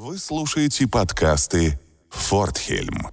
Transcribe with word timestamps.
Вы 0.00 0.16
слушаете 0.18 0.86
подкасты 0.86 1.76
«Фортхельм». 2.08 3.08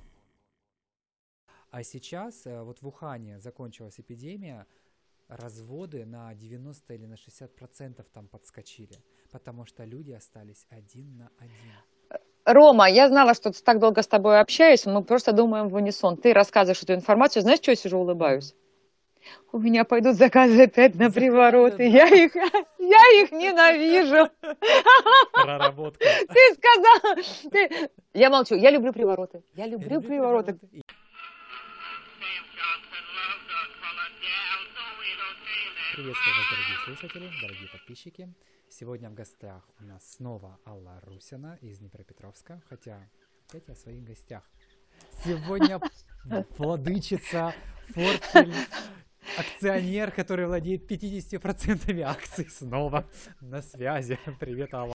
А 1.71 1.81
сейчас 1.81 2.45
э, 2.45 2.61
вот 2.61 2.83
в 2.83 2.87
Ухане 2.87 3.39
закончилась 3.39 3.99
эпидемия, 3.99 4.67
разводы 5.27 6.05
на 6.05 6.31
90 6.35 6.93
или 6.93 7.07
на 7.07 7.17
60 7.17 7.55
процентов 7.55 8.05
там 8.13 8.27
подскочили, 8.27 8.99
потому 9.31 9.65
что 9.65 9.83
люди 9.83 10.11
остались 10.11 10.67
один 10.69 11.17
на 11.17 11.31
один. 11.39 12.21
Рома, 12.45 12.87
я 12.87 13.07
знала, 13.07 13.33
что 13.33 13.51
так 13.63 13.79
долго 13.79 14.03
с 14.03 14.07
тобой 14.07 14.39
общаюсь, 14.39 14.85
мы 14.85 15.03
просто 15.03 15.31
думаем 15.31 15.69
в 15.69 15.73
унисон. 15.73 16.17
Ты 16.17 16.33
рассказываешь 16.33 16.83
эту 16.83 16.93
информацию, 16.93 17.41
знаешь, 17.41 17.61
что 17.61 17.71
я 17.71 17.77
сижу 17.77 17.97
улыбаюсь? 17.97 18.53
У 19.51 19.59
меня 19.59 19.85
пойдут 19.85 20.15
заказы 20.15 20.63
опять 20.63 20.95
на 20.95 21.11
привороты. 21.11 21.87
Я 21.87 22.07
их, 22.07 22.35
я 22.79 23.23
их 23.23 23.31
ненавижу. 23.31 24.29
Проработка. 25.33 26.05
Ты 26.27 26.55
сказала. 26.55 27.15
Ты... 27.51 27.89
Я 28.13 28.29
молчу. 28.29 28.55
Я 28.55 28.71
люблю 28.71 28.91
привороты. 28.93 29.43
Я 29.55 29.67
люблю 29.67 30.01
привороты. 30.01 30.57
Приветствую 35.95 36.35
вас, 36.35 36.45
дорогие 36.51 36.77
слушатели, 36.83 37.31
дорогие 37.41 37.69
подписчики. 37.69 38.33
Сегодня 38.69 39.09
в 39.09 39.13
гостях 39.13 39.63
у 39.79 39.85
нас 39.85 40.15
снова 40.15 40.59
Алла 40.65 40.99
Русина 41.03 41.57
из 41.61 41.79
Днепропетровска, 41.79 42.61
хотя 42.67 43.09
опять 43.47 43.69
о 43.69 43.75
своих 43.75 44.03
гостях. 44.03 44.43
Сегодня 45.23 45.79
владычица 46.57 47.53
Фортхельм, 47.93 48.53
акционер, 49.37 50.11
который 50.11 50.45
владеет 50.45 50.89
50% 50.89 52.01
акций, 52.01 52.49
снова 52.49 53.05
на 53.41 53.61
связи. 53.61 54.19
Привет, 54.39 54.73
Алла. 54.73 54.93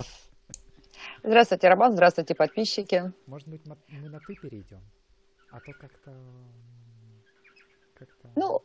Здравствуйте, 1.24 1.70
Роман, 1.70 1.94
здравствуйте, 1.94 2.36
подписчики. 2.36 3.12
Может 3.26 3.48
быть, 3.48 3.66
мы 3.66 4.10
на 4.10 4.20
«ты» 4.20 4.36
перейдем? 4.36 4.82
А 5.52 5.60
то 5.60 5.74
как-то... 5.74 6.14
как-то... 7.96 8.30
Ну, 8.36 8.62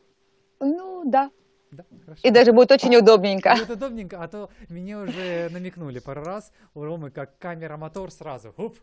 ну, 0.59 1.09
да. 1.09 1.31
Да, 1.71 1.83
хорошо. 2.05 2.21
И 2.23 2.31
даже 2.31 2.51
будет 2.53 2.71
очень 2.71 2.95
удобненько. 2.95 3.55
Будет 3.55 3.71
удобненько, 3.71 4.21
а 4.21 4.27
то 4.27 4.49
мне 4.69 4.97
уже 4.97 5.49
намекнули 5.49 5.99
пару 5.99 6.23
раз, 6.23 6.51
у 6.73 6.83
Ромы 6.83 7.11
как 7.11 7.37
камера-мотор 7.37 8.11
сразу. 8.11 8.53
Уп, 8.57 8.77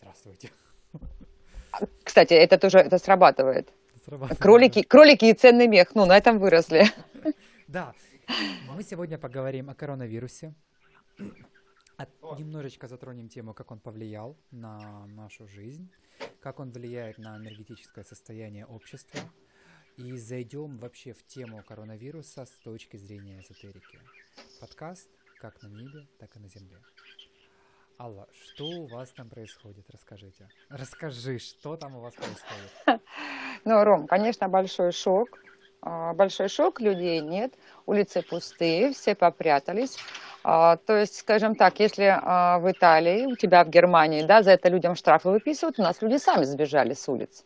здравствуйте. 0.00 0.50
Кстати, 2.02 2.34
это 2.34 2.58
тоже 2.58 2.78
это 2.78 2.98
срабатывает. 2.98 3.72
Срабатывает. 4.04 4.40
Кролики, 4.40 4.82
кролики 4.82 5.24
и 5.26 5.34
ценный 5.34 5.68
мех, 5.68 5.94
ну, 5.94 6.06
на 6.06 6.16
этом 6.16 6.38
выросли. 6.38 6.84
Да, 7.68 7.94
мы 8.74 8.82
сегодня 8.82 9.18
поговорим 9.18 9.70
о 9.70 9.74
коронавирусе. 9.74 10.54
От- 11.96 12.38
немножечко 12.38 12.88
затронем 12.88 13.28
тему, 13.28 13.54
как 13.54 13.70
он 13.70 13.78
повлиял 13.78 14.36
на 14.50 15.06
нашу 15.06 15.46
жизнь, 15.46 15.88
как 16.40 16.58
он 16.58 16.72
влияет 16.72 17.18
на 17.18 17.36
энергетическое 17.36 18.04
состояние 18.04 18.66
общества. 18.66 19.20
И 19.98 20.16
зайдем 20.16 20.78
вообще 20.78 21.12
в 21.12 21.24
тему 21.26 21.62
коронавируса 21.62 22.46
с 22.46 22.50
точки 22.64 22.96
зрения 22.96 23.40
эзотерики. 23.40 23.98
Подкаст 24.60 25.08
как 25.38 25.62
на 25.62 25.68
небе, 25.68 26.08
так 26.18 26.34
и 26.36 26.38
на 26.40 26.48
земле. 26.48 26.78
Алла, 28.02 28.26
что 28.44 28.64
у 28.64 28.86
вас 28.88 29.12
там 29.12 29.28
происходит? 29.28 29.84
Расскажите. 29.88 30.48
Расскажи, 30.68 31.38
что 31.38 31.76
там 31.76 31.94
у 31.94 32.00
вас 32.00 32.12
происходит? 32.14 33.00
Ну, 33.64 33.84
Ром, 33.84 34.08
конечно, 34.08 34.48
большой 34.48 34.90
шок. 34.90 35.28
А, 35.82 36.12
Большой 36.12 36.48
шок, 36.48 36.80
людей 36.80 37.20
нет, 37.20 37.54
улицы 37.86 38.22
пустые, 38.22 38.92
все 38.92 39.14
попрятались. 39.14 39.98
А, 40.42 40.78
То 40.78 40.96
есть, 40.96 41.18
скажем 41.18 41.54
так, 41.54 41.78
если 41.78 42.18
а, 42.20 42.58
в 42.58 42.68
Италии, 42.72 43.26
у 43.26 43.36
тебя 43.36 43.62
в 43.62 43.68
Германии, 43.68 44.24
да, 44.24 44.42
за 44.42 44.50
это 44.50 44.68
людям 44.68 44.96
штрафы 44.96 45.28
выписывают, 45.28 45.78
у 45.78 45.82
нас 45.82 46.02
люди 46.02 46.16
сами 46.16 46.42
сбежали 46.42 46.94
с 46.94 47.08
улиц. 47.08 47.44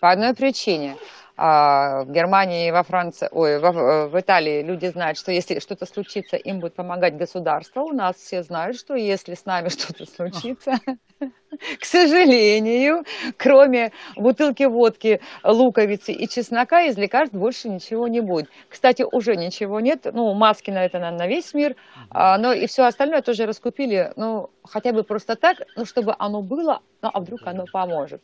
По 0.00 0.10
одной 0.10 0.34
причине. 0.34 0.96
А, 1.36 2.04
В 2.04 2.10
Германии, 2.10 2.70
во 2.70 2.82
Франции, 2.82 3.28
ой, 3.32 3.58
во- 3.58 4.08
в 4.08 4.20
Италии 4.20 4.62
люди 4.62 4.86
знают, 4.86 5.16
что 5.18 5.32
если 5.32 5.60
что-то 5.60 5.86
случится, 5.86 6.36
им 6.36 6.60
будет 6.60 6.74
помогать 6.74 7.16
государство. 7.16 7.80
У 7.82 7.92
нас 7.92 8.16
все 8.16 8.42
знают, 8.42 8.76
что 8.78 8.94
если 8.94 9.34
с 9.34 9.44
нами 9.46 9.68
что-то 9.70 10.04
случится, 10.06 10.74
к 11.80 11.84
сожалению, 11.84 13.04
кроме 13.36 13.92
бутылки 14.16 14.64
водки, 14.64 15.20
луковицы 15.44 16.12
и 16.12 16.28
чеснока, 16.28 16.82
из 16.82 16.96
лекарств 16.98 17.34
больше 17.34 17.68
ничего 17.68 18.08
не 18.08 18.20
будет. 18.20 18.50
Кстати, 18.68 19.04
уже 19.10 19.36
ничего 19.36 19.80
нет. 19.80 20.06
Ну, 20.12 20.32
маски 20.34 20.70
на 20.70 20.84
это, 20.84 20.98
наверное, 20.98 21.26
на 21.26 21.28
весь 21.28 21.54
мир. 21.54 21.76
А, 22.10 22.38
но 22.38 22.52
и 22.52 22.66
все 22.66 22.84
остальное 22.84 23.22
тоже 23.22 23.46
раскупили, 23.46 24.12
ну, 24.16 24.50
хотя 24.64 24.92
бы 24.92 25.02
просто 25.04 25.36
так, 25.36 25.62
ну, 25.76 25.84
чтобы 25.84 26.14
оно 26.18 26.42
было, 26.42 26.80
ну, 27.02 27.10
а 27.12 27.20
вдруг 27.20 27.46
оно 27.46 27.66
поможет. 27.66 28.22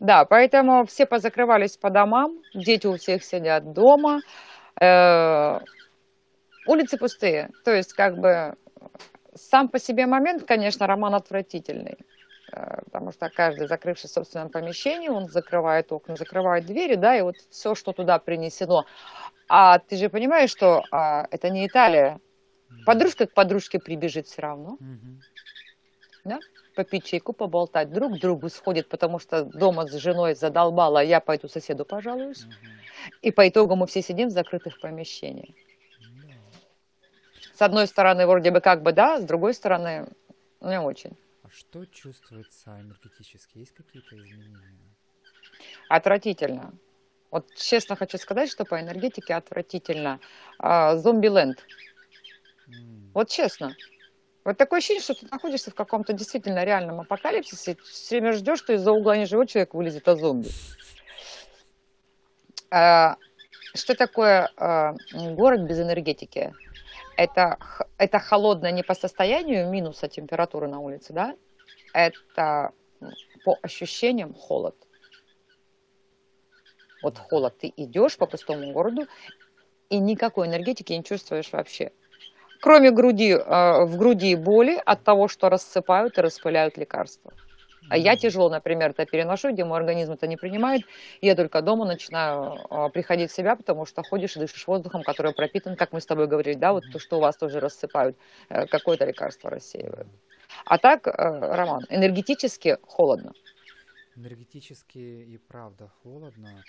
Да, 0.00 0.24
поэтому 0.24 0.86
все 0.86 1.06
позакрывались 1.06 1.76
по 1.76 1.90
домам, 1.90 2.38
дети 2.54 2.86
у 2.86 2.96
всех 2.96 3.24
сидят 3.24 3.72
дома, 3.72 4.22
э, 4.80 5.60
улицы 6.64 6.98
пустые. 6.98 7.50
То 7.64 7.74
есть, 7.74 7.92
как 7.94 8.18
бы, 8.18 8.54
сам 9.34 9.68
по 9.68 9.78
себе 9.78 10.06
момент, 10.06 10.44
конечно, 10.44 10.86
роман 10.86 11.14
отвратительный. 11.14 11.98
Э, 12.52 12.82
Потому 12.84 13.12
что 13.12 13.28
каждый, 13.30 13.66
закрывшись 13.66 14.10
в 14.10 14.14
собственном 14.14 14.50
помещении, 14.50 15.08
он 15.08 15.28
закрывает 15.28 15.92
окна, 15.92 16.16
закрывает 16.16 16.64
двери, 16.66 16.94
да, 16.96 17.16
и 17.16 17.22
вот 17.22 17.40
все, 17.50 17.74
что 17.74 17.92
туда 17.92 18.18
принесено. 18.18 18.86
А 19.48 19.78
ты 19.78 19.96
же 19.96 20.08
понимаешь, 20.08 20.50
что 20.50 20.86
а, 20.90 21.26
это 21.30 21.50
не 21.50 21.66
Италия. 21.66 22.20
Подружка 22.84 23.26
к 23.26 23.32
подружке 23.32 23.78
прибежит 23.78 24.26
все 24.26 24.42
равно, 24.42 24.78
Мгм. 24.80 25.22
да? 26.24 26.42
Попить 26.78 27.06
чайку, 27.06 27.32
поболтать. 27.32 27.92
Друг 27.92 28.12
к 28.12 28.20
другу 28.20 28.48
сходит, 28.48 28.88
потому 28.88 29.18
что 29.18 29.42
дома 29.42 29.88
с 29.88 29.92
женой 29.94 30.36
задолбала, 30.36 31.02
я 31.02 31.18
пойду 31.18 31.48
соседу 31.48 31.84
пожалуюсь. 31.84 32.44
Мгм. 32.44 32.56
И 33.20 33.32
по 33.32 33.48
итогу 33.48 33.74
мы 33.74 33.88
все 33.88 34.00
сидим 34.00 34.28
в 34.28 34.30
закрытых 34.30 34.78
помещениях. 34.78 35.56
Да. 36.22 36.34
С 37.52 37.62
одной 37.62 37.88
стороны, 37.88 38.28
вроде 38.28 38.52
бы 38.52 38.60
как 38.60 38.84
бы 38.84 38.92
да, 38.92 39.18
с 39.18 39.24
другой 39.24 39.54
стороны, 39.54 40.06
не 40.60 40.80
очень. 40.80 41.16
А 41.42 41.50
что 41.50 41.84
чувствуется 41.84 42.70
энергетически? 42.80 43.58
Есть 43.58 43.74
какие-то 43.74 44.14
изменения? 44.14 44.94
Отвратительно. 45.88 46.72
Вот 47.32 47.52
честно 47.56 47.96
хочу 47.96 48.18
сказать, 48.18 48.48
что 48.48 48.64
по 48.64 48.80
энергетике 48.80 49.34
отвратительно. 49.34 50.20
А, 50.60 50.96
Зомби-ленд. 50.96 51.58
Вот 53.14 53.30
честно. 53.30 53.74
Вот 54.48 54.56
такое 54.56 54.78
ощущение, 54.78 55.02
что 55.02 55.12
ты 55.12 55.26
находишься 55.30 55.70
в 55.70 55.74
каком-то 55.74 56.14
действительно 56.14 56.64
реальном 56.64 57.00
апокалипсисе. 57.00 57.76
Все 57.82 58.18
время 58.18 58.32
ждешь, 58.32 58.60
что 58.60 58.72
из-за 58.72 58.92
угла 58.92 59.14
неживой 59.14 59.46
человек 59.46 59.74
вылезет, 59.74 60.08
а 60.08 60.16
зомби. 60.16 60.48
А, 62.70 63.18
Что 63.74 63.94
такое 63.94 64.50
а, 64.56 64.96
город 65.10 65.60
без 65.60 65.78
энергетики? 65.80 66.54
Это, 67.18 67.58
это 67.98 68.18
холодное 68.20 68.70
не 68.70 68.82
по 68.82 68.94
состоянию 68.94 69.68
минуса 69.68 70.08
температуры 70.08 70.66
на 70.66 70.80
улице, 70.80 71.12
да? 71.12 71.36
Это 71.92 72.72
по 73.44 73.58
ощущениям 73.62 74.32
холод. 74.32 74.76
Вот 77.02 77.18
холод. 77.18 77.58
Ты 77.58 77.70
идешь 77.76 78.16
по 78.16 78.24
пустому 78.24 78.72
городу, 78.72 79.08
и 79.90 79.98
никакой 79.98 80.46
энергетики 80.46 80.94
не 80.94 81.04
чувствуешь 81.04 81.52
вообще. 81.52 81.92
Кроме 82.60 82.90
груди, 82.90 83.32
э, 83.32 83.84
в 83.84 83.96
груди 83.96 84.34
боли 84.34 84.80
от 84.84 85.04
того, 85.04 85.28
что 85.28 85.48
рассыпают 85.48 86.18
и 86.18 86.20
распыляют 86.20 86.76
лекарства. 86.76 87.32
А 87.90 87.96
я 87.96 88.16
тяжело, 88.16 88.50
например, 88.50 88.90
это 88.90 89.06
переношу, 89.06 89.50
где 89.52 89.64
мой 89.64 89.78
организм 89.78 90.12
это 90.12 90.26
не 90.26 90.36
принимает. 90.36 90.82
Я 91.22 91.34
только 91.34 91.62
дома 91.62 91.86
начинаю 91.86 92.58
э, 92.70 92.90
приходить 92.90 93.30
в 93.30 93.34
себя, 93.34 93.56
потому 93.56 93.86
что 93.86 94.02
ходишь 94.02 94.36
и 94.36 94.40
дышишь 94.40 94.66
воздухом, 94.66 95.02
который 95.02 95.32
пропитан, 95.32 95.74
как 95.74 95.92
мы 95.92 96.00
с 96.00 96.06
тобой 96.06 96.26
говорили, 96.26 96.54
да, 96.56 96.72
вот 96.72 96.84
то, 96.92 96.98
что 96.98 97.16
у 97.16 97.20
вас 97.20 97.36
тоже 97.36 97.60
рассыпают, 97.60 98.16
э, 98.50 98.66
какое-то 98.66 99.06
лекарство 99.06 99.48
рассеивают. 99.50 100.08
А 100.64 100.78
так, 100.78 101.06
Роман, 101.06 101.84
энергетически 101.88 102.78
холодно. 102.82 103.32
Энергетически 104.16 104.98
и 104.98 105.38
правда 105.48 105.90
холодно. 106.02 106.62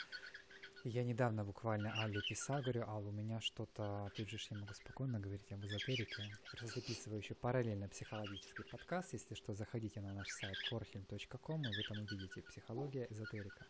Я 0.86 1.04
недавно 1.04 1.44
буквально 1.44 1.92
Алле 2.02 2.22
писал, 2.22 2.62
говорю, 2.62 2.84
Алла, 2.88 3.10
у 3.10 3.12
меня 3.12 3.42
что-то, 3.42 4.10
тут 4.16 4.30
же 4.30 4.38
я 4.50 4.58
могу 4.58 4.74
спокойно 4.74 5.20
говорить 5.20 5.52
об 5.52 5.66
эзотерике. 5.66 6.24
Я 6.24 6.36
просто 6.58 6.80
записываю 6.80 7.20
еще 7.20 7.36
параллельно 7.36 7.90
психологический 7.90 8.64
подкаст. 8.64 9.14
Если 9.14 9.36
что, 9.36 9.54
заходите 9.54 10.00
на 10.00 10.14
наш 10.14 10.30
сайт 10.30 10.56
forhim.com, 10.72 11.62
и 11.62 11.68
вы 11.68 11.84
там 11.88 11.98
увидите 12.04 12.42
психология, 12.44 13.08
эзотерика. 13.10 13.66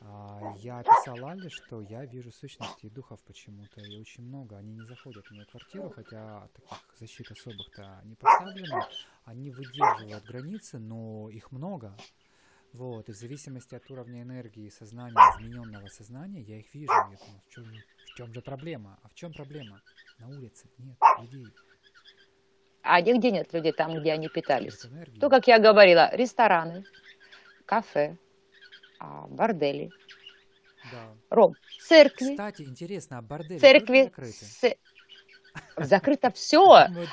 А, 0.00 0.54
Я 0.58 0.82
писал 0.84 1.26
Алле, 1.26 1.48
что 1.50 1.80
я 1.82 2.04
вижу 2.04 2.30
сущности 2.30 2.86
и 2.86 2.90
духов 2.90 3.20
почему-то, 3.24 3.80
и 3.80 4.00
очень 4.00 4.22
много. 4.22 4.58
Они 4.58 4.74
не 4.74 4.84
заходят 4.84 5.26
в 5.26 5.30
мою 5.32 5.46
квартиру, 5.46 5.90
хотя 5.90 6.48
таких 6.54 6.94
защит 7.00 7.30
особых-то 7.32 8.00
не 8.04 8.14
поставлено. 8.14 8.88
Они 9.24 9.50
выдерживают 9.50 10.24
границы, 10.24 10.78
но 10.78 11.28
их 11.30 11.50
много. 11.50 11.96
Вот, 12.78 13.08
и 13.08 13.12
в 13.12 13.16
зависимости 13.16 13.74
от 13.74 13.90
уровня 13.90 14.22
энергии 14.22 14.68
сознания, 14.68 15.16
измененного 15.36 15.88
сознания, 15.88 16.42
я 16.42 16.60
их 16.60 16.72
вижу. 16.72 16.92
Я 16.92 17.02
думаю, 17.06 17.42
в 17.44 17.52
чем, 17.52 17.64
в 17.64 18.16
чем 18.16 18.32
же 18.32 18.40
проблема? 18.40 19.00
А 19.02 19.08
в 19.08 19.14
чем 19.14 19.32
проблема? 19.32 19.82
На 20.20 20.28
улице 20.28 20.68
нет 20.78 20.96
людей. 21.20 21.52
А 22.82 23.00
нигде 23.00 23.32
нет 23.32 23.52
людей 23.52 23.72
там, 23.72 23.98
где 23.98 24.12
они 24.12 24.28
питались. 24.28 24.86
То, 25.18 25.28
как 25.28 25.48
я 25.48 25.58
говорила, 25.58 26.08
рестораны, 26.14 26.84
кафе, 27.66 28.16
а, 29.00 29.26
бордели, 29.26 29.90
да. 30.92 31.16
Ром, 31.30 31.56
церкви. 31.80 32.30
Кстати, 32.30 32.62
интересно, 32.62 33.18
а 33.18 33.22
бордели 33.22 33.58
церкви, 33.58 34.12
с... 34.22 34.76
закрыто 35.76 36.30
все. 36.30 36.58
Ну, 36.98 37.04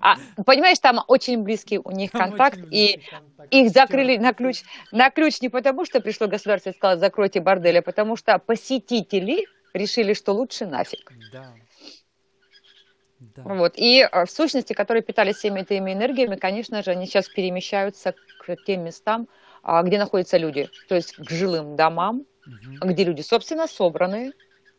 а, 0.00 0.16
понимаешь, 0.44 0.78
там 0.78 1.00
очень 1.08 1.42
близкий 1.42 1.78
у 1.78 1.90
них 1.90 2.12
контакт, 2.12 2.58
и 2.70 3.02
их 3.50 3.70
закрыли 3.70 4.16
на 4.16 4.32
ключ, 4.32 4.62
на 4.92 5.10
ключ 5.10 5.40
не 5.40 5.48
потому, 5.48 5.84
что 5.84 6.00
пришло 6.00 6.26
государство 6.26 6.70
и 6.70 6.74
сказало, 6.74 6.98
закройте 6.98 7.40
бордели, 7.40 7.78
а 7.78 7.82
потому 7.82 8.16
что 8.16 8.38
посетители 8.38 9.46
решили, 9.74 10.14
что 10.14 10.32
лучше 10.32 10.66
нафиг. 10.66 11.12
Да. 11.32 11.54
Да. 13.36 13.42
Вот. 13.44 13.74
И 13.76 14.00
э, 14.00 14.24
в 14.24 14.30
сущности, 14.30 14.72
которые 14.72 15.02
питались 15.02 15.36
всеми 15.36 15.60
этими 15.60 15.92
энергиями, 15.92 16.36
конечно 16.36 16.82
же, 16.82 16.90
они 16.90 17.06
сейчас 17.06 17.28
перемещаются 17.28 18.14
к 18.40 18.56
тем 18.66 18.84
местам, 18.84 19.28
а, 19.62 19.82
где 19.82 19.98
находятся 19.98 20.38
люди, 20.38 20.68
то 20.88 20.96
есть 20.96 21.14
к 21.14 21.30
жилым 21.30 21.76
домам, 21.76 22.26
угу. 22.46 22.88
где 22.88 23.04
люди, 23.04 23.22
собственно, 23.22 23.68
собраны, 23.68 24.32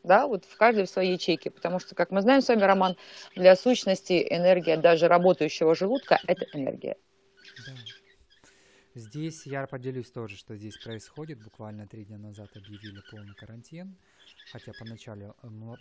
да, 0.03 0.27
вот 0.27 0.45
в 0.45 0.57
каждой 0.57 0.85
в 0.85 0.89
своей 0.89 1.13
ячейке, 1.13 1.49
потому 1.49 1.79
что, 1.79 1.95
как 1.95 2.11
мы 2.11 2.21
знаем 2.21 2.41
с 2.41 2.49
вами, 2.49 2.61
Роман, 2.61 2.97
для 3.35 3.55
сущности 3.55 4.25
энергия 4.29 4.77
даже 4.77 5.07
работающего 5.07 5.75
желудка– 5.75 6.19
это 6.27 6.45
энергия. 6.53 6.97
Да. 7.67 7.73
Здесь 8.95 9.47
я 9.47 9.65
поделюсь 9.65 10.11
тоже, 10.11 10.37
что 10.37 10.55
здесь 10.55 10.77
происходит. 10.77 11.43
Буквально 11.43 11.87
три 11.87 12.05
дня 12.05 12.19
назад 12.19 12.55
объявили 12.55 13.01
полный 13.09 13.33
карантин, 13.33 13.97
хотя 14.51 14.71
поначалу, 14.77 15.35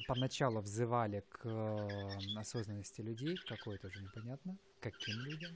поначалу 0.09 0.61
взывали 0.61 1.23
к 1.29 1.41
э, 1.45 2.39
осознанности 2.39 3.03
людей, 3.03 3.37
какой 3.47 3.77
тоже 3.77 4.01
непонятно, 4.01 4.57
каким 4.81 5.15
людям. 5.27 5.55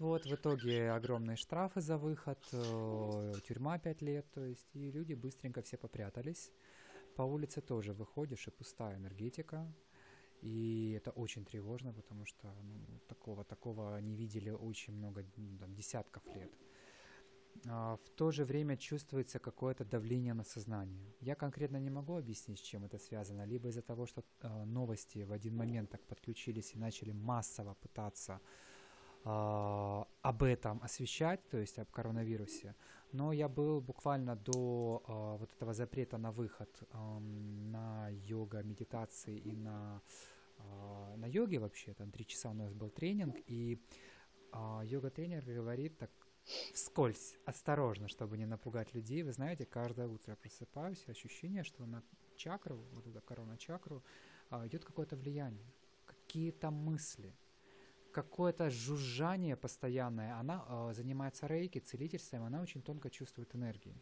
Вот, 0.00 0.26
в 0.26 0.34
итоге 0.34 0.90
огромные 0.90 1.36
штрафы 1.36 1.80
за 1.80 1.98
выход, 1.98 2.38
э, 2.52 3.32
тюрьма 3.46 3.78
5 3.78 4.02
лет, 4.02 4.26
то 4.34 4.44
есть, 4.44 4.66
и 4.74 4.90
люди 4.90 5.14
быстренько 5.14 5.62
все 5.62 5.76
попрятались. 5.76 6.50
По 7.18 7.24
улице 7.24 7.60
тоже 7.60 7.92
выходишь, 7.92 8.46
и 8.46 8.50
пустая 8.50 8.96
энергетика, 8.96 9.66
и 10.40 10.92
это 10.96 11.10
очень 11.10 11.44
тревожно, 11.44 11.92
потому 11.92 12.26
что 12.26 12.46
ну, 12.62 13.00
такого, 13.08 13.42
такого 13.44 14.00
не 14.00 14.14
видели 14.14 14.50
очень 14.50 14.94
много, 14.94 15.24
ну, 15.36 15.58
там, 15.58 15.74
десятков 15.74 16.22
лет. 16.36 16.52
А, 17.66 17.96
в 17.96 18.08
то 18.10 18.30
же 18.30 18.44
время 18.44 18.76
чувствуется 18.76 19.40
какое-то 19.40 19.84
давление 19.84 20.34
на 20.34 20.44
сознание. 20.44 21.12
Я 21.20 21.34
конкретно 21.34 21.80
не 21.80 21.90
могу 21.90 22.14
объяснить, 22.16 22.60
с 22.60 22.62
чем 22.62 22.84
это 22.84 22.98
связано. 22.98 23.46
Либо 23.46 23.68
из-за 23.68 23.82
того, 23.82 24.06
что 24.06 24.22
э, 24.22 24.64
новости 24.64 25.24
в 25.24 25.32
один 25.32 25.56
момент 25.56 25.90
так 25.90 26.06
подключились 26.06 26.74
и 26.76 26.78
начали 26.78 27.10
массово 27.10 27.74
пытаться 27.74 28.40
об 29.24 30.42
этом 30.42 30.80
освещать, 30.82 31.40
то 31.50 31.58
есть 31.58 31.78
об 31.78 31.90
коронавирусе. 31.90 32.74
Но 33.12 33.32
я 33.32 33.48
был 33.48 33.80
буквально 33.80 34.36
до 34.36 35.02
э, 35.06 35.36
вот 35.38 35.52
этого 35.52 35.72
запрета 35.72 36.18
на 36.18 36.30
выход 36.30 36.68
э, 36.80 37.18
на 37.18 38.08
йога, 38.10 38.62
медитации 38.62 39.38
и 39.38 39.56
на, 39.56 40.02
э, 40.58 41.16
на 41.16 41.26
йоге 41.26 41.58
вообще. 41.58 41.94
Там 41.94 42.10
три 42.10 42.26
часа 42.26 42.50
у 42.50 42.54
нас 42.54 42.74
был 42.74 42.90
тренинг, 42.90 43.36
и 43.46 43.80
э, 44.52 44.80
йога-тренер 44.84 45.42
говорит 45.42 45.96
так 45.98 46.10
вскользь, 46.74 47.38
осторожно, 47.46 48.08
чтобы 48.08 48.36
не 48.36 48.46
напугать 48.46 48.94
людей. 48.94 49.22
Вы 49.22 49.32
знаете, 49.32 49.64
каждое 49.64 50.06
утро 50.06 50.32
я 50.32 50.36
просыпаюсь, 50.36 51.08
ощущение, 51.08 51.64
что 51.64 51.86
на 51.86 52.02
чакру, 52.36 52.76
вот 52.92 53.06
эту 53.06 53.22
корона-чакру, 53.22 54.02
э, 54.50 54.66
идет 54.66 54.84
какое-то 54.84 55.16
влияние, 55.16 55.72
какие-то 56.06 56.70
мысли– 56.70 57.34
какое-то 58.12 58.70
жужжание 58.70 59.56
постоянное. 59.56 60.38
Она 60.38 60.64
э, 60.68 60.94
занимается 60.94 61.46
рейки, 61.46 61.78
целительством, 61.78 62.44
она 62.44 62.60
очень 62.62 62.82
тонко 62.82 63.10
чувствует 63.10 63.54
энергии. 63.54 64.00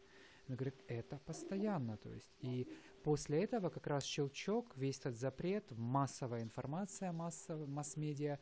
Она 0.49 0.57
говорит, 0.57 0.83
это 0.87 1.19
постоянно, 1.19 1.97
то 1.97 2.09
есть. 2.13 2.31
И 2.41 2.69
после 3.03 3.43
этого 3.43 3.69
как 3.69 3.87
раз 3.87 4.05
щелчок, 4.05 4.77
весь 4.77 4.99
этот 5.01 5.17
запрет, 5.17 5.73
массовая 5.73 6.43
информация, 6.43 7.13
массовая, 7.13 7.67
масс-медиа, 7.67 8.39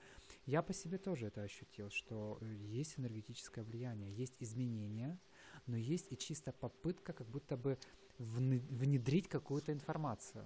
я 0.47 0.63
по 0.63 0.75
себе 0.75 0.99
тоже 0.99 1.27
это 1.27 1.43
ощутил, 1.43 1.91
что 1.91 2.39
э, 2.41 2.47
есть 2.55 2.99
энергетическое 2.99 3.65
влияние, 3.65 4.13
есть 4.13 4.37
изменения, 4.41 5.19
но 5.67 5.77
есть 5.77 6.13
и 6.13 6.19
чисто 6.19 6.53
попытка 6.53 7.13
как 7.13 7.27
будто 7.27 7.57
бы 7.57 7.79
внедрить 8.19 9.29
какую-то 9.29 9.73
информацию. 9.73 10.45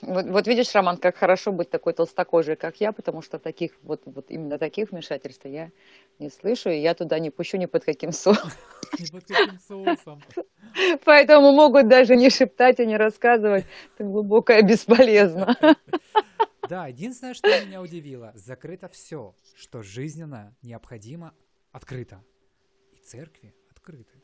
Вот, 0.00 0.26
вот 0.26 0.46
видишь, 0.46 0.74
Роман, 0.74 0.96
как 0.96 1.16
хорошо 1.16 1.52
быть 1.52 1.70
такой 1.70 1.92
толстокожей, 1.92 2.56
как 2.56 2.80
я, 2.80 2.92
потому 2.92 3.22
что 3.22 3.38
таких, 3.38 3.72
вот, 3.82 4.02
вот 4.04 4.30
именно 4.30 4.58
таких 4.58 4.90
вмешательств 4.90 5.44
я 5.44 5.70
не 6.18 6.30
слышу, 6.30 6.70
и 6.70 6.78
я 6.78 6.94
туда 6.94 7.18
не 7.18 7.30
пущу 7.30 7.56
ни 7.56 7.66
под 7.66 7.84
каким 7.84 8.12
соусом. 8.12 8.50
Ни 8.98 9.06
под 9.06 9.24
каким 9.24 9.58
соусом. 9.58 10.22
Поэтому 11.04 11.52
могут 11.52 11.88
даже 11.88 12.16
не 12.16 12.30
шептать 12.30 12.78
и 12.80 12.86
не 12.86 12.96
рассказывать. 12.96 13.64
Это 13.94 14.04
глубокое 14.04 14.62
бесполезно. 14.62 15.56
Да, 16.68 16.86
единственное, 16.86 17.34
что 17.34 17.48
меня 17.66 17.82
удивило, 17.82 18.32
закрыто 18.34 18.88
все, 18.88 19.34
что 19.56 19.82
жизненно 19.82 20.56
необходимо, 20.62 21.34
открыто. 21.70 22.24
И 22.92 22.96
церкви 22.96 23.52
открыты. 23.68 24.22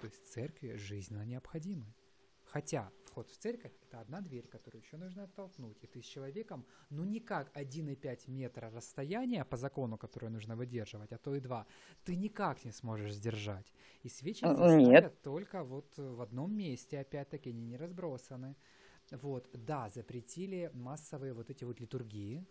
То 0.00 0.06
есть 0.06 0.32
церкви 0.32 0.74
жизненно 0.76 1.24
необходимы. 1.24 1.94
Хотя 2.46 2.90
вход 3.14 3.30
в 3.30 3.36
церковь– 3.36 3.72
это 3.88 4.00
одна 4.00 4.20
дверь, 4.20 4.48
которую 4.48 4.82
еще 4.82 4.96
нужно 4.96 5.22
оттолкнуть. 5.24 5.78
И 5.84 5.86
ты 5.86 6.02
с 6.02 6.04
человеком, 6.04 6.64
ну 6.90 7.04
никак 7.04 7.56
1,5 7.56 8.30
метра 8.30 8.70
расстояния 8.70 9.44
по 9.44 9.56
закону, 9.56 9.96
которое 9.96 10.30
нужно 10.30 10.56
выдерживать, 10.56 11.12
а 11.12 11.18
то 11.18 11.36
и 11.36 11.40
два, 11.40 11.66
ты 12.04 12.16
никак 12.16 12.64
не 12.64 12.72
сможешь 12.72 13.14
сдержать. 13.14 13.72
И 14.02 14.08
свечи 14.08 14.44
ставят 14.44 15.22
только 15.22 15.62
вот 15.62 15.96
в 15.96 16.20
одном 16.20 16.56
месте, 16.56 16.98
опять-таки, 16.98 17.50
они 17.50 17.66
не 17.66 17.76
разбросаны. 17.76 18.56
Вот, 19.12 19.48
да, 19.52 19.90
запретили 19.90 20.70
массовые 20.74 21.34
вот 21.34 21.50
эти 21.50 21.64
вот 21.64 21.80
литургии, 21.80 22.44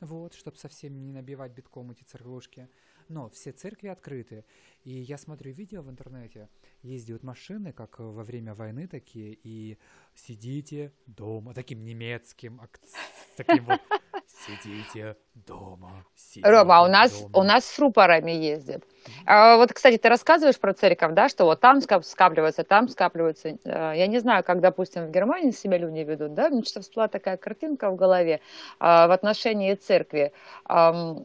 вот, 0.00 0.34
чтобы 0.34 0.58
совсем 0.58 1.00
не 1.00 1.12
набивать 1.12 1.52
битком 1.52 1.90
эти 1.92 2.04
церквушки. 2.04 2.68
Но 3.10 3.28
все 3.28 3.50
церкви 3.50 3.88
открыты. 3.88 4.44
И 4.84 4.92
я 4.92 5.18
смотрю 5.18 5.52
видео 5.52 5.82
в 5.82 5.90
интернете, 5.90 6.48
ездят 6.82 7.24
машины, 7.24 7.72
как 7.72 7.98
во 7.98 8.22
время 8.22 8.54
войны 8.54 8.86
такие, 8.86 9.36
и 9.42 9.78
сидите 10.14 10.92
дома, 11.06 11.52
таким 11.52 11.84
немецким, 11.84 12.60
таким 13.36 13.64
вот 13.64 13.80
Сидите 14.46 15.16
дома. 15.34 16.04
Сидите 16.14 16.48
Рома, 16.48 16.82
у 16.82 16.86
нас, 16.86 17.20
дома. 17.20 17.30
у 17.34 17.42
нас 17.42 17.64
с 17.66 17.78
рупорами 17.78 18.30
ездят. 18.30 18.84
А, 19.26 19.56
вот, 19.56 19.72
кстати, 19.72 19.98
ты 19.98 20.08
рассказываешь 20.08 20.58
про 20.58 20.72
церковь, 20.72 21.12
да, 21.14 21.28
что 21.28 21.44
вот 21.44 21.60
там 21.60 21.80
скапливается, 21.80 22.64
там 22.64 22.88
скапливается. 22.88 23.58
А, 23.64 23.92
я 23.92 24.06
не 24.06 24.18
знаю, 24.20 24.44
как, 24.44 24.60
допустим, 24.60 25.06
в 25.06 25.10
Германии 25.10 25.50
себя 25.50 25.78
люди 25.78 25.98
ведут, 25.98 26.34
да, 26.34 26.48
мне 26.48 26.62
что 26.62 26.80
всплыла 26.80 27.08
такая 27.08 27.36
картинка 27.36 27.90
в 27.90 27.96
голове 27.96 28.40
а, 28.78 29.08
в 29.08 29.10
отношении 29.10 29.74
церкви. 29.74 30.32
А, 30.64 31.16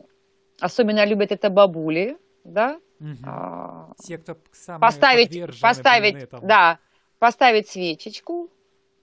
особенно 0.60 1.06
любят 1.06 1.32
это 1.32 1.50
бабули, 1.50 2.18
да, 2.44 2.80
Угу. 3.00 3.18
А, 3.26 3.92
Те, 4.00 4.18
кто 4.18 4.36
поставить, 4.80 5.60
поставить, 5.62 6.30
да, 6.42 6.80
поставить 7.20 7.68
свечечку, 7.68 8.50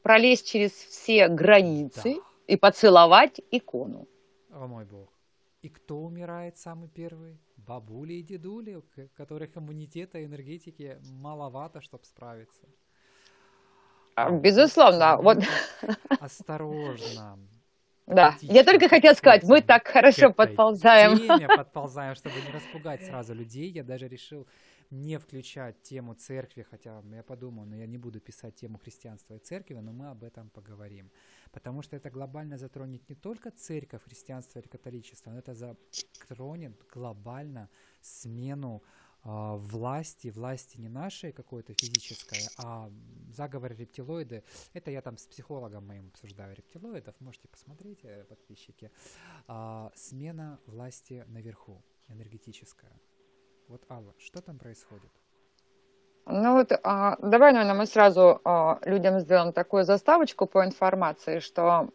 пролезть 0.03 0.49
через 0.49 0.73
все 0.73 1.29
границы 1.29 2.15
да. 2.15 2.21
и 2.47 2.57
поцеловать 2.57 3.41
икону. 3.51 4.09
О 4.51 4.67
мой 4.67 4.85
бог. 4.85 5.11
И 5.61 5.69
кто 5.69 5.99
умирает 5.99 6.59
самый 6.59 6.89
первый? 6.89 7.39
Бабули 7.57 8.15
и 8.15 8.23
дедули, 8.23 8.75
у 8.75 8.85
которых 9.15 9.57
иммунитета 9.57 10.19
и 10.19 10.25
энергетики 10.25 10.99
маловато, 11.21 11.81
чтобы 11.81 12.05
справиться. 12.05 12.67
А, 14.17 14.31
безусловно. 14.31 15.19
Вот. 15.19 15.39
Осторожно. 16.19 17.39
Да, 18.07 18.37
я 18.41 18.65
только 18.65 18.89
хотела 18.89 19.15
сказать, 19.15 19.45
мы 19.45 19.63
так 19.63 19.87
хорошо 19.87 20.33
подползаем. 20.33 21.19
Теме 21.19 21.49
подползаем, 21.57 22.15
чтобы 22.15 22.37
не 22.41 22.53
распугать 22.53 23.05
сразу 23.05 23.35
людей. 23.35 23.71
Я 23.71 23.85
даже 23.85 24.09
решил 24.09 24.47
не 24.91 25.19
включать 25.19 25.81
тему 25.83 26.15
церкви, 26.15 26.67
хотя 26.71 27.03
я 27.11 27.23
подумал, 27.23 27.65
но 27.65 27.77
я 27.77 27.87
не 27.87 27.97
буду 27.97 28.21
писать 28.21 28.57
тему 28.57 28.79
христианства 28.79 29.35
и 29.35 29.39
церкви, 29.39 29.75
но 29.75 29.93
мы 29.93 30.11
об 30.11 30.23
этом 30.23 30.51
поговорим. 30.51 31.11
Потому 31.51 31.83
что 31.83 31.97
это 31.97 32.11
глобально 32.11 32.59
затронет 32.59 33.09
не 33.09 33.15
только 33.15 33.51
церковь, 33.51 34.03
христианство 34.05 34.59
или 34.59 34.69
католичество, 34.69 35.31
но 35.31 35.39
это 35.39 35.55
затронет 35.55 36.73
глобально 36.93 37.71
смену 38.03 38.83
власти, 39.25 40.29
власти 40.29 40.79
не 40.79 40.89
нашей 40.89 41.33
какой-то 41.33 41.75
физической, 41.75 42.41
а 42.59 42.91
заговор 43.33 43.73
рептилоиды. 43.73 44.43
Это 44.73 44.91
я 44.91 45.01
там 45.01 45.17
с 45.17 45.27
психологом 45.27 45.87
моим 45.87 46.09
обсуждаю 46.09 46.57
рептилоидов, 46.57 47.15
можете 47.21 47.49
посмотреть, 47.49 48.01
э, 48.05 48.25
подписчики. 48.25 48.91
А, 49.47 49.93
смена 49.95 50.59
власти 50.67 51.25
наверху, 51.29 51.83
энергетическая. 52.09 52.93
Вот, 53.69 53.85
Алла, 53.89 54.15
что 54.19 54.41
там 54.41 54.59
происходит? 54.59 55.11
Ну 56.27 56.55
вот, 56.55 56.73
а, 56.83 57.17
давай, 57.21 57.53
наверное, 57.53 57.75
мы 57.75 57.87
сразу 57.87 58.41
а, 58.45 58.79
людям 58.85 59.21
сделаем 59.21 59.53
такую 59.53 59.85
заставочку 59.85 60.47
по 60.47 60.65
информации, 60.65 61.41
что 61.41 61.91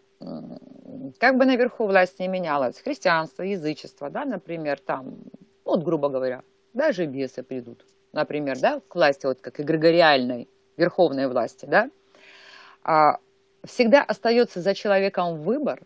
как 1.19 1.38
бы 1.38 1.46
наверху 1.46 1.86
власть 1.86 2.19
не 2.19 2.27
менялась, 2.27 2.79
христианство, 2.79 3.43
язычество, 3.43 4.10
да, 4.10 4.25
например, 4.25 4.79
там, 4.79 5.24
вот, 5.63 5.84
грубо 5.84 6.10
говоря, 6.10 6.43
даже 6.77 7.05
бесы 7.05 7.43
придут, 7.43 7.86
например, 8.13 8.57
да, 8.60 8.81
к 8.88 8.96
власти, 8.96 9.25
вот 9.25 9.41
как 9.41 9.60
эгрегориальной, 9.60 10.48
верховной 10.77 11.27
власти, 11.27 11.65
да, 11.65 11.89
а, 12.84 13.17
всегда 13.65 14.03
остается 14.03 14.62
за 14.62 14.74
человеком 14.74 15.41
выбор, 15.41 15.81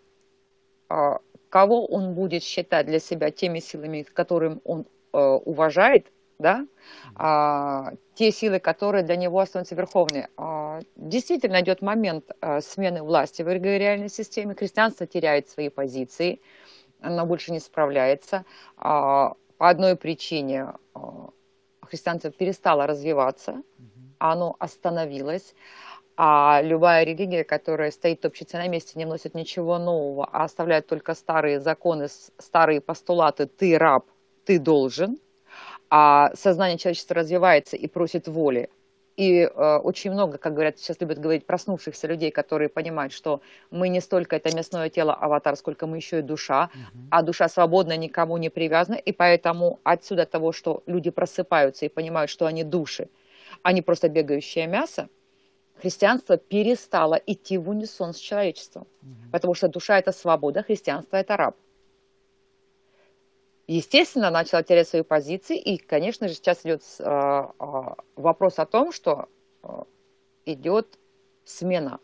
а, 0.89 1.19
кого 1.49 1.85
он 1.85 2.13
будет 2.13 2.43
считать 2.43 2.85
для 2.85 2.99
себя 2.99 3.31
теми 3.31 3.59
силами, 3.59 4.03
которым 4.03 4.61
он 4.63 4.85
а, 5.13 5.35
уважает, 5.35 6.07
да, 6.37 6.67
а, 7.15 7.93
те 8.15 8.31
силы, 8.31 8.59
которые 8.59 9.03
для 9.03 9.15
него 9.15 9.39
останутся 9.39 9.75
верховные. 9.75 10.29
А, 10.37 10.79
действительно 10.95 11.61
идет 11.61 11.81
момент 11.81 12.31
а, 12.41 12.61
смены 12.61 13.01
власти 13.01 13.41
в 13.41 13.47
эгрегориальной 13.47 14.09
системе, 14.09 14.55
христианство 14.55 15.07
теряет 15.07 15.49
свои 15.49 15.69
позиции, 15.69 16.41
оно 17.01 17.25
больше 17.25 17.51
не 17.51 17.59
справляется. 17.59 18.45
А, 18.77 19.33
по 19.61 19.69
одной 19.69 19.95
причине 19.95 20.73
а, 20.95 21.29
христианство 21.83 22.31
перестало 22.31 22.87
развиваться, 22.87 23.61
оно 24.17 24.55
остановилось. 24.57 25.53
А 26.17 26.61
любая 26.63 27.03
религия, 27.03 27.43
которая 27.43 27.91
стоит 27.91 28.21
топчется 28.21 28.57
на 28.57 28.67
месте, 28.67 28.93
не 28.95 29.05
вносит 29.05 29.35
ничего 29.35 29.77
нового, 29.77 30.27
а 30.31 30.45
оставляет 30.45 30.87
только 30.87 31.13
старые 31.13 31.59
законы, 31.59 32.07
старые 32.39 32.81
постулаты 32.81 33.45
«ты 33.45 33.77
раб, 33.77 34.07
ты 34.45 34.57
должен», 34.57 35.19
а 35.91 36.31
сознание 36.33 36.79
человечества 36.79 37.17
развивается 37.17 37.77
и 37.77 37.85
просит 37.85 38.27
воли. 38.27 38.67
И 39.21 39.41
э, 39.41 39.77
очень 39.83 40.11
много, 40.11 40.39
как 40.39 40.53
говорят, 40.53 40.79
сейчас 40.79 40.99
любят 40.99 41.19
говорить, 41.19 41.45
проснувшихся 41.45 42.07
людей, 42.07 42.31
которые 42.31 42.69
понимают, 42.69 43.13
что 43.13 43.41
мы 43.69 43.87
не 43.89 44.01
столько 44.01 44.35
это 44.35 44.55
мясное 44.55 44.89
тело, 44.89 45.13
аватар, 45.13 45.55
сколько 45.55 45.85
мы 45.85 45.97
еще 45.97 46.19
и 46.19 46.21
душа, 46.23 46.71
uh-huh. 46.73 47.07
а 47.11 47.21
душа 47.21 47.47
свободна, 47.47 47.95
никому 47.97 48.37
не 48.37 48.49
привязана, 48.49 48.95
и 48.95 49.11
поэтому 49.11 49.79
отсюда 49.83 50.25
того, 50.25 50.51
что 50.51 50.81
люди 50.87 51.11
просыпаются 51.11 51.85
и 51.85 51.89
понимают, 51.89 52.31
что 52.31 52.47
они 52.47 52.63
души, 52.63 53.09
а 53.61 53.73
не 53.73 53.83
просто 53.83 54.09
бегающее 54.09 54.65
мясо, 54.65 55.07
христианство 55.79 56.37
перестало 56.37 57.21
идти 57.27 57.59
в 57.59 57.69
унисон 57.69 58.13
с 58.13 58.17
человечеством, 58.17 58.87
uh-huh. 59.03 59.31
потому 59.31 59.53
что 59.53 59.67
душа 59.67 59.99
это 59.99 60.11
свобода, 60.13 60.63
христианство 60.63 61.17
это 61.17 61.37
раб 61.37 61.55
естественно, 63.75 64.29
начала 64.29 64.63
терять 64.63 64.87
свои 64.87 65.03
позиции. 65.03 65.57
И, 65.57 65.77
конечно 65.77 66.27
же, 66.27 66.33
сейчас 66.33 66.65
идет 66.65 66.83
а, 66.99 67.53
а, 67.59 67.95
вопрос 68.15 68.59
о 68.59 68.65
том, 68.65 68.91
что 68.91 69.29
а, 69.63 69.85
идет 70.45 70.99
смена 71.45 71.99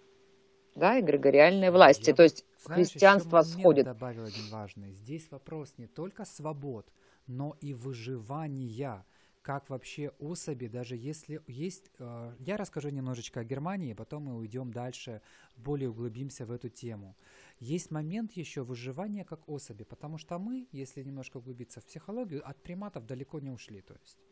да, 0.76 1.00
эгрегориальной 1.00 1.72
власти. 1.72 2.10
Я, 2.10 2.16
То 2.16 2.24
есть 2.24 2.46
знаешь, 2.60 2.88
христианство 2.88 3.42
сходит. 3.42 3.86
добавил 3.86 4.26
один 4.26 4.50
важный. 4.52 4.92
Здесь 4.94 5.30
вопрос 5.32 5.74
не 5.78 5.88
только 5.88 6.26
свобод, 6.26 6.88
но 7.26 7.58
и 7.62 7.74
выживания 7.74 9.06
как 9.42 9.70
вообще 9.70 10.12
особи, 10.20 10.68
даже 10.68 10.98
если 10.98 11.42
есть... 11.48 11.90
Э, 12.00 12.34
я 12.40 12.58
расскажу 12.58 12.90
немножечко 12.90 13.40
о 13.40 13.44
Германии, 13.46 13.94
потом 13.94 14.24
мы 14.24 14.36
уйдем 14.36 14.74
дальше, 14.74 15.22
более 15.56 15.90
углубимся 15.90 16.46
в 16.46 16.52
эту 16.52 16.68
тему 16.68 17.16
есть 17.60 17.92
момент 17.92 18.34
еще 18.34 18.64
выживания 18.64 19.26
как 19.26 19.48
особи, 19.50 19.84
потому 19.84 20.18
что 20.18 20.38
мы, 20.40 20.68
если 20.72 21.04
немножко 21.04 21.38
углубиться 21.38 21.82
в 21.82 21.86
психологию, 21.86 22.48
от 22.48 22.62
приматов 22.62 23.06
далеко 23.06 23.40
не 23.40 23.50
ушли, 23.52 23.82
то 23.82 23.96
есть. 23.96 24.27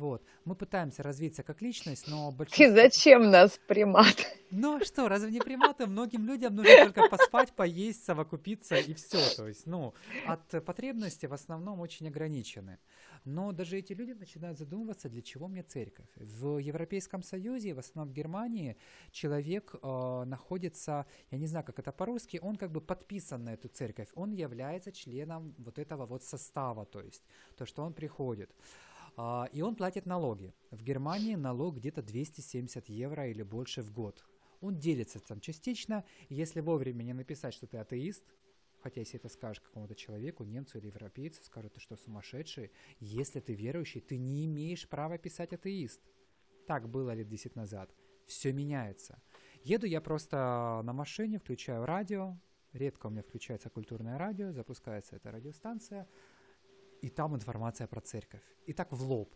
Вот. 0.00 0.24
Мы 0.46 0.54
пытаемся 0.54 1.02
развиться 1.02 1.42
как 1.42 1.60
личность, 1.60 2.08
но 2.08 2.32
большинство... 2.32 2.64
И 2.64 2.70
зачем 2.70 3.30
нас 3.30 3.60
примат? 3.66 4.16
Ну 4.50 4.78
а 4.78 4.84
что, 4.84 5.08
разве 5.08 5.30
не 5.30 5.40
приматы? 5.40 5.86
Многим 5.86 6.26
людям 6.26 6.54
нужно 6.54 6.74
только 6.84 7.06
поспать, 7.08 7.52
поесть, 7.52 8.02
совокупиться 8.02 8.76
и 8.76 8.94
все. 8.94 9.18
То 9.36 9.46
есть, 9.46 9.66
ну, 9.66 9.92
от 10.26 10.64
потребности 10.64 11.26
в 11.26 11.34
основном 11.34 11.80
очень 11.80 12.08
ограничены. 12.08 12.78
Но 13.26 13.52
даже 13.52 13.76
эти 13.76 13.92
люди 13.92 14.12
начинают 14.12 14.58
задумываться, 14.58 15.10
для 15.10 15.20
чего 15.20 15.48
мне 15.48 15.62
церковь. 15.62 16.08
В 16.16 16.56
Европейском 16.56 17.22
Союзе, 17.22 17.74
в 17.74 17.78
основном 17.78 18.14
в 18.14 18.16
Германии, 18.16 18.78
человек 19.12 19.74
э, 19.74 20.24
находится, 20.24 21.04
я 21.30 21.38
не 21.38 21.46
знаю, 21.46 21.66
как 21.66 21.78
это 21.78 21.92
по-русски, 21.92 22.40
он 22.42 22.56
как 22.56 22.72
бы 22.72 22.80
подписан 22.80 23.44
на 23.44 23.52
эту 23.52 23.68
церковь, 23.68 24.08
он 24.14 24.32
является 24.32 24.92
членом 24.92 25.54
вот 25.58 25.78
этого 25.78 26.06
вот 26.06 26.24
состава, 26.24 26.86
то 26.86 27.02
есть 27.02 27.22
то, 27.58 27.66
что 27.66 27.82
он 27.82 27.92
приходит. 27.92 28.50
Uh, 29.16 29.50
и 29.52 29.62
он 29.62 29.76
платит 29.76 30.06
налоги. 30.06 30.54
В 30.70 30.82
Германии 30.82 31.34
налог 31.34 31.76
где-то 31.76 32.02
270 32.02 32.88
евро 32.88 33.28
или 33.28 33.42
больше 33.42 33.82
в 33.82 33.92
год. 33.92 34.24
Он 34.60 34.78
делится 34.78 35.20
там 35.20 35.40
частично. 35.40 36.04
Если 36.28 36.60
вовремя 36.60 37.02
не 37.02 37.12
написать, 37.12 37.54
что 37.54 37.66
ты 37.66 37.78
атеист, 37.78 38.24
Хотя 38.82 39.00
если 39.00 39.18
это 39.18 39.28
скажешь 39.28 39.60
какому-то 39.60 39.94
человеку, 39.94 40.44
немцу 40.44 40.78
или 40.78 40.86
европейцу, 40.86 41.44
скажут, 41.44 41.74
ты 41.74 41.80
что, 41.80 41.96
сумасшедший? 41.96 42.70
Если 42.98 43.40
ты 43.40 43.54
верующий, 43.54 44.00
ты 44.00 44.16
не 44.16 44.46
имеешь 44.46 44.88
права 44.88 45.18
писать 45.18 45.52
атеист. 45.52 46.00
Так 46.66 46.88
было 46.88 47.12
лет 47.12 47.28
10 47.28 47.56
назад. 47.56 47.94
Все 48.26 48.52
меняется. 48.52 49.20
Еду 49.64 49.86
я 49.86 50.00
просто 50.00 50.80
на 50.84 50.92
машине, 50.92 51.38
включаю 51.38 51.84
радио. 51.84 52.38
Редко 52.72 53.08
у 53.08 53.10
меня 53.10 53.22
включается 53.22 53.68
культурное 53.68 54.16
радио, 54.16 54.52
запускается 54.52 55.16
эта 55.16 55.30
радиостанция. 55.30 56.08
И 57.02 57.08
там 57.08 57.34
информация 57.34 57.86
про 57.86 58.00
церковь. 58.00 58.42
И 58.66 58.72
так 58.72 58.92
в 58.92 59.02
лоб. 59.02 59.34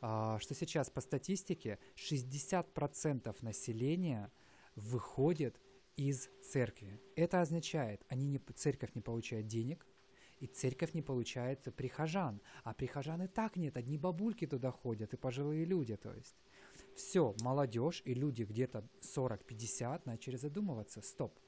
А, 0.00 0.38
что 0.38 0.54
сейчас 0.54 0.90
по 0.90 1.00
статистике 1.00 1.78
60% 1.96 3.36
населения 3.42 4.32
выходит 4.76 5.60
из 5.96 6.30
церкви. 6.42 7.00
Это 7.16 7.40
означает, 7.40 8.04
они 8.08 8.26
не, 8.26 8.38
церковь 8.38 8.94
не 8.94 9.02
получает 9.02 9.46
денег, 9.46 9.86
и 10.38 10.46
церковь 10.46 10.94
не 10.94 11.02
получает 11.02 11.62
прихожан. 11.76 12.40
А 12.64 12.72
прихожан 12.72 13.22
и 13.22 13.26
так 13.26 13.56
нет, 13.56 13.76
одни 13.76 13.98
бабульки 13.98 14.46
туда 14.46 14.70
ходят, 14.70 15.12
и 15.12 15.18
пожилые 15.18 15.64
люди, 15.66 15.96
то 15.96 16.14
есть. 16.14 16.36
Все, 16.96 17.34
молодежь 17.42 18.02
и 18.06 18.14
люди 18.14 18.44
где-то 18.44 18.88
40-50 19.02 20.02
начали 20.06 20.36
задумываться, 20.36 21.02
стоп, 21.02 21.38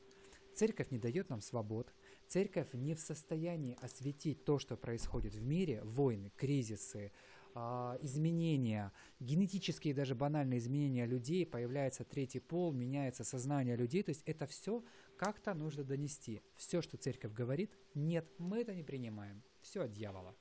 церковь 0.55 0.91
не 0.91 0.99
дает 0.99 1.31
нам 1.31 1.41
свобод, 1.41 1.93
церковь 2.33 2.73
не 2.73 2.95
в 2.95 3.01
состоянии 3.01 3.77
осветить 3.83 4.45
то, 4.45 4.59
что 4.59 4.77
происходит 4.77 5.35
в 5.35 5.43
мире, 5.43 5.83
войны, 5.85 6.33
кризисы, 6.35 7.13
а, 7.55 7.99
изменения, 8.01 8.91
генетические 9.21 9.93
даже 9.93 10.15
банальные 10.15 10.59
изменения 10.59 11.05
людей, 11.07 11.45
появляется 11.45 12.05
третий 12.05 12.41
пол, 12.41 12.73
меняется 12.73 13.25
сознание 13.25 13.77
людей, 13.77 14.03
то 14.03 14.13
есть 14.13 14.23
это 14.25 14.47
все 14.47 14.83
как-то 15.19 15.53
нужно 15.53 15.85
донести. 15.85 16.41
Все, 16.57 16.81
что 16.81 16.97
церковь 16.97 17.33
говорит, 17.33 17.71
нет, 17.95 18.27
мы 18.39 18.61
это 18.63 18.75
не 18.75 18.83
принимаем, 18.83 19.43
все 19.61 19.83
от 19.83 19.93
дьявола. 19.93 20.35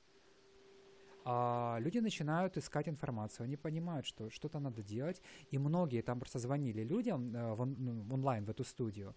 А 1.24 1.78
люди 1.80 1.98
начинают 1.98 2.56
искать 2.56 2.88
информацию, 2.88 3.44
они 3.44 3.56
понимают, 3.56 4.06
что 4.06 4.30
что-то 4.30 4.58
надо 4.60 4.82
делать, 4.82 5.22
и 5.50 5.58
многие 5.58 6.02
там 6.02 6.18
просто 6.18 6.38
звонили 6.38 6.82
людям 6.82 7.34
э, 7.34 7.54
в 7.54 7.64
ну, 7.64 8.06
онлайн 8.10 8.44
в 8.44 8.50
эту 8.50 8.64
студию, 8.64 9.14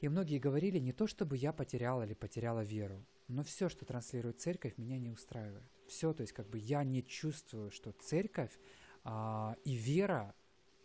и 0.00 0.08
многие 0.08 0.38
говорили 0.38 0.78
не 0.78 0.92
то, 0.92 1.06
чтобы 1.06 1.36
я 1.36 1.52
потерял 1.52 2.02
или 2.02 2.14
потеряла 2.14 2.60
веру, 2.60 3.04
но 3.28 3.42
все, 3.42 3.68
что 3.68 3.84
транслирует 3.84 4.40
церковь, 4.40 4.78
меня 4.78 4.98
не 4.98 5.10
устраивает 5.10 5.70
все, 5.86 6.12
то 6.12 6.22
есть 6.22 6.32
как 6.32 6.48
бы 6.48 6.58
я 6.58 6.84
не 6.84 7.02
чувствую, 7.02 7.70
что 7.70 7.92
церковь 7.92 8.58
а, 9.04 9.56
и 9.64 9.74
вера 9.74 10.34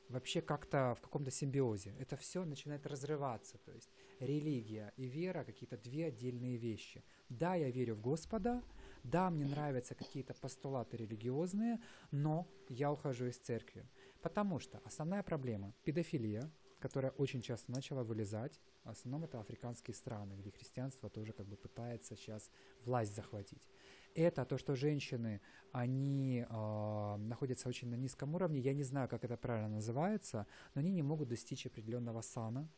вообще 0.10 0.42
как-то 0.42 0.96
в 0.98 1.02
каком-то 1.02 1.32
симбиозе. 1.32 1.96
Это 1.98 2.18
все 2.18 2.44
начинает 2.44 2.86
разрываться, 2.86 3.58
то 3.60 3.72
есть 3.72 3.90
религия 4.20 4.94
и 4.98 5.06
вера 5.06 5.44
какие-то 5.44 5.78
две 5.78 6.08
отдельные 6.08 6.58
вещи. 6.58 7.04
Да, 7.30 7.56
я 7.56 7.70
верю 7.72 7.96
в 7.96 8.02
Господа, 8.02 8.62
да, 9.04 9.30
мне 9.30 9.46
нравятся 9.46 9.96
какие-то 9.96 10.34
постулаты 10.34 10.98
религиозные, 10.98 11.80
но 12.12 12.48
я 12.70 12.92
ухожу 12.92 13.26
из 13.26 13.38
церкви. 13.38 13.88
Потому 14.22 14.60
что 14.60 14.80
основная 14.84 15.24
проблема– 15.24 15.74
педофилия, 15.84 16.52
которая 16.82 17.12
очень 17.14 17.42
часто 17.42 17.72
начала 17.72 18.04
вылезать. 18.04 18.60
В 18.84 18.90
основном 18.90 19.24
это 19.24 19.40
африканские 19.40 19.96
страны, 19.96 20.34
где 20.34 20.52
христианство 20.52 21.10
тоже 21.10 21.32
как 21.34 21.48
бы 21.48 21.56
пытается 21.56 22.16
сейчас 22.16 22.50
власть 22.84 23.16
захватить 23.16 23.70
это 24.16 24.46
то, 24.46 24.58
что 24.58 24.76
женщины, 24.76 25.42
они 25.72 26.46
э, 26.48 27.16
находятся 27.18 27.70
очень 27.70 27.90
на 27.90 27.96
низком 27.96 28.36
уровне, 28.36 28.60
я 28.60 28.74
не 28.74 28.84
знаю, 28.84 29.08
как 29.08 29.24
это 29.24 29.38
правильно 29.38 29.70
называется, 29.70 30.48
но 30.74 30.82
они 30.82 30.92
не 30.92 31.04
могут 31.04 31.30
достичь 31.30 31.66
определенного 31.66 32.22
сана, 32.22 32.70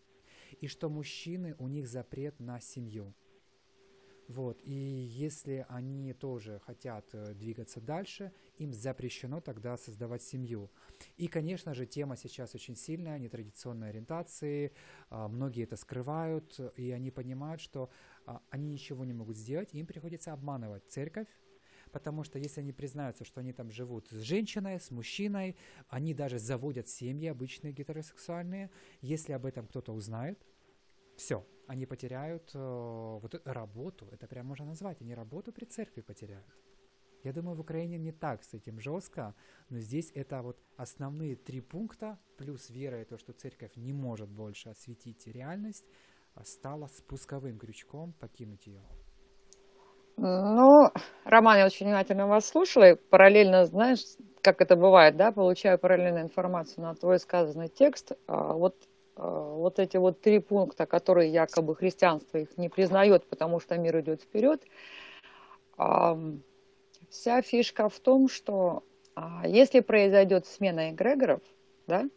и 0.62 0.68
что 0.68 0.90
мужчины, 0.90 1.56
у 1.58 1.68
них 1.68 1.88
запрет 1.88 2.40
на 2.40 2.60
семью. 2.60 3.14
Вот, 4.28 4.62
и 4.64 4.74
если 4.74 5.66
они 5.68 6.14
тоже 6.14 6.62
хотят 6.66 7.06
э, 7.14 7.34
двигаться 7.34 7.82
дальше, 7.82 8.32
им 8.58 8.72
запрещено 8.74 9.42
тогда 9.42 9.76
создавать 9.78 10.24
семью. 10.24 10.72
И, 11.18 11.28
конечно 11.28 11.74
же, 11.74 11.86
тема 11.86 12.16
сейчас 12.16 12.56
очень 12.56 12.76
сильная, 12.76 13.20
нетрадиционной 13.20 13.90
ориентации, 13.90 14.72
э, 15.10 15.28
многие 15.28 15.64
это 15.64 15.76
скрывают, 15.76 16.58
и 16.78 16.92
они 16.92 17.12
понимают, 17.12 17.60
что 17.60 17.90
э, 18.26 18.32
они 18.50 18.70
ничего 18.70 19.04
не 19.04 19.14
могут 19.14 19.36
сделать, 19.36 19.74
им 19.74 19.86
приходится 19.86 20.32
обманывать 20.32 20.88
церковь, 20.88 21.28
потому 21.92 22.24
что 22.24 22.40
если 22.40 22.62
они 22.62 22.72
признаются, 22.72 23.26
что 23.26 23.42
они 23.42 23.52
там 23.52 23.72
живут 23.72 24.08
с 24.10 24.22
женщиной, 24.22 24.80
с 24.80 24.90
мужчиной, 24.90 25.58
они 25.90 26.14
даже 26.14 26.40
заводят 26.40 26.88
семьи 26.88 27.28
обычные 27.28 27.74
гетеросексуальные, 27.74 28.72
если 29.02 29.34
об 29.34 29.46
этом 29.46 29.68
кто-то 29.68 29.94
узнает, 29.94 30.40
все, 31.18 31.46
они 31.68 31.86
потеряют 31.86 32.52
э, 32.54 32.60
вот 32.60 33.42
работу, 33.46 34.08
это 34.12 34.28
прям 34.28 34.48
можно 34.48 34.66
назвать, 34.66 35.02
они 35.02 35.16
работу 35.16 35.52
при 35.52 35.66
церкви 35.66 36.02
потеряют. 36.02 36.54
Я 37.24 37.32
думаю, 37.32 37.56
в 37.56 37.62
Украине 37.62 37.98
не 37.98 38.12
так 38.12 38.44
с 38.44 38.54
этим 38.54 38.80
жестко, 38.80 39.34
но 39.70 39.80
здесь 39.80 40.12
это 40.14 40.42
вот 40.42 40.58
основные 40.76 41.36
три 41.38 41.62
пункта, 41.62 42.20
плюс 42.38 42.70
вера 42.70 43.02
и 43.02 43.06
то, 43.06 43.18
что 43.18 43.32
церковь 43.32 43.76
не 43.78 43.94
может 43.94 44.30
больше 44.30 44.70
осветить 44.70 45.26
реальность, 45.28 45.86
а 46.36 46.44
стала 46.44 46.88
спусковым 46.88 47.60
крючком 47.60 48.14
покинуть 48.14 48.68
ее. 48.68 48.82
Ну, 50.18 50.92
Роман, 51.24 51.58
я 51.58 51.66
очень 51.66 51.88
внимательно 51.88 52.28
вас 52.28 52.46
слушала, 52.46 52.92
и 52.92 52.96
параллельно, 52.96 53.66
знаешь, 53.66 54.04
как 54.42 54.62
это 54.62 54.76
бывает, 54.76 55.16
да, 55.16 55.32
получаю 55.32 55.80
параллельную 55.80 56.26
информацию 56.26 56.84
на 56.84 56.94
твой 56.94 57.20
сказанный 57.20 57.70
текст. 57.70 58.12
А 58.28 58.54
вот, 58.54 58.76
вот 59.16 59.80
эти 59.80 59.98
вот 59.98 60.22
три 60.22 60.40
пункта, 60.40 60.86
которые 60.86 61.32
якобы 61.32 61.76
христианство 61.76 62.38
их 62.38 62.58
не 62.58 62.70
признает, 62.70 63.26
потому 63.26 63.60
что 63.60 63.78
мир 63.78 64.00
идет 64.00 64.22
вперед, 64.22 64.64
вся 67.10 67.42
фишка 67.42 67.90
в 67.90 68.00
том, 68.00 68.28
что 68.28 68.84
а, 69.16 69.48
если 69.48 69.80
произойдет 69.82 70.48
смена 70.48 70.90
эгрегоров, 70.90 71.42
да, 71.88 72.10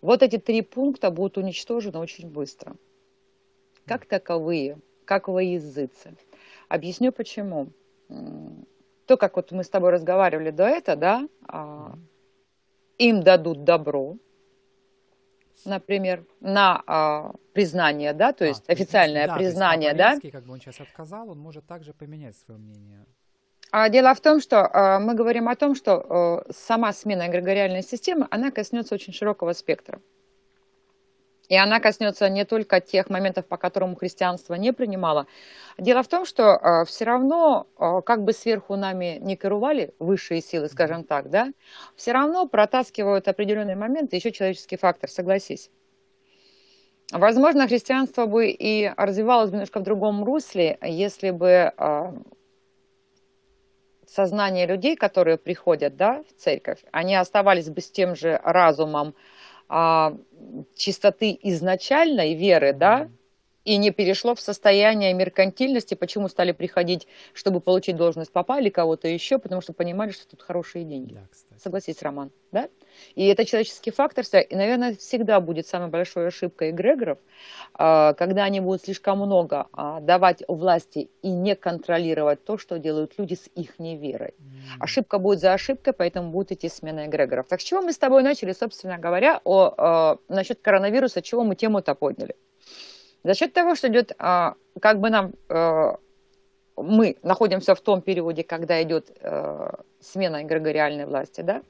вот 0.00 0.22
эти 0.22 0.38
три 0.38 0.62
пункта 0.62 1.10
будут 1.10 1.38
уничтожены 1.38 1.98
очень 1.98 2.28
быстро. 2.28 2.76
Как 3.84 4.06
таковые, 4.06 4.78
как 5.04 5.28
во 5.28 5.42
языце. 5.42 6.14
Объясню 6.68 7.10
почему 7.10 7.72
то, 9.06 9.16
как 9.16 9.36
вот 9.36 9.50
мы 9.52 9.64
с 9.64 9.68
тобой 9.68 9.90
разговаривали 9.90 10.50
до 10.50 10.64
этого, 10.66 10.96
да, 10.96 11.28
а, 11.46 11.94
им 12.98 13.22
дадут 13.22 13.64
добро, 13.64 14.16
например, 15.64 16.24
на 16.40 16.82
а, 16.86 17.32
признание, 17.52 18.12
да, 18.12 18.32
то 18.32 18.44
есть 18.44 18.64
а, 18.68 18.72
официальное 18.72 19.26
да, 19.26 19.34
признание, 19.36 19.94
то 19.94 20.10
есть, 20.10 20.22
да. 20.22 20.30
как 20.30 20.44
бы 20.44 20.52
он 20.52 20.60
сейчас 20.60 20.80
отказал, 20.80 21.30
он 21.30 21.38
может 21.38 21.66
также 21.66 21.92
поменять 21.92 22.36
свое 22.36 22.58
мнение. 22.58 23.04
А 23.70 23.88
дело 23.90 24.14
в 24.14 24.20
том, 24.20 24.40
что 24.40 24.66
а, 24.66 24.98
мы 24.98 25.14
говорим 25.14 25.48
о 25.48 25.56
том, 25.56 25.74
что 25.74 25.92
а, 25.94 26.52
сама 26.52 26.92
смена 26.92 27.28
эгрегориальной 27.28 27.82
системы, 27.82 28.26
она 28.30 28.50
коснется 28.50 28.94
очень 28.94 29.12
широкого 29.12 29.52
спектра. 29.52 30.00
И 31.48 31.56
она 31.56 31.80
коснется 31.80 32.28
не 32.28 32.44
только 32.44 32.80
тех 32.80 33.08
моментов, 33.08 33.46
по 33.46 33.56
которым 33.56 33.96
христианство 33.96 34.54
не 34.54 34.72
принимало. 34.72 35.26
Дело 35.78 36.02
в 36.02 36.08
том, 36.08 36.26
что 36.26 36.42
э, 36.42 36.84
все 36.84 37.04
равно, 37.04 37.66
э, 37.78 38.02
как 38.04 38.24
бы 38.24 38.32
сверху 38.32 38.76
нами 38.76 39.18
не 39.20 39.36
керували 39.36 39.94
высшие 39.98 40.42
силы, 40.42 40.68
скажем 40.68 41.04
так, 41.04 41.30
да, 41.30 41.52
все 41.96 42.12
равно 42.12 42.46
протаскивают 42.46 43.28
определенные 43.28 43.76
моменты 43.76 44.16
еще 44.16 44.30
человеческий 44.30 44.76
фактор, 44.76 45.10
согласись. 45.10 45.70
Возможно, 47.10 47.66
христианство 47.66 48.26
бы 48.26 48.50
и 48.50 48.92
развивалось 48.96 49.48
бы 49.48 49.56
немножко 49.56 49.80
в 49.80 49.82
другом 49.82 50.24
русле, 50.24 50.78
если 50.82 51.30
бы 51.30 51.72
э, 51.74 52.12
сознание 54.06 54.66
людей, 54.66 54.96
которые 54.96 55.38
приходят 55.38 55.96
да, 55.96 56.22
в 56.28 56.38
церковь, 56.38 56.80
они 56.92 57.16
оставались 57.16 57.70
бы 57.70 57.80
с 57.80 57.90
тем 57.90 58.14
же 58.14 58.38
разумом, 58.44 59.14
а, 59.68 60.16
чистоты 60.74 61.38
изначальной 61.42 62.34
веры, 62.34 62.72
да, 62.72 63.08
и 63.64 63.76
не 63.76 63.90
перешло 63.90 64.34
в 64.34 64.40
состояние 64.40 65.12
меркантильности, 65.12 65.94
почему 65.94 66.28
стали 66.28 66.52
приходить, 66.52 67.06
чтобы 67.34 67.60
получить 67.60 67.96
должность 67.96 68.32
папа 68.32 68.58
или 68.60 68.70
кого-то 68.70 69.08
еще, 69.08 69.38
потому 69.38 69.60
что 69.60 69.74
понимали, 69.74 70.10
что 70.10 70.26
тут 70.26 70.40
хорошие 70.42 70.84
деньги. 70.84 71.14
Да, 71.14 71.58
Согласись, 71.58 72.00
Роман, 72.00 72.30
да? 72.50 72.68
И 73.14 73.26
это 73.26 73.44
человеческий 73.44 73.90
фактор, 73.90 74.24
и, 74.48 74.54
наверное, 74.54 74.94
всегда 74.94 75.40
будет 75.40 75.66
самой 75.66 75.88
большой 75.88 76.28
ошибкой 76.28 76.70
эгрегоров, 76.70 77.18
а, 77.74 78.14
когда 78.14 78.44
они 78.44 78.60
будут 78.60 78.82
слишком 78.84 79.18
много 79.18 79.66
а, 79.72 80.00
давать 80.00 80.42
власти 80.46 81.10
и 81.22 81.30
не 81.30 81.54
контролировать 81.54 82.44
то, 82.44 82.58
что 82.58 82.78
делают 82.78 83.14
люди 83.18 83.34
с 83.34 83.48
их 83.54 83.78
неверой. 83.78 84.34
Ошибка 84.78 85.18
будет 85.18 85.40
за 85.40 85.52
ошибкой, 85.52 85.92
поэтому 85.92 86.30
будет 86.30 86.52
идти 86.52 86.68
смена 86.68 87.06
эгрегоров. 87.06 87.46
Так 87.48 87.60
с 87.60 87.64
чего 87.64 87.82
мы 87.82 87.92
с 87.92 87.98
тобой 87.98 88.22
начали, 88.22 88.52
собственно 88.52 88.98
говоря, 88.98 89.40
о, 89.44 89.74
о, 89.76 90.18
насчет 90.28 90.60
коронавируса, 90.60 91.22
чего 91.22 91.44
мы 91.44 91.56
тему-то 91.56 91.94
подняли? 91.94 92.36
За 93.24 93.34
счет 93.34 93.52
того, 93.52 93.74
что 93.74 93.88
идет, 93.88 94.12
а, 94.18 94.54
как 94.80 95.00
бы 95.00 95.10
нам, 95.10 95.32
мы 96.76 97.16
находимся 97.24 97.74
в 97.74 97.80
том 97.80 98.00
периоде, 98.00 98.44
когда 98.44 98.80
идет 98.82 99.10
смена 100.00 100.44
эгрегориальной 100.44 101.06
власти, 101.06 101.40
да, 101.40 101.62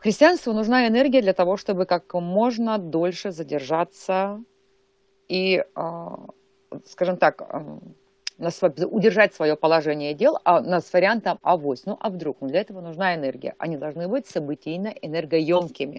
Христианству 0.00 0.54
нужна 0.54 0.88
энергия 0.88 1.20
для 1.20 1.34
того, 1.34 1.58
чтобы 1.58 1.84
как 1.84 2.14
можно 2.14 2.78
дольше 2.78 3.32
задержаться 3.32 4.42
и, 5.28 5.62
а, 5.74 6.26
скажем 6.86 7.18
так, 7.18 7.42
удержать 8.38 9.34
свое 9.34 9.56
положение 9.56 10.14
дел, 10.14 10.38
а 10.44 10.60
нас 10.62 10.86
с 10.86 10.92
вариантом 10.94 11.38
авось. 11.42 11.84
Ну, 11.84 11.98
а 12.00 12.08
вдруг? 12.08 12.38
Ну, 12.40 12.48
для 12.48 12.60
этого 12.60 12.80
нужна 12.80 13.14
энергия. 13.14 13.54
Они 13.58 13.76
должны 13.76 14.08
быть 14.08 14.26
событийно 14.26 14.88
энергоемкими. 14.88 15.98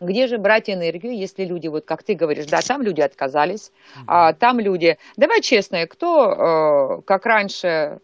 Угу. 0.00 0.08
Где 0.08 0.26
же 0.26 0.38
брать 0.38 0.70
энергию, 0.70 1.14
если 1.14 1.44
люди, 1.44 1.68
вот 1.68 1.84
как 1.84 2.02
ты 2.02 2.14
говоришь, 2.14 2.46
да, 2.46 2.60
там 2.62 2.80
люди 2.80 3.02
отказались, 3.02 3.72
угу. 3.96 4.04
а 4.06 4.32
там 4.32 4.58
люди, 4.58 4.96
давай 5.18 5.42
честно, 5.42 5.86
кто, 5.86 6.98
э, 6.98 7.02
как 7.02 7.26
раньше, 7.26 8.00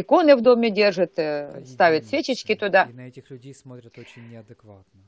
иконы 0.00 0.36
в 0.36 0.40
доме 0.40 0.70
держит, 0.70 1.18
э, 1.18 1.52
да, 1.54 1.66
ставит 1.66 2.06
свечечки 2.06 2.54
туда. 2.54 2.88
И 2.90 2.92
на 2.92 3.08
этих 3.08 3.30
людей 3.30 3.54
смотрят 3.54 3.96
очень 3.98 4.28
неадекватно. 4.28 5.00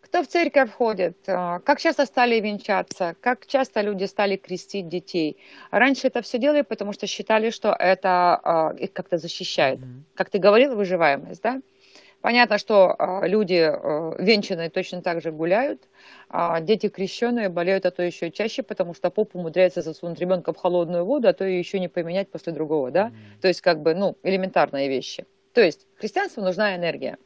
Кто 0.00 0.22
в 0.22 0.26
церковь 0.26 0.72
ходит? 0.72 1.18
А, 1.26 1.58
как 1.58 1.80
часто 1.80 2.06
стали 2.06 2.40
венчаться? 2.40 3.14
Как 3.20 3.46
часто 3.46 3.82
люди 3.82 4.04
стали 4.04 4.36
крестить 4.36 4.88
детей? 4.88 5.36
Раньше 5.70 6.06
это 6.06 6.22
все 6.22 6.38
делали, 6.38 6.62
потому 6.62 6.94
что 6.94 7.06
считали, 7.06 7.50
что 7.50 7.76
это 7.78 8.40
а, 8.42 8.74
их 8.78 8.94
как-то 8.94 9.18
защищает. 9.18 9.80
Mm-hmm. 9.80 10.02
Как 10.14 10.30
ты 10.30 10.38
говорил, 10.38 10.76
выживаемость, 10.76 11.42
да? 11.42 11.60
Понятно, 12.20 12.58
что 12.58 12.96
э, 12.98 13.28
люди 13.28 13.54
э, 13.54 14.16
венчанные 14.18 14.70
точно 14.70 15.02
так 15.02 15.22
же 15.22 15.30
гуляют, 15.30 15.88
а 16.28 16.60
дети 16.60 16.88
крещенные 16.88 17.48
болеют, 17.48 17.86
а 17.86 17.92
то 17.92 18.02
еще 18.02 18.32
чаще, 18.32 18.64
потому 18.64 18.92
что 18.92 19.10
поп 19.10 19.36
умудряется 19.36 19.82
засунуть 19.82 20.18
ребенка 20.18 20.52
в 20.52 20.56
холодную 20.56 21.04
воду, 21.04 21.28
а 21.28 21.32
то 21.32 21.44
и 21.44 21.56
еще 21.56 21.78
не 21.78 21.88
поменять 21.88 22.28
после 22.28 22.52
другого, 22.52 22.90
да? 22.90 23.08
Mm. 23.08 23.40
То 23.40 23.48
есть 23.48 23.60
как 23.60 23.82
бы, 23.82 23.94
ну, 23.94 24.16
элементарные 24.24 24.88
вещи. 24.88 25.26
То 25.52 25.60
есть 25.60 25.86
христианству 25.96 26.42
нужна 26.42 26.74
энергия. 26.74 27.18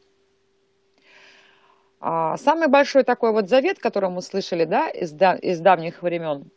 А 1.99 2.37
самый 2.37 2.67
большой 2.67 3.03
такой 3.03 3.31
вот 3.31 3.49
завет, 3.49 3.79
который 3.79 4.09
мы 4.09 4.21
слышали, 4.21 4.65
да, 4.65 4.89
из, 4.89 5.11
да, 5.11 5.35
из 5.35 5.59
давних 5.59 6.03
времен, 6.03 6.51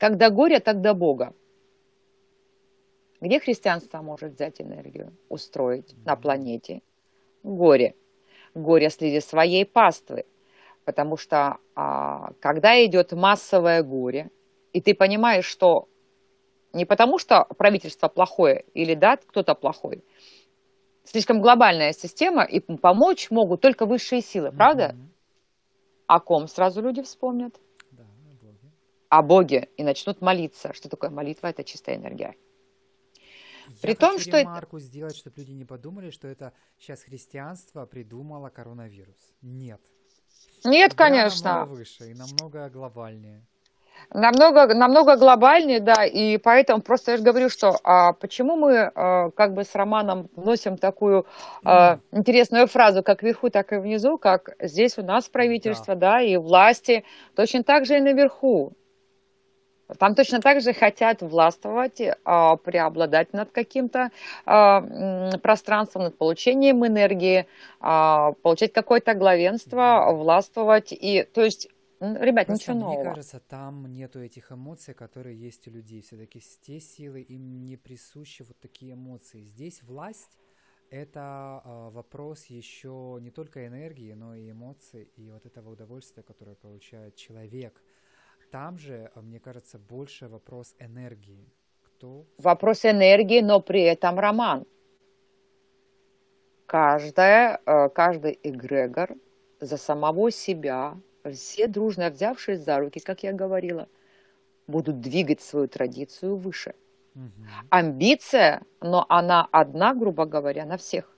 горя, 0.00 0.60
так 0.60 0.80
до 0.80 0.94
Бога. 0.94 1.34
Где 3.26 3.40
христианство 3.40 4.02
может 4.02 4.34
взять 4.34 4.60
энергию, 4.60 5.12
устроить 5.28 5.96
на 6.04 6.14
планете? 6.14 6.82
Горе. 7.42 7.96
Горе 8.54 8.88
среди 8.88 9.18
своей 9.18 9.66
паствы. 9.66 10.26
Потому 10.84 11.16
что 11.16 11.56
а, 11.74 12.30
когда 12.38 12.84
идет 12.84 13.10
массовое 13.10 13.82
горе, 13.82 14.30
и 14.72 14.80
ты 14.80 14.94
понимаешь, 14.94 15.44
что 15.44 15.88
не 16.72 16.84
потому, 16.84 17.18
что 17.18 17.46
правительство 17.58 18.06
плохое 18.06 18.64
или 18.74 18.94
да, 18.94 19.16
кто-то 19.16 19.56
плохой, 19.56 20.04
слишком 21.02 21.40
глобальная 21.40 21.92
система, 21.92 22.44
и 22.44 22.60
помочь 22.60 23.32
могут 23.32 23.60
только 23.60 23.86
высшие 23.86 24.20
силы, 24.20 24.52
правда? 24.52 24.94
Mm-hmm. 24.94 25.08
О 26.06 26.20
ком 26.20 26.46
сразу 26.46 26.80
люди 26.80 27.02
вспомнят? 27.02 27.60
Да, 27.90 28.04
о 28.04 28.34
Боге. 28.40 28.70
О 29.08 29.22
Боге. 29.22 29.68
И 29.76 29.82
начнут 29.82 30.20
молиться. 30.20 30.72
Что 30.72 30.88
такое 30.88 31.10
молитва? 31.10 31.48
Это 31.48 31.64
чистая 31.64 31.96
энергия. 31.96 32.36
При 33.82 33.90
Я 33.90 33.96
том, 33.96 34.12
хочу 34.12 34.30
что 34.30 34.40
ремарку 34.40 34.76
это... 34.76 34.86
сделать, 34.86 35.16
чтобы 35.16 35.40
люди 35.40 35.52
не 35.52 35.64
подумали, 35.64 36.10
что 36.10 36.28
это 36.28 36.52
сейчас 36.78 37.02
христианство 37.02 37.86
придумало 37.86 38.48
коронавирус. 38.48 39.34
Нет. 39.42 39.80
Нет, 40.64 40.94
Гора 40.94 41.10
конечно. 41.10 41.52
Намного 41.52 41.78
выше 41.78 42.10
и 42.10 42.14
намного 42.14 42.68
глобальнее. 42.70 43.46
Намного, 44.12 44.72
намного 44.74 45.16
глобальнее, 45.16 45.80
да, 45.80 46.04
и 46.04 46.36
поэтому 46.38 46.80
просто 46.80 47.12
я 47.12 47.16
же 47.16 47.24
говорю, 47.24 47.48
что 47.48 47.76
а, 47.82 48.12
почему 48.12 48.54
мы 48.54 48.92
а, 48.94 49.30
как 49.30 49.54
бы 49.54 49.64
с 49.64 49.74
Романом 49.74 50.28
вносим 50.36 50.76
такую 50.76 51.26
а, 51.64 51.98
интересную 52.12 52.66
фразу, 52.66 53.02
как 53.02 53.22
вверху, 53.22 53.50
так 53.50 53.72
и 53.72 53.76
внизу, 53.76 54.16
как 54.16 54.50
здесь 54.60 54.96
у 54.98 55.02
нас 55.02 55.28
правительство, 55.28 55.94
да, 55.94 56.18
да 56.18 56.20
и 56.20 56.36
власти, 56.36 57.04
точно 57.34 57.64
так 57.64 57.84
же 57.86 57.96
и 57.96 58.00
наверху. 58.00 58.74
Там 59.98 60.14
точно 60.14 60.40
так 60.40 60.60
же 60.60 60.72
хотят 60.72 61.22
властвовать, 61.22 62.00
а, 62.24 62.56
преобладать 62.56 63.32
над 63.32 63.52
каким-то 63.52 64.10
а, 64.44 65.38
пространством, 65.38 66.04
над 66.04 66.18
получением 66.18 66.84
энергии, 66.84 67.46
а, 67.80 68.32
получать 68.42 68.72
какое-то 68.72 69.14
главенство, 69.14 70.08
властвовать. 70.12 70.92
И, 70.92 71.22
то 71.22 71.44
есть, 71.44 71.68
ребят, 72.00 72.46
Просто 72.46 72.72
ничего 72.72 72.86
нового. 72.86 73.02
Мне 73.02 73.04
кажется, 73.10 73.40
там 73.40 73.86
нету 73.92 74.20
этих 74.20 74.50
эмоций, 74.50 74.92
которые 74.92 75.38
есть 75.38 75.68
у 75.68 75.70
людей. 75.70 76.02
Все-таки 76.02 76.42
те 76.62 76.80
силы 76.80 77.20
им 77.20 77.64
не 77.64 77.76
присущи 77.76 78.42
вот 78.42 78.58
такие 78.58 78.94
эмоции. 78.94 79.42
Здесь 79.42 79.82
власть 79.84 80.36
это 80.90 81.62
вопрос 81.64 82.46
еще 82.46 83.18
не 83.20 83.30
только 83.30 83.66
энергии, 83.66 84.12
но 84.12 84.36
и 84.36 84.50
эмоций, 84.50 85.10
и 85.16 85.30
вот 85.30 85.44
этого 85.44 85.70
удовольствия, 85.70 86.22
которое 86.22 86.56
получает 86.56 87.14
человек– 87.14 87.80
Там 88.50 88.78
же, 88.78 89.10
а, 89.14 89.20
мне 89.22 89.40
кажется, 89.40 89.78
больше 89.78 90.28
вопрос 90.28 90.74
энергии. 90.78 91.52
Кто? 91.82 92.26
Вопрос 92.38 92.84
энергии, 92.84 93.40
но 93.40 93.60
при 93.60 93.82
этом 93.82 94.18
роман. 94.18 94.66
Каждая, 96.66 97.60
э, 97.64 97.88
каждый 97.90 98.38
эгрегор 98.42 99.14
за 99.60 99.76
самого 99.76 100.30
себя, 100.30 100.98
все 101.32 101.66
дружно 101.66 102.10
взявшись 102.10 102.60
за 102.60 102.78
руки, 102.78 103.00
как 103.00 103.22
я 103.22 103.32
говорила, 103.32 103.88
будут 104.66 105.00
двигать 105.00 105.40
свою 105.40 105.68
традицию 105.68 106.36
выше. 106.36 106.74
Угу. 107.14 107.46
Амбиция, 107.70 108.62
но 108.80 109.06
она 109.08 109.48
одна, 109.50 109.94
грубо 109.94 110.26
говоря, 110.26 110.66
на 110.66 110.76
всех. 110.76 111.15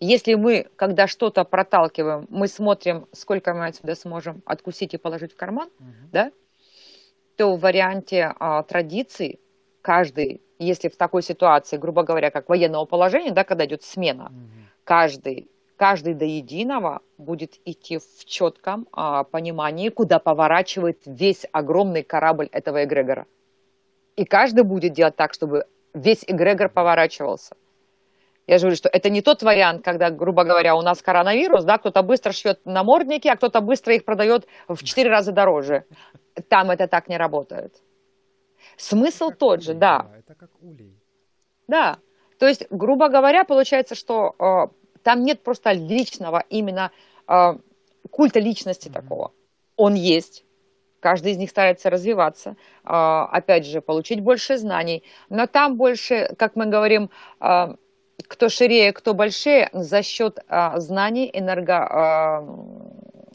Если 0.00 0.34
мы, 0.34 0.68
когда 0.76 1.06
что-то 1.06 1.44
проталкиваем, 1.44 2.26
мы 2.28 2.46
смотрим, 2.46 3.06
сколько 3.12 3.52
мы 3.52 3.66
отсюда 3.66 3.94
сможем 3.94 4.42
откусить 4.46 4.94
и 4.94 4.96
положить 4.96 5.32
в 5.32 5.36
карман, 5.36 5.68
угу. 5.80 5.86
да, 6.12 6.32
то 7.36 7.56
в 7.56 7.60
варианте 7.60 8.32
а, 8.38 8.62
традиций 8.62 9.40
каждый, 9.82 10.40
если 10.58 10.88
в 10.88 10.96
такой 10.96 11.22
ситуации, 11.22 11.76
грубо 11.76 12.04
говоря, 12.04 12.30
как 12.30 12.48
военного 12.48 12.84
положения, 12.84 13.32
да, 13.32 13.44
когда 13.44 13.64
идет 13.64 13.82
смена, 13.82 14.26
угу. 14.26 14.66
каждый 14.84 15.50
каждый 15.78 16.14
до 16.14 16.24
единого 16.24 17.00
будет 17.16 17.60
идти 17.64 17.98
в 17.98 18.24
четком 18.24 18.86
а, 18.92 19.24
понимании, 19.24 19.88
куда 19.88 20.18
поворачивает 20.18 21.00
весь 21.06 21.46
огромный 21.52 22.02
корабль 22.02 22.48
этого 22.52 22.84
эгрегора. 22.84 23.26
И 24.16 24.24
каждый 24.24 24.64
будет 24.64 24.92
делать 24.92 25.16
так, 25.16 25.32
чтобы 25.32 25.64
весь 25.94 26.24
эгрегор 26.26 26.68
поворачивался. 26.68 27.56
Я 28.48 28.56
же 28.56 28.62
говорю, 28.62 28.76
что 28.76 28.88
это 28.88 29.10
не 29.10 29.20
тот 29.20 29.42
вариант, 29.42 29.84
когда, 29.84 30.10
грубо 30.10 30.42
говоря, 30.42 30.74
у 30.74 30.80
нас 30.80 31.02
коронавирус, 31.02 31.64
да, 31.64 31.76
кто-то 31.76 32.02
быстро 32.02 32.32
шьет 32.32 32.64
намордники, 32.64 33.28
а 33.28 33.36
кто-то 33.36 33.60
быстро 33.60 33.94
их 33.94 34.06
продает 34.06 34.46
в 34.68 34.82
четыре 34.82 35.10
раза 35.10 35.32
дороже. 35.32 35.84
Там 36.48 36.70
это 36.70 36.88
так 36.88 37.08
не 37.08 37.18
работает. 37.18 37.74
Смысл 38.78 39.32
тот 39.32 39.58
улей, 39.58 39.64
же, 39.66 39.74
да. 39.74 39.98
да. 39.98 40.18
Это 40.18 40.34
как 40.34 40.50
улей. 40.62 40.98
Да. 41.66 41.98
То 42.38 42.48
есть, 42.48 42.66
грубо 42.70 43.08
говоря, 43.10 43.44
получается, 43.44 43.94
что 43.94 44.34
а, 44.38 44.68
там 45.02 45.24
нет 45.24 45.42
просто 45.42 45.72
личного 45.72 46.42
именно 46.48 46.90
э, 47.28 47.52
культа 48.10 48.40
личности 48.40 48.88
mm-hmm. 48.88 48.92
такого. 48.92 49.32
Он 49.76 49.92
есть. 49.92 50.44
Каждый 51.00 51.32
из 51.32 51.36
них 51.36 51.50
старается 51.50 51.90
развиваться, 51.90 52.50
э, 52.50 52.56
опять 52.86 53.66
же, 53.66 53.82
получить 53.82 54.20
больше 54.20 54.56
знаний. 54.56 55.04
Но 55.28 55.46
там 55.46 55.76
больше, 55.76 56.34
как 56.38 56.56
мы 56.56 56.64
говорим, 56.64 57.10
э, 57.40 57.74
кто 58.26 58.48
ширее, 58.48 58.92
кто 58.92 59.14
большее, 59.14 59.70
за 59.72 60.02
счет 60.02 60.38
э, 60.48 60.80
знаний, 60.80 61.30
энерго, 61.32 62.44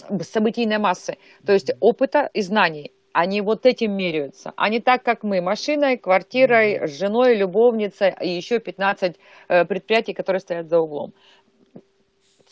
э, 0.10 0.24
событийной 0.24 0.78
массы, 0.78 1.18
то 1.46 1.54
есть 1.54 1.72
опыта 1.80 2.30
и 2.34 2.42
знаний. 2.42 2.92
Они 3.14 3.42
вот 3.42 3.68
этим 3.68 3.92
меряются. 3.96 4.54
Они 4.56 4.80
так, 4.80 5.04
как 5.04 5.22
мы, 5.24 5.40
машиной, 5.40 5.98
квартирой, 5.98 6.88
женой, 6.88 7.36
любовницей 7.36 8.14
и 8.20 8.30
еще 8.30 8.60
15 8.60 9.16
э, 9.48 9.66
предприятий, 9.66 10.14
которые 10.14 10.40
стоят 10.40 10.68
за 10.68 10.80
углом 10.80 11.14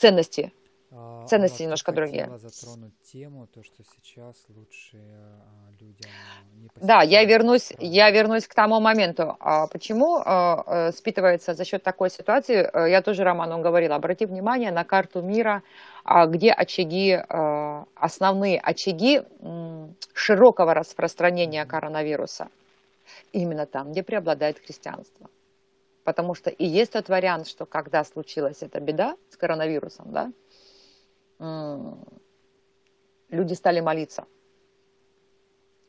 ценности. 0.02 0.52
А, 1.02 1.26
ценности 1.28 1.64
немножко 1.64 1.92
другие. 1.92 2.30
затронуть 2.38 2.94
тему, 3.12 3.48
то, 3.48 3.64
что 3.64 3.84
сейчас 3.96 4.36
лучше 4.50 4.98
а, 4.98 5.72
людям 5.80 6.12
не 6.56 6.70
Да, 6.76 7.02
я 7.02 7.24
вернусь, 7.24 7.74
я 7.80 8.12
вернусь 8.12 8.48
к 8.48 8.54
тому 8.54 8.80
моменту. 8.80 9.36
А 9.40 9.68
почему 9.68 10.22
а, 10.24 10.64
э, 10.68 10.92
спитывается 10.92 11.54
за 11.54 11.66
счет 11.66 11.84
такой 11.84 12.10
ситуации? 12.10 12.70
Э, 12.74 12.90
я 12.90 13.02
тоже 13.02 13.24
Роману 13.24 13.62
говорила, 13.62 13.96
обрати 13.96 14.26
внимание 14.26 14.72
на 14.72 14.84
карту 14.84 15.22
мира, 15.22 15.64
где 16.28 16.52
очаги, 16.52 17.14
основные 17.96 18.60
очаги 18.60 19.22
широкого 20.14 20.74
распространения 20.74 21.64
коронавируса. 21.66 22.48
Именно 23.34 23.68
там, 23.68 23.92
где 23.92 24.02
преобладает 24.02 24.58
христианство. 24.58 25.30
Потому 26.04 26.34
что 26.34 26.50
и 26.50 26.66
есть 26.66 26.94
тот 26.94 27.10
вариант, 27.10 27.48
что 27.48 27.66
когда 27.66 28.04
случилась 28.04 28.64
эта 28.64 28.80
беда 28.80 29.16
с 29.30 29.38
коронавирусом, 29.38 30.12
да, 30.12 30.32
люди 33.32 33.54
стали 33.54 33.80
молиться 33.80 34.26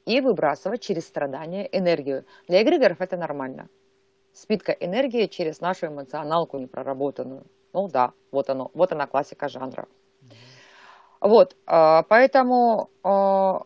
и 0.06 0.20
выбрасывать 0.20 0.80
через 0.80 1.06
страдания 1.06 1.68
энергию. 1.70 2.24
Для 2.48 2.62
эгрегоров 2.62 3.00
это 3.00 3.16
нормально. 3.16 3.68
Спитка 4.32 4.72
энергии 4.72 5.26
через 5.26 5.60
нашу 5.60 5.86
эмоционалку 5.86 6.58
непроработанную. 6.58 7.44
Ну 7.72 7.88
да, 7.88 8.12
вот 8.30 8.48
оно, 8.48 8.70
вот 8.74 8.92
она 8.92 9.06
классика 9.06 9.48
жанра. 9.48 9.86
Вот, 11.20 11.56
а, 11.66 12.02
поэтому, 12.04 12.90
а, 13.04 13.62